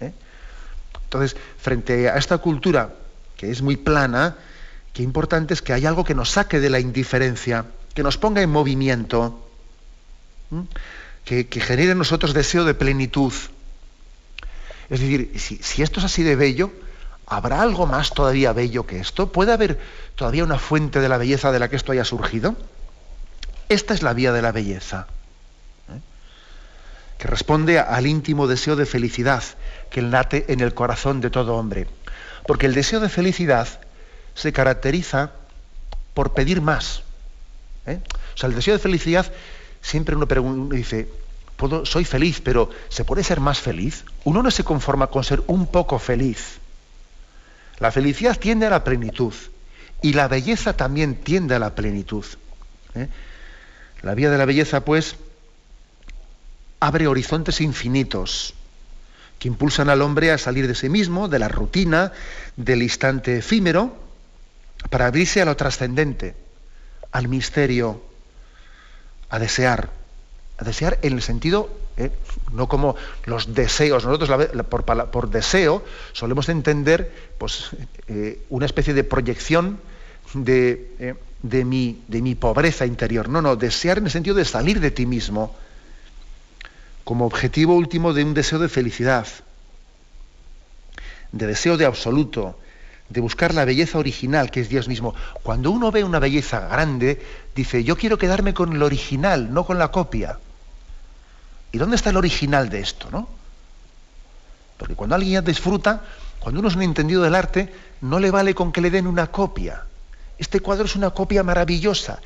¿eh? 0.00 0.12
Entonces, 1.04 1.36
frente 1.58 2.08
a 2.08 2.16
esta 2.16 2.38
cultura 2.38 2.90
que 3.36 3.50
es 3.50 3.62
muy 3.62 3.76
plana, 3.76 4.36
qué 4.92 5.02
importante 5.02 5.54
es 5.54 5.62
que 5.62 5.72
hay 5.72 5.86
algo 5.86 6.04
que 6.04 6.14
nos 6.14 6.30
saque 6.30 6.60
de 6.60 6.70
la 6.70 6.78
indiferencia 6.78 7.64
que 7.96 8.02
nos 8.02 8.18
ponga 8.18 8.42
en 8.42 8.50
movimiento, 8.50 9.40
que, 11.24 11.48
genere 11.50 11.92
en 11.92 11.98
nosotros 11.98 12.34
deseo 12.34 12.66
de 12.66 12.74
plenitud. 12.74 13.32
Es 14.90 15.00
decir, 15.00 15.32
si, 15.40 15.82
esto 15.82 16.00
es 16.00 16.04
así 16.04 16.22
de 16.22 16.36
bello, 16.36 16.70
¿habrá 17.26 17.62
algo 17.62 17.86
más 17.86 18.12
todavía 18.12 18.52
bello 18.52 18.86
que 18.86 19.00
esto? 19.00 19.32
¿Puede 19.32 19.54
haber 19.54 19.80
todavía 20.14 20.44
una 20.44 20.58
fuente 20.58 21.00
de 21.00 21.08
la 21.08 21.16
belleza 21.16 21.50
de 21.52 21.58
la 21.58 21.70
que 21.70 21.76
esto 21.76 21.90
haya 21.90 22.04
surgido? 22.04 22.54
Esta 23.70 23.94
es 23.94 24.02
la 24.02 24.12
vía 24.12 24.30
de 24.30 24.42
la 24.42 24.52
belleza, 24.52 25.06
¿eh? 25.88 25.98
que 27.16 27.28
responde 27.28 27.78
al 27.78 28.06
íntimo 28.06 28.46
deseo 28.46 28.76
de 28.76 28.84
felicidad 28.84 29.42
que 29.88 30.02
late 30.02 30.52
en 30.52 30.60
el 30.60 30.74
corazón 30.74 31.22
de 31.22 31.30
todo 31.30 31.54
hombre. 31.54 31.88
Porque 32.46 32.66
el 32.66 32.74
deseo 32.74 33.00
de 33.00 33.08
felicidad 33.08 33.66
se 34.34 34.52
caracteriza 34.52 35.30
por 36.12 36.34
pedir 36.34 36.60
más. 36.60 37.05
¿Eh? 37.86 38.00
O 38.34 38.36
sea, 38.36 38.48
el 38.48 38.54
deseo 38.54 38.74
de 38.74 38.80
felicidad, 38.80 39.30
siempre 39.80 40.16
uno 40.16 40.26
pregunta, 40.26 40.76
dice, 40.76 41.08
soy 41.84 42.04
feliz, 42.04 42.40
pero 42.40 42.70
¿se 42.88 43.04
puede 43.04 43.24
ser 43.24 43.40
más 43.40 43.60
feliz? 43.60 44.04
Uno 44.24 44.42
no 44.42 44.50
se 44.50 44.64
conforma 44.64 45.06
con 45.08 45.24
ser 45.24 45.42
un 45.46 45.66
poco 45.66 45.98
feliz. 45.98 46.58
La 47.78 47.90
felicidad 47.90 48.38
tiende 48.38 48.66
a 48.66 48.70
la 48.70 48.84
plenitud 48.84 49.34
Y 50.02 50.14
la 50.14 50.28
belleza 50.28 50.76
también 50.76 51.16
tiende 51.16 51.54
a 51.54 51.58
la 51.58 51.74
plenitud. 51.74 52.24
¿eh? 52.94 53.08
La 54.02 54.14
vía 54.14 54.30
de 54.30 54.38
la 54.38 54.44
belleza, 54.44 54.84
pues, 54.84 55.16
abre 56.80 57.06
horizontes 57.06 57.60
infinitos 57.60 58.54
que 59.38 59.48
impulsan 59.48 59.88
al 59.88 60.02
hombre 60.02 60.30
a 60.30 60.38
salir 60.38 60.66
de 60.66 60.74
sí 60.74 60.88
mismo, 60.88 61.28
de 61.28 61.38
la 61.38 61.48
rutina, 61.48 62.12
del 62.56 62.82
instante 62.82 63.38
efímero, 63.38 63.96
para 64.90 65.06
abrirse 65.06 65.42
a 65.42 65.44
lo 65.44 65.56
trascendente, 65.56 66.34
al 67.16 67.28
misterio, 67.28 68.02
a 69.30 69.38
desear, 69.38 69.88
a 70.58 70.64
desear 70.64 70.98
en 71.00 71.14
el 71.14 71.22
sentido, 71.22 71.70
¿eh? 71.96 72.10
no 72.52 72.68
como 72.68 72.94
los 73.24 73.54
deseos, 73.54 74.04
nosotros 74.04 74.28
por, 74.68 75.30
deseo 75.30 75.82
solemos 76.12 76.50
entender 76.50 77.10
pues, 77.38 77.70
eh, 78.08 78.44
una 78.50 78.66
especie 78.66 78.92
de 78.92 79.02
proyección 79.02 79.80
de, 80.34 80.92
eh, 80.98 81.14
de, 81.42 81.64
mi, 81.64 82.02
de 82.06 82.20
mi 82.20 82.34
pobreza 82.34 82.84
interior, 82.84 83.30
no, 83.30 83.40
no, 83.40 83.56
desear 83.56 83.96
en 83.96 84.04
el 84.04 84.10
sentido 84.10 84.36
de 84.36 84.44
salir 84.44 84.78
de 84.80 84.90
ti 84.90 85.06
mismo, 85.06 85.56
como 87.04 87.24
objetivo 87.24 87.76
último 87.76 88.12
de 88.12 88.24
un 88.24 88.34
deseo 88.34 88.58
de 88.58 88.68
felicidad, 88.68 89.26
de 91.32 91.46
deseo 91.46 91.78
de 91.78 91.86
absoluto, 91.86 92.58
de 93.08 93.20
buscar 93.20 93.54
la 93.54 93.64
belleza 93.64 93.98
original, 93.98 94.50
que 94.50 94.60
es 94.60 94.68
Dios 94.68 94.88
mismo. 94.88 95.14
Cuando 95.42 95.70
uno 95.70 95.90
ve 95.92 96.04
una 96.04 96.18
belleza 96.18 96.60
grande, 96.60 97.22
dice, 97.54 97.84
yo 97.84 97.96
quiero 97.96 98.18
quedarme 98.18 98.54
con 98.54 98.72
el 98.72 98.82
original, 98.82 99.52
no 99.52 99.64
con 99.64 99.78
la 99.78 99.88
copia. 99.88 100.38
¿Y 101.72 101.78
dónde 101.78 101.96
está 101.96 102.10
el 102.10 102.16
original 102.16 102.68
de 102.68 102.80
esto? 102.80 103.08
¿no? 103.10 103.28
Porque 104.76 104.94
cuando 104.94 105.14
alguien 105.14 105.34
ya 105.34 105.42
disfruta, 105.42 106.02
cuando 106.40 106.60
uno 106.60 106.68
es 106.68 106.76
un 106.76 106.82
entendido 106.82 107.22
del 107.22 107.34
arte, 107.34 107.72
no 108.00 108.18
le 108.18 108.30
vale 108.30 108.54
con 108.54 108.72
que 108.72 108.80
le 108.80 108.90
den 108.90 109.06
una 109.06 109.28
copia. 109.28 109.84
Este 110.38 110.60
cuadro 110.60 110.84
es 110.84 110.96
una 110.96 111.10
copia 111.10 111.42
maravillosa. 111.42 112.20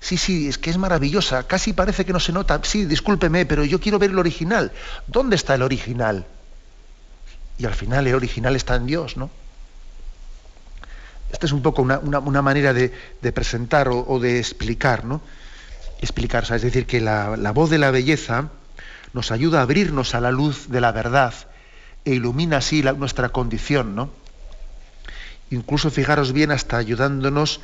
Sí, 0.00 0.18
sí, 0.18 0.48
es 0.48 0.58
que 0.58 0.70
es 0.70 0.76
maravillosa. 0.76 1.44
Casi 1.44 1.72
parece 1.72 2.04
que 2.04 2.12
no 2.12 2.20
se 2.20 2.32
nota. 2.32 2.60
Sí, 2.62 2.84
discúlpeme, 2.84 3.46
pero 3.46 3.64
yo 3.64 3.80
quiero 3.80 3.98
ver 3.98 4.10
el 4.10 4.18
original. 4.18 4.72
¿Dónde 5.06 5.36
está 5.36 5.54
el 5.54 5.62
original? 5.62 6.26
Y 7.58 7.64
al 7.64 7.74
final 7.74 8.06
el 8.06 8.14
original 8.14 8.54
está 8.56 8.76
en 8.76 8.86
Dios, 8.86 9.16
¿no? 9.16 9.30
Esta 11.30 11.46
es 11.46 11.52
un 11.52 11.62
poco 11.62 11.82
una, 11.82 12.42
manera 12.42 12.72
de, 12.72 12.92
presentar 13.32 13.88
o, 13.88 14.18
de 14.20 14.38
explicar, 14.38 15.04
¿no? 15.04 15.20
Explicar, 16.00 16.44
es 16.44 16.62
decir, 16.62 16.86
que 16.86 17.00
la, 17.00 17.36
la 17.36 17.52
voz 17.52 17.70
de 17.70 17.78
la 17.78 17.90
belleza 17.90 18.50
nos 19.12 19.32
ayuda 19.32 19.60
a 19.60 19.62
abrirnos 19.62 20.14
a 20.14 20.20
la 20.20 20.30
luz 20.30 20.68
de 20.68 20.80
la 20.80 20.92
verdad 20.92 21.34
e 22.04 22.14
ilumina 22.14 22.58
así 22.58 22.82
nuestra 22.82 23.30
condición, 23.30 23.96
¿no? 23.96 24.10
Incluso 25.50 25.90
fijaros 25.90 26.32
bien 26.32 26.50
hasta 26.50 26.76
ayudándonos 26.76 27.60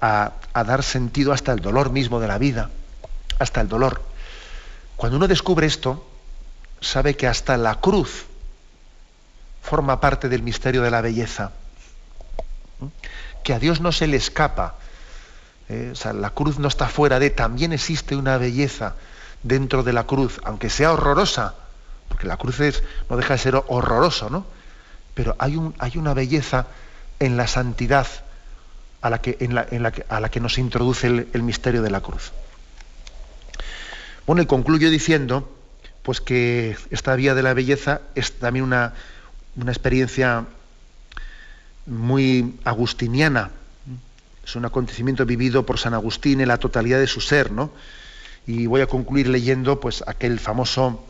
a, 0.00 0.32
a, 0.52 0.64
dar 0.64 0.82
sentido 0.82 1.32
hasta 1.32 1.52
el 1.52 1.60
dolor 1.60 1.90
mismo 1.90 2.20
de 2.20 2.28
la 2.28 2.38
vida, 2.38 2.70
hasta 3.38 3.60
el 3.60 3.68
dolor. 3.68 4.02
Cuando 4.96 5.16
uno 5.16 5.28
descubre 5.28 5.66
esto, 5.66 6.06
sabe 6.80 7.16
que 7.16 7.26
hasta 7.26 7.56
la 7.56 7.76
cruz 7.76 8.26
forma 9.62 10.00
parte 10.00 10.28
del 10.28 10.42
misterio 10.42 10.82
de 10.82 10.90
la 10.90 11.00
belleza 11.00 11.52
que 13.42 13.54
a 13.54 13.58
Dios 13.58 13.80
no 13.80 13.92
se 13.92 14.06
le 14.06 14.16
escapa. 14.16 14.76
Eh, 15.68 15.90
o 15.92 15.94
sea, 15.94 16.12
la 16.12 16.30
cruz 16.30 16.58
no 16.58 16.68
está 16.68 16.86
fuera 16.86 17.18
de, 17.18 17.30
también 17.30 17.72
existe 17.72 18.16
una 18.16 18.38
belleza 18.38 18.96
dentro 19.42 19.82
de 19.82 19.92
la 19.92 20.04
cruz, 20.04 20.40
aunque 20.44 20.68
sea 20.68 20.92
horrorosa, 20.92 21.54
porque 22.08 22.26
la 22.26 22.36
cruz 22.36 22.60
es, 22.60 22.82
no 23.08 23.16
deja 23.16 23.34
de 23.34 23.38
ser 23.38 23.62
horroroso, 23.68 24.30
¿no? 24.30 24.44
Pero 25.14 25.36
hay, 25.38 25.56
un, 25.56 25.74
hay 25.78 25.96
una 25.96 26.14
belleza 26.14 26.66
en 27.18 27.36
la 27.36 27.46
santidad 27.46 28.06
a 29.00 29.10
la 29.10 29.20
que, 29.20 29.36
en 29.40 29.54
la, 29.54 29.66
en 29.70 29.82
la 29.82 29.92
a 30.08 30.20
la 30.20 30.28
que 30.30 30.40
nos 30.40 30.58
introduce 30.58 31.06
el, 31.06 31.42
misterio 31.42 31.82
de 31.82 31.90
la 31.90 32.00
cruz. 32.00 32.32
Bueno, 34.26 34.42
y 34.42 34.46
concluyo 34.46 34.90
diciendo 34.90 35.56
pues 36.02 36.20
que 36.20 36.76
esta 36.90 37.14
vía 37.14 37.34
de 37.34 37.42
la 37.42 37.54
belleza 37.54 38.00
es 38.14 38.32
también 38.38 38.64
una, 38.64 38.94
una 39.56 39.70
experiencia 39.70 40.46
muy 41.86 42.58
agustiniana. 42.64 43.50
Es 44.44 44.56
un 44.56 44.64
acontecimiento 44.64 45.26
vivido 45.26 45.66
por 45.66 45.78
San 45.78 45.94
Agustín 45.94 46.40
en 46.40 46.48
la 46.48 46.58
totalidad 46.58 46.98
de 46.98 47.06
su 47.06 47.20
ser, 47.20 47.52
¿no? 47.52 47.72
Y 48.46 48.66
voy 48.66 48.80
a 48.80 48.86
concluir 48.86 49.28
leyendo 49.28 49.80
pues 49.80 50.02
aquel 50.06 50.40
famoso 50.40 51.04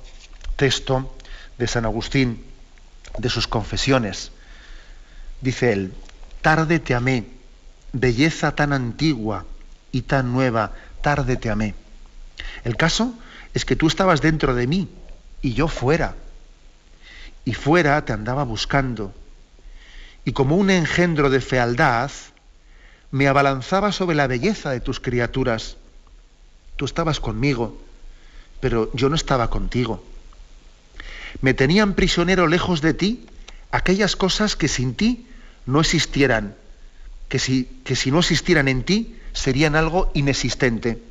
texto 0.57 1.15
de 1.59 1.67
San 1.67 1.85
Agustín 1.85 2.45
de 3.19 3.31
sus 3.31 3.47
confesiones. 3.47 4.33
Dice 5.41 5.73
él, 5.73 5.95
tarde 6.43 6.81
te 6.81 6.95
amé, 6.95 7.25
belleza 7.93 8.55
tan 8.55 8.73
antigua 8.73 9.47
y 9.93 10.03
tan 10.03 10.33
nueva, 10.33 10.73
tarde 11.03 11.37
te 11.37 11.51
amé. 11.51 11.75
El 12.65 12.77
caso 12.77 13.15
es 13.55 13.65
que 13.65 13.77
tú 13.77 13.87
estabas 13.87 14.21
dentro 14.21 14.55
de 14.55 14.67
mí 14.67 14.89
y 15.43 15.55
yo 15.55 15.69
fuera. 15.69 16.15
Y 17.45 17.55
fuera 17.55 18.05
te 18.05 18.13
andaba 18.13 18.45
buscando 18.45 19.15
y 20.25 20.33
como 20.33 20.57
un 20.57 20.71
engendro 20.71 21.31
de 21.31 21.41
fealdad, 21.41 22.11
me 23.11 23.27
abalanzaba 23.27 23.93
sobre 23.93 24.17
la 24.17 24.27
belleza 24.27 24.71
de 24.71 24.81
tus 24.81 25.01
criaturas. 25.01 25.77
Tú 26.77 26.85
estabas 26.85 27.21
conmigo, 27.21 27.81
pero 28.61 28.91
yo 28.95 29.09
no 29.09 29.17
estaba 29.17 29.51
contigo. 29.51 30.05
Me 31.41 31.55
tenían 31.55 31.95
prisionero 31.95 32.47
lejos 32.47 32.81
de 32.81 32.95
ti 32.95 33.27
aquellas 33.71 34.17
cosas 34.17 34.57
que 34.57 34.69
sin 34.69 34.95
ti 34.95 35.27
no 35.67 35.81
existieran, 35.81 36.55
que 37.29 37.39
si, 37.39 37.65
que 37.85 37.97
si 37.97 38.11
no 38.11 38.19
existieran 38.21 38.69
en 38.69 38.85
ti 38.85 39.17
serían 39.33 39.77
algo 39.77 40.11
inexistente. 40.15 41.03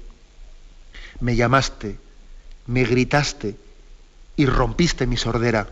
Me 1.20 1.36
llamaste, 1.36 1.98
me 2.68 2.84
gritaste 2.84 3.56
y 4.36 4.46
rompiste 4.46 5.08
mi 5.08 5.18
sordera 5.18 5.68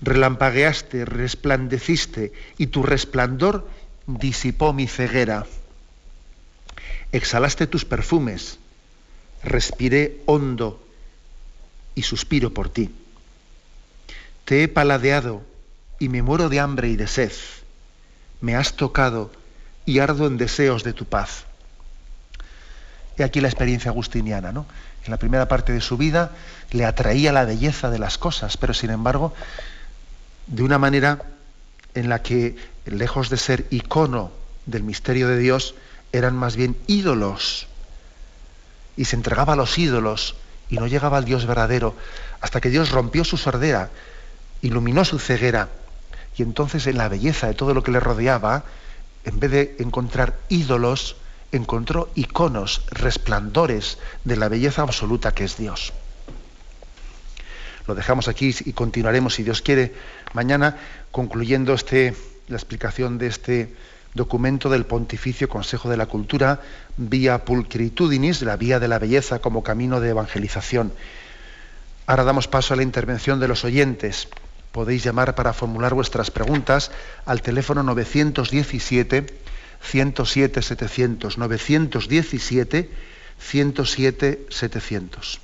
relampagueaste, 0.00 1.04
resplandeciste, 1.04 2.32
y 2.58 2.68
tu 2.68 2.82
resplandor 2.82 3.68
disipó 4.06 4.72
mi 4.72 4.86
ceguera. 4.86 5.46
Exhalaste 7.12 7.66
tus 7.66 7.84
perfumes, 7.84 8.58
respiré 9.42 10.20
hondo 10.26 10.84
y 11.94 12.02
suspiro 12.02 12.52
por 12.52 12.68
ti. 12.68 12.90
Te 14.44 14.62
he 14.62 14.68
paladeado 14.68 15.42
y 15.98 16.08
me 16.08 16.22
muero 16.22 16.48
de 16.48 16.60
hambre 16.60 16.88
y 16.88 16.96
de 16.96 17.06
sed. 17.06 17.32
Me 18.40 18.56
has 18.56 18.74
tocado 18.74 19.30
y 19.86 20.00
ardo 20.00 20.26
en 20.26 20.36
deseos 20.36 20.84
de 20.84 20.92
tu 20.92 21.04
paz. 21.04 21.44
He 23.16 23.22
aquí 23.22 23.40
la 23.40 23.48
experiencia 23.48 23.90
agustiniana, 23.90 24.52
¿no? 24.52 24.66
En 25.04 25.10
la 25.10 25.18
primera 25.18 25.48
parte 25.48 25.72
de 25.72 25.80
su 25.80 25.96
vida 25.96 26.32
le 26.72 26.84
atraía 26.84 27.32
la 27.32 27.44
belleza 27.44 27.90
de 27.90 27.98
las 27.98 28.18
cosas, 28.18 28.56
pero 28.56 28.74
sin 28.74 28.90
embargo 28.90 29.32
de 30.46 30.62
una 30.62 30.78
manera 30.78 31.22
en 31.94 32.08
la 32.08 32.22
que, 32.22 32.56
lejos 32.86 33.30
de 33.30 33.36
ser 33.36 33.66
icono 33.70 34.30
del 34.66 34.82
misterio 34.82 35.28
de 35.28 35.38
Dios, 35.38 35.74
eran 36.12 36.36
más 36.36 36.56
bien 36.56 36.76
ídolos. 36.86 37.66
Y 38.96 39.06
se 39.06 39.16
entregaba 39.16 39.54
a 39.54 39.56
los 39.56 39.78
ídolos 39.78 40.36
y 40.68 40.76
no 40.76 40.86
llegaba 40.86 41.18
al 41.18 41.24
Dios 41.24 41.46
verdadero, 41.46 41.94
hasta 42.40 42.60
que 42.60 42.70
Dios 42.70 42.90
rompió 42.90 43.24
su 43.24 43.36
sordera, 43.36 43.90
iluminó 44.62 45.04
su 45.04 45.18
ceguera, 45.18 45.68
y 46.36 46.42
entonces 46.42 46.86
en 46.86 46.98
la 46.98 47.08
belleza 47.08 47.46
de 47.46 47.54
todo 47.54 47.74
lo 47.74 47.82
que 47.82 47.92
le 47.92 48.00
rodeaba, 48.00 48.64
en 49.24 49.40
vez 49.40 49.50
de 49.50 49.76
encontrar 49.78 50.38
ídolos, 50.48 51.16
encontró 51.52 52.10
iconos, 52.14 52.82
resplandores 52.90 53.98
de 54.24 54.36
la 54.36 54.48
belleza 54.48 54.82
absoluta 54.82 55.32
que 55.32 55.44
es 55.44 55.56
Dios. 55.56 55.92
Lo 57.86 57.94
dejamos 57.94 58.28
aquí 58.28 58.54
y 58.64 58.72
continuaremos, 58.72 59.34
si 59.34 59.42
Dios 59.42 59.60
quiere, 59.60 59.94
mañana 60.32 60.76
concluyendo 61.10 61.74
este, 61.74 62.14
la 62.48 62.56
explicación 62.56 63.18
de 63.18 63.26
este 63.26 63.74
documento 64.14 64.70
del 64.70 64.86
Pontificio 64.86 65.48
Consejo 65.48 65.90
de 65.90 65.96
la 65.96 66.06
Cultura, 66.06 66.60
Vía 66.96 67.44
Pulcritudinis, 67.44 68.42
la 68.42 68.56
vía 68.56 68.80
de 68.80 68.88
la 68.88 68.98
belleza 68.98 69.40
como 69.40 69.62
camino 69.62 70.00
de 70.00 70.10
evangelización. 70.10 70.92
Ahora 72.06 72.24
damos 72.24 72.48
paso 72.48 72.72
a 72.72 72.76
la 72.76 72.82
intervención 72.82 73.40
de 73.40 73.48
los 73.48 73.64
oyentes. 73.64 74.28
Podéis 74.72 75.04
llamar 75.04 75.34
para 75.34 75.52
formular 75.52 75.94
vuestras 75.94 76.30
preguntas 76.30 76.90
al 77.26 77.42
teléfono 77.42 77.82
917 77.82 79.26
107 79.82 80.62
700 80.62 81.38
917 81.38 82.90
107 83.38 84.46
700. 84.48 85.43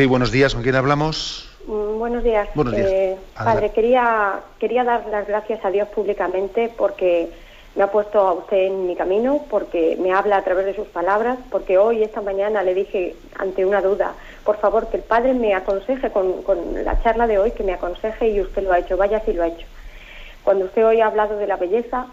Sí, 0.00 0.06
buenos 0.06 0.32
días. 0.32 0.54
¿Con 0.54 0.62
quién 0.62 0.76
hablamos? 0.76 1.46
Mm, 1.66 1.98
Buenos 1.98 2.24
días. 2.24 2.48
Buenos 2.54 2.74
días. 2.74 2.88
Eh, 2.90 3.16
padre, 3.36 3.68
quería, 3.68 4.40
quería 4.58 4.82
dar 4.82 5.04
las 5.10 5.28
gracias 5.28 5.62
a 5.62 5.70
Dios 5.70 5.88
públicamente 5.88 6.72
porque 6.74 7.28
me 7.74 7.82
ha 7.82 7.88
puesto 7.88 8.18
a 8.18 8.32
usted 8.32 8.68
en 8.68 8.86
mi 8.86 8.96
camino, 8.96 9.44
porque 9.50 9.98
me 10.00 10.14
habla 10.14 10.38
a 10.38 10.42
través 10.42 10.64
de 10.64 10.74
sus 10.74 10.86
palabras, 10.86 11.36
porque 11.50 11.76
hoy, 11.76 12.02
esta 12.02 12.22
mañana, 12.22 12.62
le 12.62 12.72
dije 12.72 13.14
ante 13.38 13.66
una 13.66 13.82
duda, 13.82 14.14
por 14.42 14.56
favor, 14.56 14.88
que 14.88 14.96
el 14.96 15.02
Padre 15.02 15.34
me 15.34 15.52
aconseje 15.52 16.10
con, 16.10 16.44
con 16.44 16.82
la 16.82 16.98
charla 17.02 17.26
de 17.26 17.38
hoy, 17.38 17.50
que 17.50 17.62
me 17.62 17.74
aconseje 17.74 18.30
y 18.30 18.40
usted 18.40 18.62
lo 18.62 18.72
ha 18.72 18.78
hecho, 18.78 18.96
vaya 18.96 19.20
si 19.26 19.34
lo 19.34 19.42
ha 19.42 19.48
hecho. 19.48 19.66
Cuando 20.44 20.64
usted 20.64 20.86
hoy 20.86 21.02
ha 21.02 21.08
hablado 21.08 21.36
de 21.36 21.46
la 21.46 21.56
belleza, 21.56 22.06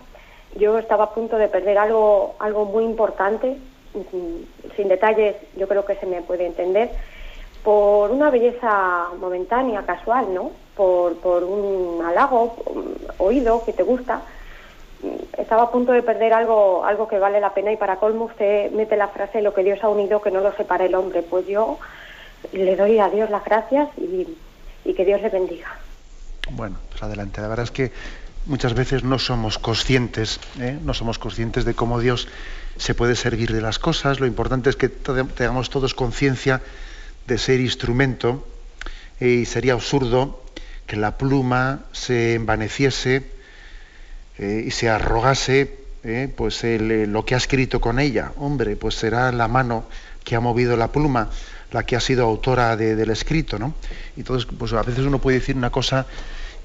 yo 0.57 0.77
estaba 0.77 1.05
a 1.05 1.13
punto 1.13 1.37
de 1.37 1.47
perder 1.47 1.77
algo, 1.77 2.35
algo 2.39 2.65
muy 2.65 2.83
importante, 2.83 3.55
mm, 3.93 4.75
sin 4.75 4.89
detalles 4.89 5.37
yo 5.55 5.69
creo 5.69 5.85
que 5.85 5.95
se 5.95 6.05
me 6.05 6.21
puede 6.21 6.45
entender, 6.45 6.89
por 7.63 8.11
una 8.11 8.29
belleza 8.29 9.09
momentánea, 9.19 9.85
casual, 9.85 10.33
¿no? 10.33 10.51
Por, 10.75 11.17
por 11.17 11.43
un 11.43 12.03
halago, 12.05 12.55
oído 13.17 13.63
que 13.65 13.73
te 13.73 13.83
gusta. 13.83 14.21
Estaba 15.37 15.63
a 15.63 15.71
punto 15.71 15.91
de 15.91 16.01
perder 16.01 16.33
algo, 16.33 16.83
algo 16.83 17.07
que 17.07 17.19
vale 17.19 17.39
la 17.39 17.53
pena 17.53 17.71
y 17.71 17.77
para 17.77 17.97
colmo 17.97 18.25
usted 18.25 18.71
mete 18.71 18.95
la 18.95 19.09
frase 19.09 19.41
lo 19.41 19.53
que 19.53 19.63
Dios 19.63 19.83
ha 19.83 19.89
unido 19.89 20.21
que 20.21 20.31
no 20.31 20.41
lo 20.41 20.53
separe 20.53 20.85
el 20.85 20.95
hombre. 20.95 21.21
Pues 21.21 21.45
yo 21.47 21.77
le 22.51 22.75
doy 22.75 22.99
a 22.99 23.09
Dios 23.09 23.29
las 23.29 23.43
gracias 23.43 23.89
y, 23.97 24.27
y 24.85 24.93
que 24.93 25.05
Dios 25.05 25.21
le 25.21 25.29
bendiga. 25.29 25.67
Bueno, 26.51 26.77
pues 26.89 27.03
adelante. 27.03 27.41
La 27.41 27.47
verdad 27.47 27.65
es 27.65 27.71
que 27.71 27.91
muchas 28.45 28.73
veces 28.73 29.03
no 29.03 29.19
somos 29.19 29.59
conscientes, 29.59 30.39
¿eh? 30.59 30.77
no 30.81 30.93
somos 30.93 31.19
conscientes 31.19 31.65
de 31.65 31.73
cómo 31.73 31.99
Dios 31.99 32.27
se 32.77 32.95
puede 32.95 33.15
servir 33.15 33.51
de 33.51 33.61
las 33.61 33.79
cosas. 33.79 34.19
Lo 34.19 34.25
importante 34.25 34.69
es 34.69 34.75
que 34.75 34.89
tengamos 34.89 35.69
todos 35.69 35.93
conciencia 35.93 36.61
de 37.27 37.37
ser 37.37 37.59
instrumento 37.59 38.47
eh, 39.19 39.29
y 39.41 39.45
sería 39.45 39.73
absurdo 39.73 40.43
que 40.85 40.95
la 40.95 41.17
pluma 41.17 41.81
se 41.91 42.35
envaneciese 42.35 43.23
eh, 44.37 44.63
y 44.67 44.71
se 44.71 44.89
arrogase 44.89 45.77
eh, 46.03 46.31
pues 46.35 46.63
lo 46.63 47.25
que 47.25 47.33
ha 47.35 47.37
escrito 47.37 47.81
con 47.81 47.99
ella. 47.99 48.31
Hombre, 48.37 48.75
pues 48.75 48.95
será 48.95 49.31
la 49.31 49.47
mano 49.47 49.85
que 50.23 50.35
ha 50.35 50.39
movido 50.39 50.77
la 50.77 50.91
pluma 50.91 51.29
la 51.71 51.83
que 51.85 51.97
ha 51.97 51.99
sido 51.99 52.23
autora 52.25 52.77
de- 52.77 52.95
del 52.95 53.09
escrito, 53.09 53.59
¿no? 53.59 53.73
Entonces, 54.15 54.47
pues 54.57 54.71
a 54.71 54.83
veces 54.83 55.03
uno 55.05 55.19
puede 55.19 55.39
decir 55.39 55.57
una 55.57 55.69
cosa 55.69 56.05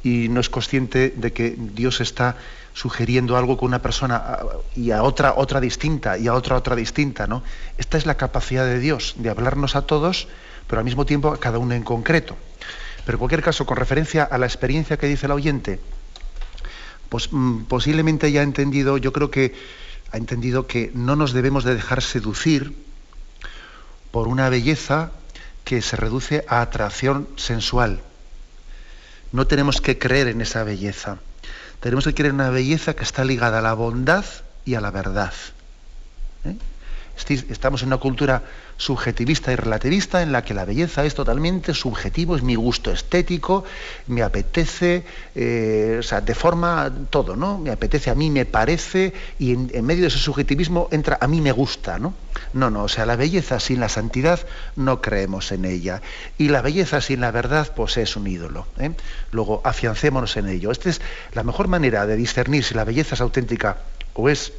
y 0.05 0.29
no 0.29 0.39
es 0.41 0.49
consciente 0.49 1.13
de 1.17 1.33
que 1.33 1.57
Dios 1.59 2.01
está 2.01 2.37
sugiriendo 2.73 3.37
algo 3.37 3.57
con 3.57 3.67
una 3.69 3.83
persona 3.83 4.17
a- 4.17 4.43
y 4.77 4.93
a 4.93 5.03
otra 5.03 5.35
otra 5.37 5.61
distinta 5.61 6.19
y 6.19 6.29
a 6.29 6.35
otra 6.35 6.57
otra 6.57 6.77
distinta, 6.77 7.27
¿no? 7.27 7.43
Esta 7.79 7.99
es 7.99 8.07
la 8.07 8.17
capacidad 8.17 8.65
de 8.65 8.79
Dios 8.79 9.15
de 9.19 9.29
hablarnos 9.31 9.75
a 9.75 9.83
todos, 9.87 10.29
pero 10.73 10.81
al 10.81 10.87
mismo 10.87 11.05
tiempo 11.05 11.37
cada 11.39 11.59
uno 11.59 11.75
en 11.75 11.83
concreto. 11.83 12.35
Pero 13.05 13.17
en 13.17 13.19
cualquier 13.19 13.43
caso, 13.43 13.67
con 13.67 13.77
referencia 13.77 14.25
a 14.25 14.39
la 14.39 14.47
experiencia 14.47 14.97
que 14.97 15.07
dice 15.07 15.27
el 15.27 15.33
oyente, 15.33 15.79
pues 17.11 17.29
posiblemente 17.69 18.29
haya 18.29 18.41
entendido, 18.41 18.97
yo 18.97 19.13
creo 19.13 19.31
que 19.31 19.55
ha 20.13 20.17
entendido 20.17 20.67
que 20.67 20.91
no 20.95 21.15
nos 21.15 21.35
debemos 21.35 21.65
de 21.65 21.75
dejar 21.75 22.01
seducir 22.01 22.75
por 24.13 24.29
una 24.29 24.49
belleza 24.49 25.13
que 25.65 25.83
se 25.83 25.97
reduce 25.97 26.43
a 26.49 26.63
atracción 26.63 27.29
sensual. 27.37 28.01
No 29.31 29.47
tenemos 29.47 29.83
que 29.83 29.99
creer 29.99 30.29
en 30.29 30.41
esa 30.41 30.65
belleza. 30.65 31.19
Tenemos 31.81 32.07
que 32.07 32.15
creer 32.15 32.31
en 32.31 32.37
una 32.37 32.49
belleza 32.49 32.97
que 32.97 33.05
está 33.05 33.27
ligada 33.27 33.59
a 33.59 33.63
la 33.63 33.75
bondad 33.75 34.25
y 34.65 34.73
a 34.73 34.81
la 34.81 34.91
verdad. 34.91 35.35
¿Eh? 36.47 36.57
Estamos 37.29 37.83
en 37.83 37.89
una 37.89 37.99
cultura 37.99 38.43
subjetivista 38.83 39.53
y 39.53 39.57
relativista 39.57 40.23
en 40.23 40.33
la 40.33 40.43
que 40.43 40.55
la 40.55 40.65
belleza 40.65 41.05
es 41.05 41.15
totalmente 41.15 41.73
subjetivo, 41.73 42.35
es 42.35 42.43
mi 42.43 42.57
gusto 42.57 42.91
estético, 42.91 43.63
me 44.09 44.23
apetece, 44.23 45.05
eh, 45.37 45.99
o 46.01 46.03
sea, 46.03 46.21
de 46.21 46.35
forma 46.35 46.91
todo, 47.09 47.37
¿no? 47.37 47.59
Me 47.59 47.71
apetece, 47.71 48.11
a 48.11 48.17
mí 48.17 48.29
me 48.29 48.45
parece, 48.45 49.13
y 49.39 49.53
en, 49.53 49.87
medio 49.87 50.03
de 50.03 50.09
ese 50.09 50.19
subjetivismo 50.19 50.89
entra 50.91 51.17
a 51.21 51.29
mí 51.29 51.41
me 51.41 51.53
gusta, 51.53 52.01
¿no? 52.01 52.15
No, 52.55 52.71
no, 52.71 52.83
o 52.83 52.89
sea, 52.89 53.07
la 53.07 53.15
belleza 53.15 53.61
sin 53.61 53.79
la 53.79 53.89
santidad 53.89 54.41
no 54.75 55.01
creemos 55.01 55.53
en 55.53 55.65
ella. 55.65 56.03
Y 56.37 56.49
la 56.49 56.61
belleza 56.61 57.01
sin 57.01 57.21
la 57.21 57.31
verdad, 57.31 57.73
pues 57.77 57.97
es 57.99 58.17
un 58.17 58.27
ídolo. 58.27 58.67
¿eh? 58.79 58.91
Luego, 59.31 59.61
afiancémonos 59.65 60.37
en 60.37 60.49
ello. 60.49 60.73
Esta 60.73 60.91
es 60.91 61.01
la 61.35 61.45
mejor 61.45 61.69
manera 61.69 62.05
de 62.05 62.17
discernir 62.17 62.65
si 62.65 62.75
la 62.75 62.85
belleza 62.85 63.15
es 63.15 63.21
auténtica 63.21 63.79
o 64.15 64.29
es 64.29 64.53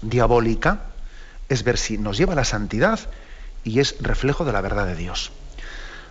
diabólica, 0.00 0.84
es 1.50 1.62
ver 1.62 1.76
si 1.76 1.98
nos 1.98 2.16
lleva 2.16 2.32
a 2.32 2.36
la 2.36 2.44
santidad 2.44 3.00
y 3.64 3.80
es 3.80 4.00
reflejo 4.02 4.44
de 4.44 4.52
la 4.52 4.60
verdad 4.60 4.86
de 4.86 4.96
Dios. 4.96 5.32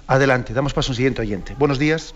Adelante, 0.07 0.53
damos 0.53 0.73
paso 0.73 0.91
a 0.91 0.91
un 0.91 0.95
siguiente 0.95 1.21
oyente. 1.21 1.55
Buenos 1.57 1.79
días. 1.79 2.15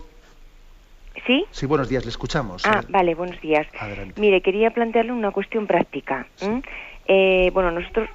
¿Sí? 1.26 1.44
Sí, 1.52 1.66
buenos 1.66 1.88
días, 1.88 2.04
le 2.04 2.10
escuchamos. 2.10 2.66
Ah, 2.66 2.82
vale, 2.88 3.14
buenos 3.14 3.40
días. 3.40 3.66
Adelante. 3.78 4.20
Mire, 4.20 4.42
quería 4.42 4.70
plantearle 4.70 5.12
una 5.12 5.30
cuestión 5.30 5.66
práctica. 5.66 6.26
Eh, 7.06 7.50
bueno, 7.52 7.70
nosotros 7.70 8.08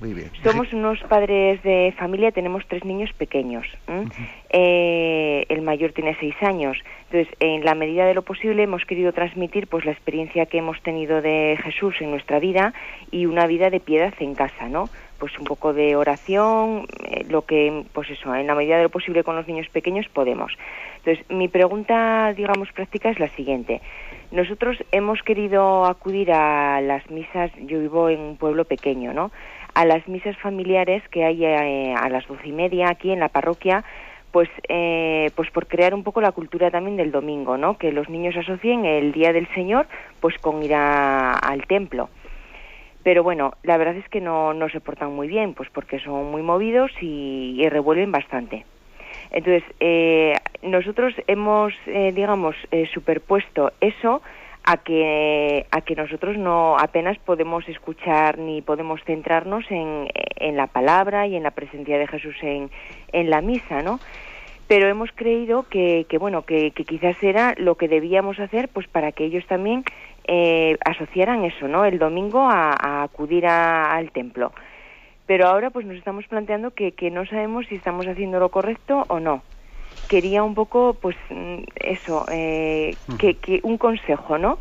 Muy 0.00 0.14
bien. 0.14 0.30
somos 0.42 0.72
unos 0.72 1.00
padres 1.02 1.62
de 1.62 1.94
familia, 1.96 2.32
tenemos 2.32 2.64
tres 2.68 2.84
niños 2.84 3.12
pequeños. 3.12 3.66
¿m? 3.86 4.06
Eh, 4.50 5.46
el 5.48 5.62
mayor 5.62 5.92
tiene 5.92 6.16
seis 6.18 6.34
años. 6.42 6.78
Entonces, 7.10 7.34
en 7.40 7.64
la 7.64 7.74
medida 7.74 8.06
de 8.06 8.14
lo 8.14 8.22
posible, 8.22 8.62
hemos 8.62 8.84
querido 8.84 9.12
transmitir 9.12 9.66
pues 9.66 9.84
la 9.84 9.92
experiencia 9.92 10.46
que 10.46 10.58
hemos 10.58 10.80
tenido 10.82 11.22
de 11.22 11.58
Jesús 11.62 11.94
en 12.00 12.10
nuestra 12.10 12.38
vida 12.38 12.72
y 13.10 13.26
una 13.26 13.46
vida 13.46 13.70
de 13.70 13.80
piedad 13.80 14.14
en 14.18 14.34
casa, 14.34 14.68
¿no? 14.68 14.88
Pues 15.18 15.38
un 15.38 15.44
poco 15.44 15.72
de 15.72 15.96
oración, 15.96 16.86
eh, 17.04 17.24
lo 17.28 17.42
que, 17.42 17.84
pues 17.92 18.10
eso, 18.10 18.34
en 18.34 18.46
la 18.46 18.54
medida 18.54 18.76
de 18.76 18.84
lo 18.84 18.90
posible 18.90 19.22
con 19.22 19.36
los 19.36 19.46
niños 19.46 19.68
pequeños 19.68 20.06
podemos. 20.08 20.52
Entonces, 20.98 21.24
mi 21.30 21.48
pregunta, 21.48 22.32
digamos, 22.34 22.72
práctica 22.72 23.10
es 23.10 23.20
la 23.20 23.28
siguiente. 23.28 23.80
Nosotros 24.32 24.76
hemos 24.90 25.22
querido 25.22 25.84
acudir 25.84 26.32
a 26.32 26.80
las 26.80 27.08
misas, 27.10 27.52
yo 27.66 27.78
vivo 27.78 28.08
en 28.08 28.20
un 28.20 28.36
pueblo 28.36 28.64
pequeño, 28.64 29.12
¿no? 29.12 29.30
A 29.74 29.84
las 29.84 30.06
misas 30.08 30.36
familiares 30.38 31.02
que 31.10 31.24
hay 31.24 31.44
eh, 31.44 31.94
a 31.96 32.08
las 32.08 32.26
doce 32.28 32.46
y 32.48 32.52
media 32.52 32.88
aquí 32.90 33.10
en 33.10 33.20
la 33.20 33.28
parroquia, 33.28 33.84
pues, 34.30 34.48
eh, 34.68 35.30
pues 35.36 35.50
por 35.50 35.66
crear 35.66 35.94
un 35.94 36.02
poco 36.04 36.20
la 36.20 36.32
cultura 36.32 36.70
también 36.70 36.96
del 36.96 37.10
domingo, 37.12 37.56
¿no? 37.56 37.76
Que 37.78 37.92
los 37.92 38.08
niños 38.08 38.36
asocien 38.36 38.84
el 38.84 39.12
Día 39.12 39.32
del 39.32 39.48
Señor, 39.54 39.86
pues 40.20 40.36
con 40.38 40.62
ir 40.62 40.74
a- 40.74 41.32
al 41.32 41.66
templo. 41.66 42.08
Pero 43.02 43.22
bueno, 43.22 43.52
la 43.62 43.76
verdad 43.76 43.96
es 43.96 44.08
que 44.08 44.20
no, 44.20 44.54
no 44.54 44.68
se 44.70 44.80
portan 44.80 45.12
muy 45.14 45.28
bien, 45.28 45.54
pues 45.54 45.68
porque 45.70 45.98
son 46.00 46.30
muy 46.30 46.42
movidos 46.42 46.90
y, 47.00 47.60
y 47.60 47.68
revuelven 47.68 48.10
bastante. 48.12 48.64
Entonces, 49.30 49.62
eh, 49.80 50.32
nosotros 50.62 51.14
hemos, 51.26 51.72
eh, 51.86 52.12
digamos, 52.14 52.56
eh, 52.70 52.86
superpuesto 52.92 53.72
eso 53.80 54.22
a 54.64 54.78
que, 54.78 55.66
a 55.70 55.80
que 55.82 55.94
nosotros 55.94 56.36
no 56.38 56.78
apenas 56.78 57.18
podemos 57.18 57.68
escuchar 57.68 58.38
ni 58.38 58.62
podemos 58.62 59.02
centrarnos 59.04 59.64
en, 59.70 60.08
en 60.36 60.56
la 60.56 60.66
palabra 60.66 61.26
y 61.26 61.36
en 61.36 61.42
la 61.42 61.50
presencia 61.50 61.98
de 61.98 62.06
Jesús 62.06 62.36
en, 62.42 62.70
en 63.12 63.30
la 63.30 63.40
misa, 63.42 63.82
¿no? 63.82 64.00
pero 64.66 64.88
hemos 64.88 65.10
creído 65.12 65.64
que, 65.64 66.06
que 66.08 66.18
bueno, 66.18 66.42
que, 66.42 66.70
que, 66.70 66.84
quizás 66.84 67.22
era 67.22 67.54
lo 67.58 67.74
que 67.74 67.88
debíamos 67.88 68.38
hacer, 68.40 68.68
pues 68.68 68.88
para 68.88 69.12
que 69.12 69.24
ellos 69.24 69.46
también 69.46 69.84
eh, 70.26 70.78
asociaran 70.84 71.44
eso, 71.44 71.68
¿no? 71.68 71.84
El 71.84 71.98
domingo 71.98 72.40
a, 72.40 73.02
acudir 73.02 73.46
al 73.46 74.10
templo. 74.10 74.52
Pero 75.26 75.46
ahora 75.46 75.70
pues 75.70 75.86
nos 75.86 75.96
estamos 75.96 76.26
planteando 76.26 76.70
que, 76.70 76.92
que 76.92 77.10
no 77.10 77.26
sabemos 77.26 77.66
si 77.66 77.74
estamos 77.74 78.06
haciendo 78.06 78.40
lo 78.40 78.48
correcto 78.50 79.04
o 79.08 79.20
no. 79.20 79.42
Quería 80.08 80.42
un 80.42 80.54
poco, 80.54 80.94
pues 80.94 81.16
mm, 81.30 81.58
eso, 81.76 82.24
eh, 82.30 82.96
que, 83.18 83.38
que 83.38 83.60
un 83.62 83.78
consejo, 83.78 84.38
¿no? 84.38 84.58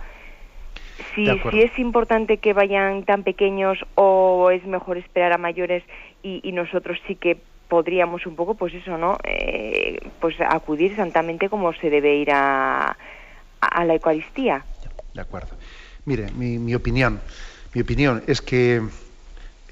Si, 1.16 1.26
si 1.50 1.62
es 1.62 1.78
importante 1.80 2.38
que 2.38 2.54
vayan 2.54 3.04
tan 3.04 3.24
pequeños 3.24 3.80
o 3.96 4.52
es 4.52 4.64
mejor 4.66 4.98
esperar 4.98 5.34
a 5.34 5.38
mayores 5.38 5.84
y, 6.22 6.40
y 6.44 6.52
nosotros 6.52 7.00
sí 7.08 7.16
que 7.16 7.38
podríamos 7.68 8.26
un 8.28 8.36
poco, 8.36 8.54
pues 8.54 8.74
eso, 8.74 8.98
¿no? 8.98 9.18
Eh, 9.24 10.00
pues 10.20 10.36
acudir 10.40 10.96
santamente 10.96 11.50
como 11.50 11.74
se 11.74 11.90
debe 11.90 12.16
ir 12.16 12.30
a, 12.32 12.96
a 13.60 13.86
la 13.86 13.94
Eucaristía. 13.94 14.66
De 15.14 15.22
acuerdo. 15.22 15.56
Mire, 16.06 16.30
mi, 16.32 16.60
mi 16.60 16.76
opinión, 16.76 17.20
mi 17.74 17.82
opinión 17.82 18.24
es 18.28 18.42
que 18.42 18.82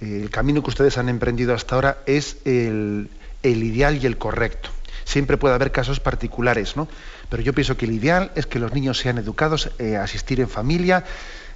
el 0.02 0.30
camino 0.32 0.64
que 0.64 0.70
ustedes 0.70 0.98
han 0.98 1.10
emprendido 1.10 1.54
hasta 1.54 1.76
ahora 1.76 1.98
es 2.08 2.42
el, 2.46 3.10
el 3.44 3.64
ideal 3.64 4.00
y 4.02 4.08
el 4.08 4.18
correcto. 4.18 4.70
Siempre 5.12 5.36
puede 5.36 5.56
haber 5.56 5.74
casos 5.74 6.00
particulares, 6.00 6.78
¿no? 6.78 6.88
Pero 7.28 7.44
yo 7.44 7.52
pienso 7.52 7.76
que 7.76 7.84
el 7.86 7.92
ideal 7.92 8.32
es 8.36 8.46
que 8.46 8.60
los 8.60 8.72
niños 8.72 8.98
sean 8.98 9.18
educados 9.18 9.70
eh, 9.78 9.98
a 9.98 10.04
asistir 10.04 10.40
en 10.40 10.48
familia 10.48 11.04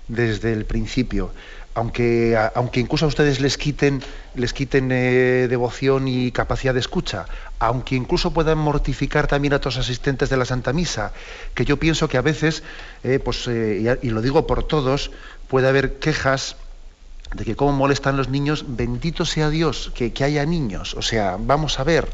desde 0.09 0.51
el 0.51 0.65
principio. 0.65 1.31
Aunque, 1.73 2.37
aunque 2.53 2.81
incluso 2.81 3.05
a 3.05 3.07
ustedes 3.07 3.39
les 3.39 3.57
quiten, 3.57 4.03
les 4.35 4.51
quiten 4.51 4.91
eh, 4.91 5.47
devoción 5.49 6.09
y 6.09 6.33
capacidad 6.33 6.73
de 6.73 6.81
escucha, 6.81 7.27
aunque 7.59 7.95
incluso 7.95 8.33
puedan 8.33 8.57
mortificar 8.57 9.27
también 9.27 9.53
a 9.53 9.57
otros 9.57 9.77
asistentes 9.77 10.29
de 10.29 10.35
la 10.35 10.43
Santa 10.43 10.73
Misa, 10.73 11.13
que 11.53 11.63
yo 11.63 11.79
pienso 11.79 12.09
que 12.09 12.17
a 12.17 12.21
veces, 12.21 12.61
eh, 13.05 13.19
pues, 13.23 13.47
y, 13.47 13.87
y, 14.05 14.09
lo 14.09 14.21
digo 14.21 14.45
por 14.47 14.63
todos, 14.63 15.11
puede 15.47 15.69
haber 15.69 15.93
quejas 15.99 16.57
de 17.33 17.45
que 17.45 17.55
cómo 17.55 17.71
molestan 17.71 18.17
los 18.17 18.27
niños, 18.27 18.65
bendito 18.67 19.23
sea 19.23 19.49
Dios 19.49 19.93
que, 19.95 20.11
que 20.11 20.25
haya 20.25 20.45
niños. 20.45 20.93
O 20.95 21.01
sea, 21.01 21.37
vamos 21.39 21.79
a 21.79 21.85
ver, 21.85 22.09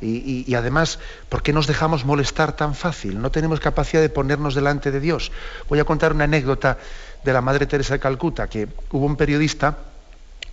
y, 0.00 0.54
además, 0.54 0.98
¿por 1.28 1.42
qué 1.42 1.52
nos 1.52 1.66
dejamos 1.66 2.04
molestar 2.04 2.54
tan 2.54 2.74
fácil? 2.74 3.20
No 3.20 3.30
tenemos 3.30 3.60
capacidad 3.60 4.02
de 4.02 4.08
ponernos 4.08 4.54
delante 4.54 4.90
de 4.90 5.00
Dios. 5.00 5.32
Voy 5.68 5.78
a 5.78 5.84
contar 5.84 6.12
una 6.12 6.24
anécdota 6.24 6.78
de 7.24 7.32
la 7.32 7.40
Madre 7.40 7.66
Teresa 7.66 7.94
de 7.94 8.00
Calcuta, 8.00 8.48
que 8.48 8.68
hubo 8.90 9.06
un 9.06 9.16
periodista, 9.16 9.78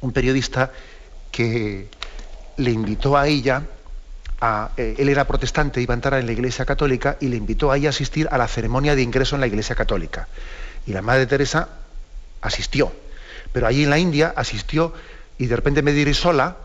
un 0.02 0.12
periodista 0.12 0.72
que 1.32 1.90
le 2.58 2.72
invitó 2.72 3.18
a 3.18 3.28
ella, 3.28 3.64
a, 4.40 4.72
eh, 4.78 4.96
él 4.98 5.10
era 5.10 5.26
protestante, 5.26 5.82
iba 5.82 5.94
a 5.94 5.96
entrar 5.96 6.20
en 6.20 6.26
la 6.26 6.32
Iglesia 6.32 6.66
Católica, 6.66 7.18
y 7.20 7.28
le 7.28 7.36
invitó 7.36 7.72
a 7.72 7.78
ella 7.78 7.90
a 7.90 7.92
asistir 7.92 8.28
a 8.32 8.38
la 8.38 8.48
ceremonia 8.48 8.96
de 8.96 9.02
ingreso 9.02 9.36
en 9.36 9.42
la 9.42 9.48
Iglesia 9.48 9.76
Católica. 9.76 10.28
Y 10.86 10.94
la 10.94 11.02
Madre 11.02 11.26
Teresa 11.26 11.70
asistió. 12.42 12.94
Pero 13.52 13.68
allí 13.68 13.84
en 13.84 13.90
la 13.90 14.00
India 14.00 14.34
asistió 14.36 14.94
y 15.38 15.48
de 15.48 15.56
repente 15.56 15.82
me 15.82 15.92
diré 15.92 16.14
sola, 16.14 16.58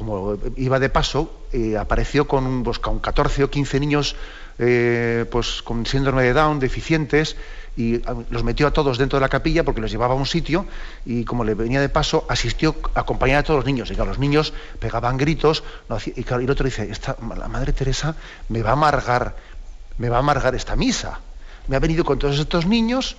como 0.00 0.38
iba 0.56 0.80
de 0.80 0.88
paso, 0.88 1.44
eh, 1.52 1.76
apareció 1.76 2.26
con, 2.26 2.64
pues, 2.64 2.78
con 2.78 3.00
14 3.00 3.44
o 3.44 3.50
15 3.50 3.80
niños 3.80 4.16
eh, 4.58 5.26
pues, 5.30 5.60
con 5.60 5.84
síndrome 5.84 6.22
de 6.22 6.32
Down, 6.32 6.58
deficientes, 6.58 7.36
y 7.76 8.00
los 8.30 8.42
metió 8.42 8.66
a 8.66 8.72
todos 8.72 8.96
dentro 8.96 9.18
de 9.18 9.20
la 9.20 9.28
capilla 9.28 9.62
porque 9.62 9.82
los 9.82 9.90
llevaba 9.90 10.14
a 10.14 10.16
un 10.16 10.24
sitio 10.24 10.64
y 11.04 11.24
como 11.24 11.44
le 11.44 11.52
venía 11.52 11.82
de 11.82 11.90
paso, 11.90 12.24
asistió 12.30 12.76
a 12.94 13.00
a 13.00 13.42
todos 13.42 13.58
los 13.58 13.66
niños. 13.66 13.90
Y 13.90 13.94
los 13.94 14.18
niños 14.18 14.54
pegaban 14.78 15.18
gritos, 15.18 15.64
y, 16.16 16.24
el 16.32 16.50
otro 16.50 16.64
dice, 16.64 16.90
la 17.36 17.48
Madre 17.48 17.74
Teresa 17.74 18.16
me 18.48 18.62
va 18.62 18.70
a 18.70 18.72
amargar, 18.72 19.36
me 19.98 20.08
va 20.08 20.16
a 20.16 20.20
amargar 20.20 20.54
esta 20.54 20.76
misa. 20.76 21.20
Me 21.68 21.76
ha 21.76 21.78
venido 21.78 22.06
con 22.06 22.18
todos 22.18 22.38
estos 22.38 22.64
niños, 22.64 23.16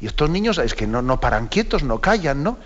y 0.00 0.06
estos 0.06 0.28
niños 0.30 0.58
es 0.58 0.74
que 0.74 0.88
no, 0.88 1.00
no 1.00 1.20
paran 1.20 1.46
quietos, 1.46 1.84
no 1.84 2.00
callan, 2.00 2.42
¿no? 2.42 2.58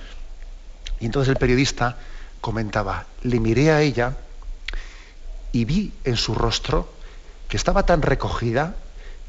Y 1.00 1.04
entonces 1.04 1.28
el 1.28 1.36
periodista 1.36 1.98
comentaba, 2.40 3.06
le 3.22 3.40
miré 3.40 3.70
a 3.70 3.82
ella 3.82 4.16
y 5.52 5.64
vi 5.64 5.92
en 6.04 6.16
su 6.16 6.34
rostro 6.34 6.88
que 7.48 7.56
estaba 7.56 7.84
tan 7.84 8.02
recogida 8.02 8.76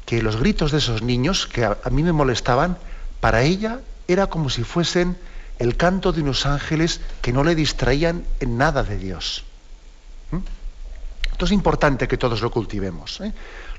que 0.06 0.22
los 0.22 0.36
gritos 0.36 0.72
de 0.72 0.78
esos 0.78 1.02
niños 1.02 1.46
que 1.46 1.64
a, 1.64 1.78
mí 1.90 2.02
me 2.02 2.12
molestaban, 2.12 2.78
para 3.20 3.42
ella 3.42 3.80
era 4.08 4.26
como 4.26 4.50
si 4.50 4.64
fuesen 4.64 5.16
el 5.58 5.76
canto 5.76 6.12
de 6.12 6.22
unos 6.22 6.46
ángeles 6.46 7.00
que 7.22 7.32
no 7.32 7.44
le 7.44 7.54
distraían 7.54 8.24
en 8.40 8.58
nada 8.58 8.82
de 8.82 8.96
Dios. 8.96 9.44
¿Mm? 10.30 10.38
Esto 11.32 11.44
es 11.44 11.52
importante 11.52 12.08
que 12.08 12.16
todos 12.16 12.40
lo 12.42 12.50
cultivemos. 12.50 13.20
¿eh? 13.20 13.32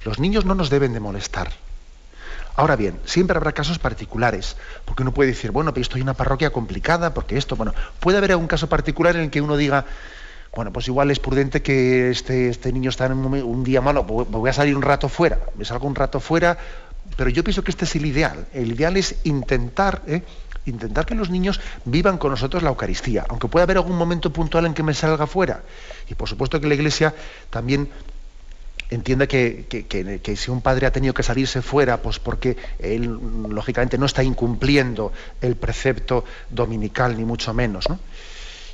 Los 0.03 0.19
niños 0.19 0.45
no 0.45 0.55
nos 0.55 0.69
deben 0.69 0.93
de 0.93 0.99
molestar. 0.99 1.51
Ahora 2.61 2.75
bien, 2.75 2.99
siempre 3.05 3.35
habrá 3.35 3.53
casos 3.53 3.79
particulares, 3.79 4.55
porque 4.85 5.01
uno 5.01 5.11
puede 5.15 5.31
decir, 5.31 5.49
bueno, 5.49 5.73
pero 5.73 5.81
esto 5.81 5.95
hay 5.95 6.03
una 6.03 6.13
parroquia 6.13 6.51
complicada, 6.51 7.11
porque 7.11 7.35
esto, 7.35 7.55
bueno, 7.55 7.73
puede 7.99 8.19
haber 8.19 8.33
algún 8.33 8.45
caso 8.45 8.69
particular 8.69 9.15
en 9.15 9.23
el 9.23 9.29
que 9.31 9.41
uno 9.41 9.57
diga, 9.57 9.83
bueno, 10.55 10.71
pues 10.71 10.87
igual 10.87 11.09
es 11.09 11.17
prudente 11.17 11.63
que 11.63 12.11
este, 12.11 12.49
este 12.49 12.71
niño 12.71 12.91
está 12.91 13.07
en 13.07 13.13
un, 13.13 13.33
un, 13.33 13.63
día 13.63 13.81
malo, 13.81 14.05
pues 14.05 14.29
voy 14.29 14.47
a 14.47 14.53
salir 14.53 14.75
un 14.75 14.83
rato 14.83 15.09
fuera, 15.09 15.39
me 15.57 15.65
salgo 15.65 15.87
un 15.87 15.95
rato 15.95 16.19
fuera, 16.19 16.55
pero 17.17 17.31
yo 17.31 17.43
pienso 17.43 17.63
que 17.63 17.71
este 17.71 17.85
es 17.85 17.95
el 17.95 18.05
ideal. 18.05 18.45
El 18.53 18.73
ideal 18.73 18.95
es 18.95 19.15
intentar, 19.23 20.03
¿eh? 20.05 20.21
intentar 20.67 21.07
que 21.07 21.15
los 21.15 21.31
niños 21.31 21.59
vivan 21.85 22.19
con 22.19 22.29
nosotros 22.29 22.61
la 22.61 22.69
Eucaristía, 22.69 23.25
aunque 23.29 23.47
pueda 23.47 23.63
haber 23.63 23.77
algún 23.77 23.97
momento 23.97 24.31
puntual 24.31 24.67
en 24.67 24.75
que 24.75 24.83
me 24.83 24.93
salga 24.93 25.25
fuera. 25.25 25.63
Y 26.07 26.13
por 26.13 26.29
supuesto 26.29 26.61
que 26.61 26.67
la 26.67 26.75
Iglesia 26.75 27.15
también 27.49 27.89
entiende 28.91 29.27
que, 29.27 29.65
que, 29.67 30.19
que, 30.19 30.35
si 30.35 30.51
un 30.51 30.61
padre 30.61 30.85
ha 30.85 30.91
tenido 30.91 31.13
que 31.13 31.23
salirse 31.23 31.61
fuera, 31.61 32.01
pues 32.01 32.19
porque 32.19 32.57
él, 32.77 33.17
lógicamente, 33.49 33.97
no 33.97 34.05
está 34.05 34.21
incumpliendo 34.21 35.11
el 35.39 35.55
precepto 35.55 36.25
dominical, 36.49 37.17
ni 37.17 37.25
mucho 37.25 37.53
menos, 37.53 37.89
¿no? 37.89 37.99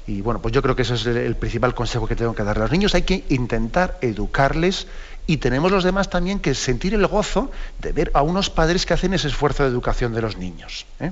Y 0.08 0.22
bueno, 0.22 0.42
pues 0.42 0.54
yo 0.54 0.62
creo 0.62 0.76
que 0.76 0.82
ese 0.82 0.96
es 0.96 1.06
el, 1.06 1.36
principal 1.36 1.76
consejo 1.76 2.08
que 2.08 2.16
tengo 2.16 2.34
que 2.34 2.44
darle 2.44 2.62
a 2.62 2.64
los 2.64 2.72
niños. 2.72 2.96
Hay 2.96 3.02
que 3.02 3.26
intentar 3.28 3.98
educarles 4.02 4.88
y 5.28 5.38
tenemos 5.38 5.70
los 5.70 5.84
demás 5.84 6.10
también 6.10 6.40
que 6.40 6.56
sentir 6.56 6.94
el 6.94 7.06
gozo 7.08 7.52
de 7.80 7.92
ver 7.92 8.12
a 8.14 8.22
unos 8.22 8.50
padres 8.50 8.86
que 8.86 8.94
hacen 8.94 9.14
ese 9.14 9.28
esfuerzo 9.28 9.64
de 9.64 9.70
educación 9.70 10.14
de 10.14 10.22
los 10.22 10.38
niños. 10.38 10.86
¿eh? 11.02 11.12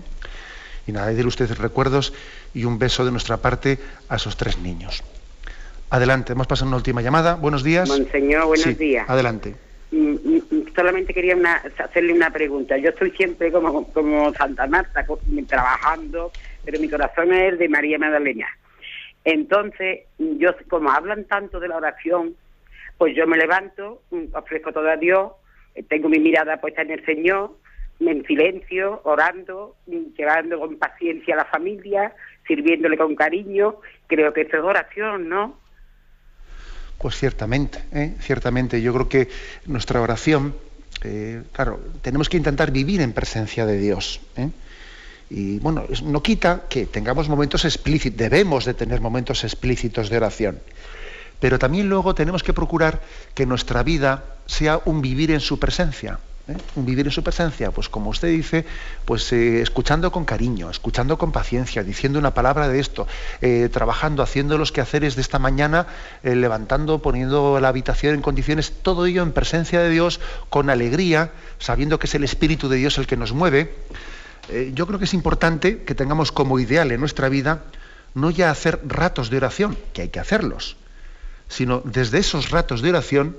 Y 0.87 0.93
nada, 0.93 1.07
de 1.07 1.25
ustedes 1.25 1.57
recuerdos 1.57 2.13
y 2.53 2.63
un 2.63 2.79
beso 2.79 3.03
de 3.03 3.11
nuestra 3.11 3.35
parte 3.37 3.79
a 4.07 4.15
esos 4.15 4.37
tres 4.37 4.57
niños. 4.59 5.03
Adelante, 5.89 6.33
hemos 6.33 6.47
pasado 6.47 6.67
una 6.67 6.77
última 6.77 7.01
llamada. 7.01 7.35
Buenos 7.35 7.63
días. 7.63 7.87
Monseñor, 7.87 8.45
buenos 8.47 8.63
sí, 8.63 8.73
días. 8.73 9.07
Adelante. 9.09 9.55
Mm, 9.91 10.39
solamente 10.75 11.13
quería 11.13 11.35
una, 11.35 11.61
hacerle 11.77 12.13
una 12.13 12.31
pregunta. 12.31 12.77
Yo 12.77 12.89
estoy 12.89 13.11
siempre 13.11 13.51
como, 13.51 13.87
como 13.93 14.33
Santa 14.33 14.67
Marta, 14.67 15.05
trabajando, 15.47 16.31
pero 16.63 16.79
mi 16.79 16.89
corazón 16.89 17.31
es 17.33 17.53
el 17.53 17.57
de 17.59 17.69
María 17.69 17.99
Magdalena. 17.99 18.47
Entonces, 19.23 20.01
yo 20.17 20.51
como 20.69 20.91
hablan 20.91 21.25
tanto 21.25 21.59
de 21.59 21.67
la 21.67 21.77
oración, 21.77 22.35
pues 22.97 23.15
yo 23.15 23.27
me 23.27 23.37
levanto, 23.37 24.01
ofrezco 24.33 24.71
todo 24.71 24.89
a 24.89 24.97
Dios, 24.97 25.31
tengo 25.87 26.09
mi 26.09 26.19
mirada 26.19 26.57
puesta 26.57 26.81
en 26.81 26.91
el 26.91 27.05
Señor, 27.05 27.51
en 27.99 28.25
silencio, 28.25 29.01
orando, 29.03 29.75
llevando 29.87 30.59
con 30.59 30.77
paciencia 30.77 31.35
a 31.35 31.37
la 31.37 31.45
familia, 31.45 32.13
sirviéndole 32.47 32.97
con 32.97 33.15
cariño. 33.15 33.75
Creo 34.07 34.33
que 34.33 34.41
esto 34.41 34.57
es 34.57 34.63
oración, 34.63 35.29
¿no? 35.29 35.64
Pues 36.97 37.15
ciertamente, 37.15 37.83
¿eh? 37.91 38.15
ciertamente. 38.21 38.81
Yo 38.81 38.93
creo 38.93 39.09
que 39.09 39.29
nuestra 39.65 40.01
oración, 40.01 40.55
eh, 41.03 41.43
claro, 41.51 41.79
tenemos 42.01 42.29
que 42.29 42.37
intentar 42.37 42.71
vivir 42.71 43.01
en 43.01 43.13
presencia 43.13 43.65
de 43.65 43.77
Dios. 43.77 44.21
¿eh? 44.37 44.49
Y 45.29 45.59
bueno, 45.59 45.85
no 46.03 46.23
quita 46.23 46.63
que 46.69 46.85
tengamos 46.85 47.29
momentos 47.29 47.65
explícitos, 47.65 48.17
debemos 48.17 48.65
de 48.65 48.73
tener 48.73 49.01
momentos 49.01 49.43
explícitos 49.43 50.09
de 50.09 50.17
oración. 50.17 50.59
Pero 51.39 51.59
también 51.59 51.89
luego 51.89 52.15
tenemos 52.15 52.43
que 52.43 52.53
procurar 52.53 53.01
que 53.33 53.45
nuestra 53.45 53.83
vida 53.83 54.23
sea 54.45 54.79
un 54.85 55.01
vivir 55.01 55.31
en 55.31 55.41
su 55.41 55.59
presencia. 55.59 56.19
¿Eh? 56.47 56.57
Vivir 56.75 57.05
en 57.05 57.11
su 57.11 57.23
presencia, 57.23 57.71
pues 57.71 57.89
como 57.89 58.09
usted 58.09 58.29
dice, 58.29 58.65
pues 59.05 59.31
eh, 59.33 59.61
escuchando 59.61 60.11
con 60.11 60.25
cariño, 60.25 60.69
escuchando 60.69 61.17
con 61.17 61.31
paciencia, 61.31 61.83
diciendo 61.83 62.19
una 62.19 62.33
palabra 62.33 62.67
de 62.67 62.79
esto, 62.79 63.07
eh, 63.41 63.69
trabajando, 63.71 64.23
haciendo 64.23 64.57
los 64.57 64.71
quehaceres 64.71 65.15
de 65.15 65.21
esta 65.21 65.39
mañana, 65.39 65.87
eh, 66.23 66.35
levantando, 66.35 67.01
poniendo 67.01 67.59
la 67.59 67.69
habitación 67.69 68.15
en 68.15 68.21
condiciones, 68.21 68.73
todo 68.81 69.05
ello 69.05 69.23
en 69.23 69.31
presencia 69.31 69.79
de 69.79 69.89
Dios, 69.89 70.19
con 70.49 70.69
alegría, 70.69 71.31
sabiendo 71.59 71.99
que 71.99 72.07
es 72.07 72.15
el 72.15 72.23
Espíritu 72.23 72.69
de 72.69 72.77
Dios 72.77 72.97
el 72.97 73.07
que 73.07 73.17
nos 73.17 73.33
mueve. 73.33 73.75
Yo 74.73 74.85
creo 74.85 74.99
que 74.99 75.05
es 75.05 75.15
importante 75.15 75.81
que 75.81 75.95
tengamos 75.95 76.31
como 76.31 76.59
ideal 76.59 76.91
en 76.91 76.99
nuestra 76.99 77.29
vida 77.29 77.63
no 78.13 78.29
ya 78.29 78.51
hacer 78.51 78.79
ratos 78.85 79.31
de 79.31 79.37
oración, 79.37 79.75
que 79.91 80.03
hay 80.03 80.09
que 80.09 80.19
hacerlos, 80.19 80.77
sino 81.49 81.81
desde 81.83 82.19
esos 82.19 82.51
ratos 82.51 82.83
de 82.83 82.89
oración 82.89 83.35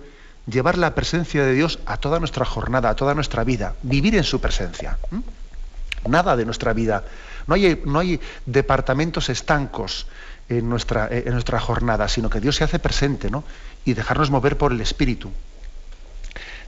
llevar 0.47 0.78
la 0.78 0.94
presencia 0.94 1.44
de 1.44 1.53
Dios 1.53 1.78
a 1.86 1.97
toda 1.97 2.18
nuestra 2.18 2.44
jornada, 2.44 2.90
a 2.90 2.97
toda 2.97 3.14
nuestra 3.14 3.44
vida, 3.44 3.74
vivir 3.82 4.14
en 4.14 4.24
su 4.24 4.40
presencia. 4.40 4.99
Nada 6.07 6.36
de 6.36 6.44
nuestra 6.44 6.72
vida. 6.72 7.05
No 7.47 7.55
hay, 7.55 7.82
no 7.84 7.99
hay 7.99 8.20
departamentos 8.47 9.28
estancos 9.28 10.07
en 10.49 10.68
nuestra, 10.68 11.09
en 11.11 11.32
nuestra 11.32 11.59
jornada, 11.61 12.09
sino 12.09 12.30
que 12.30 12.40
Dios 12.40 12.57
se 12.57 12.64
hace 12.64 12.78
presente 12.78 13.30
¿no? 13.30 13.44
y 13.84 13.94
dejarnos 13.94 14.30
mover 14.30 14.57
por 14.57 14.72
el 14.72 14.80
Espíritu. 14.80 15.30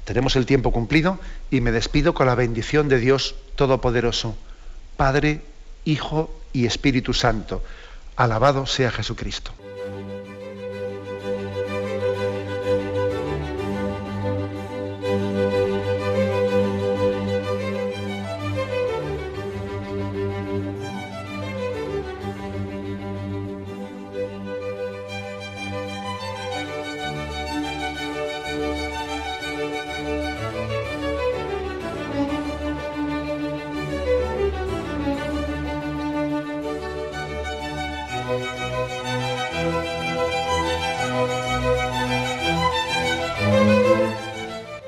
Tenemos 0.04 0.36
el 0.36 0.46
tiempo 0.46 0.72
cumplido 0.72 1.18
y 1.50 1.60
me 1.60 1.70
despido 1.70 2.14
con 2.14 2.26
la 2.26 2.34
bendición 2.34 2.88
de 2.88 2.98
Dios 2.98 3.34
Todopoderoso, 3.56 4.36
Padre, 4.96 5.42
Hijo 5.84 6.34
y 6.52 6.66
Espíritu 6.66 7.12
Santo. 7.12 7.62
Alabado 8.16 8.66
sea 8.66 8.90
Jesucristo. 8.90 9.52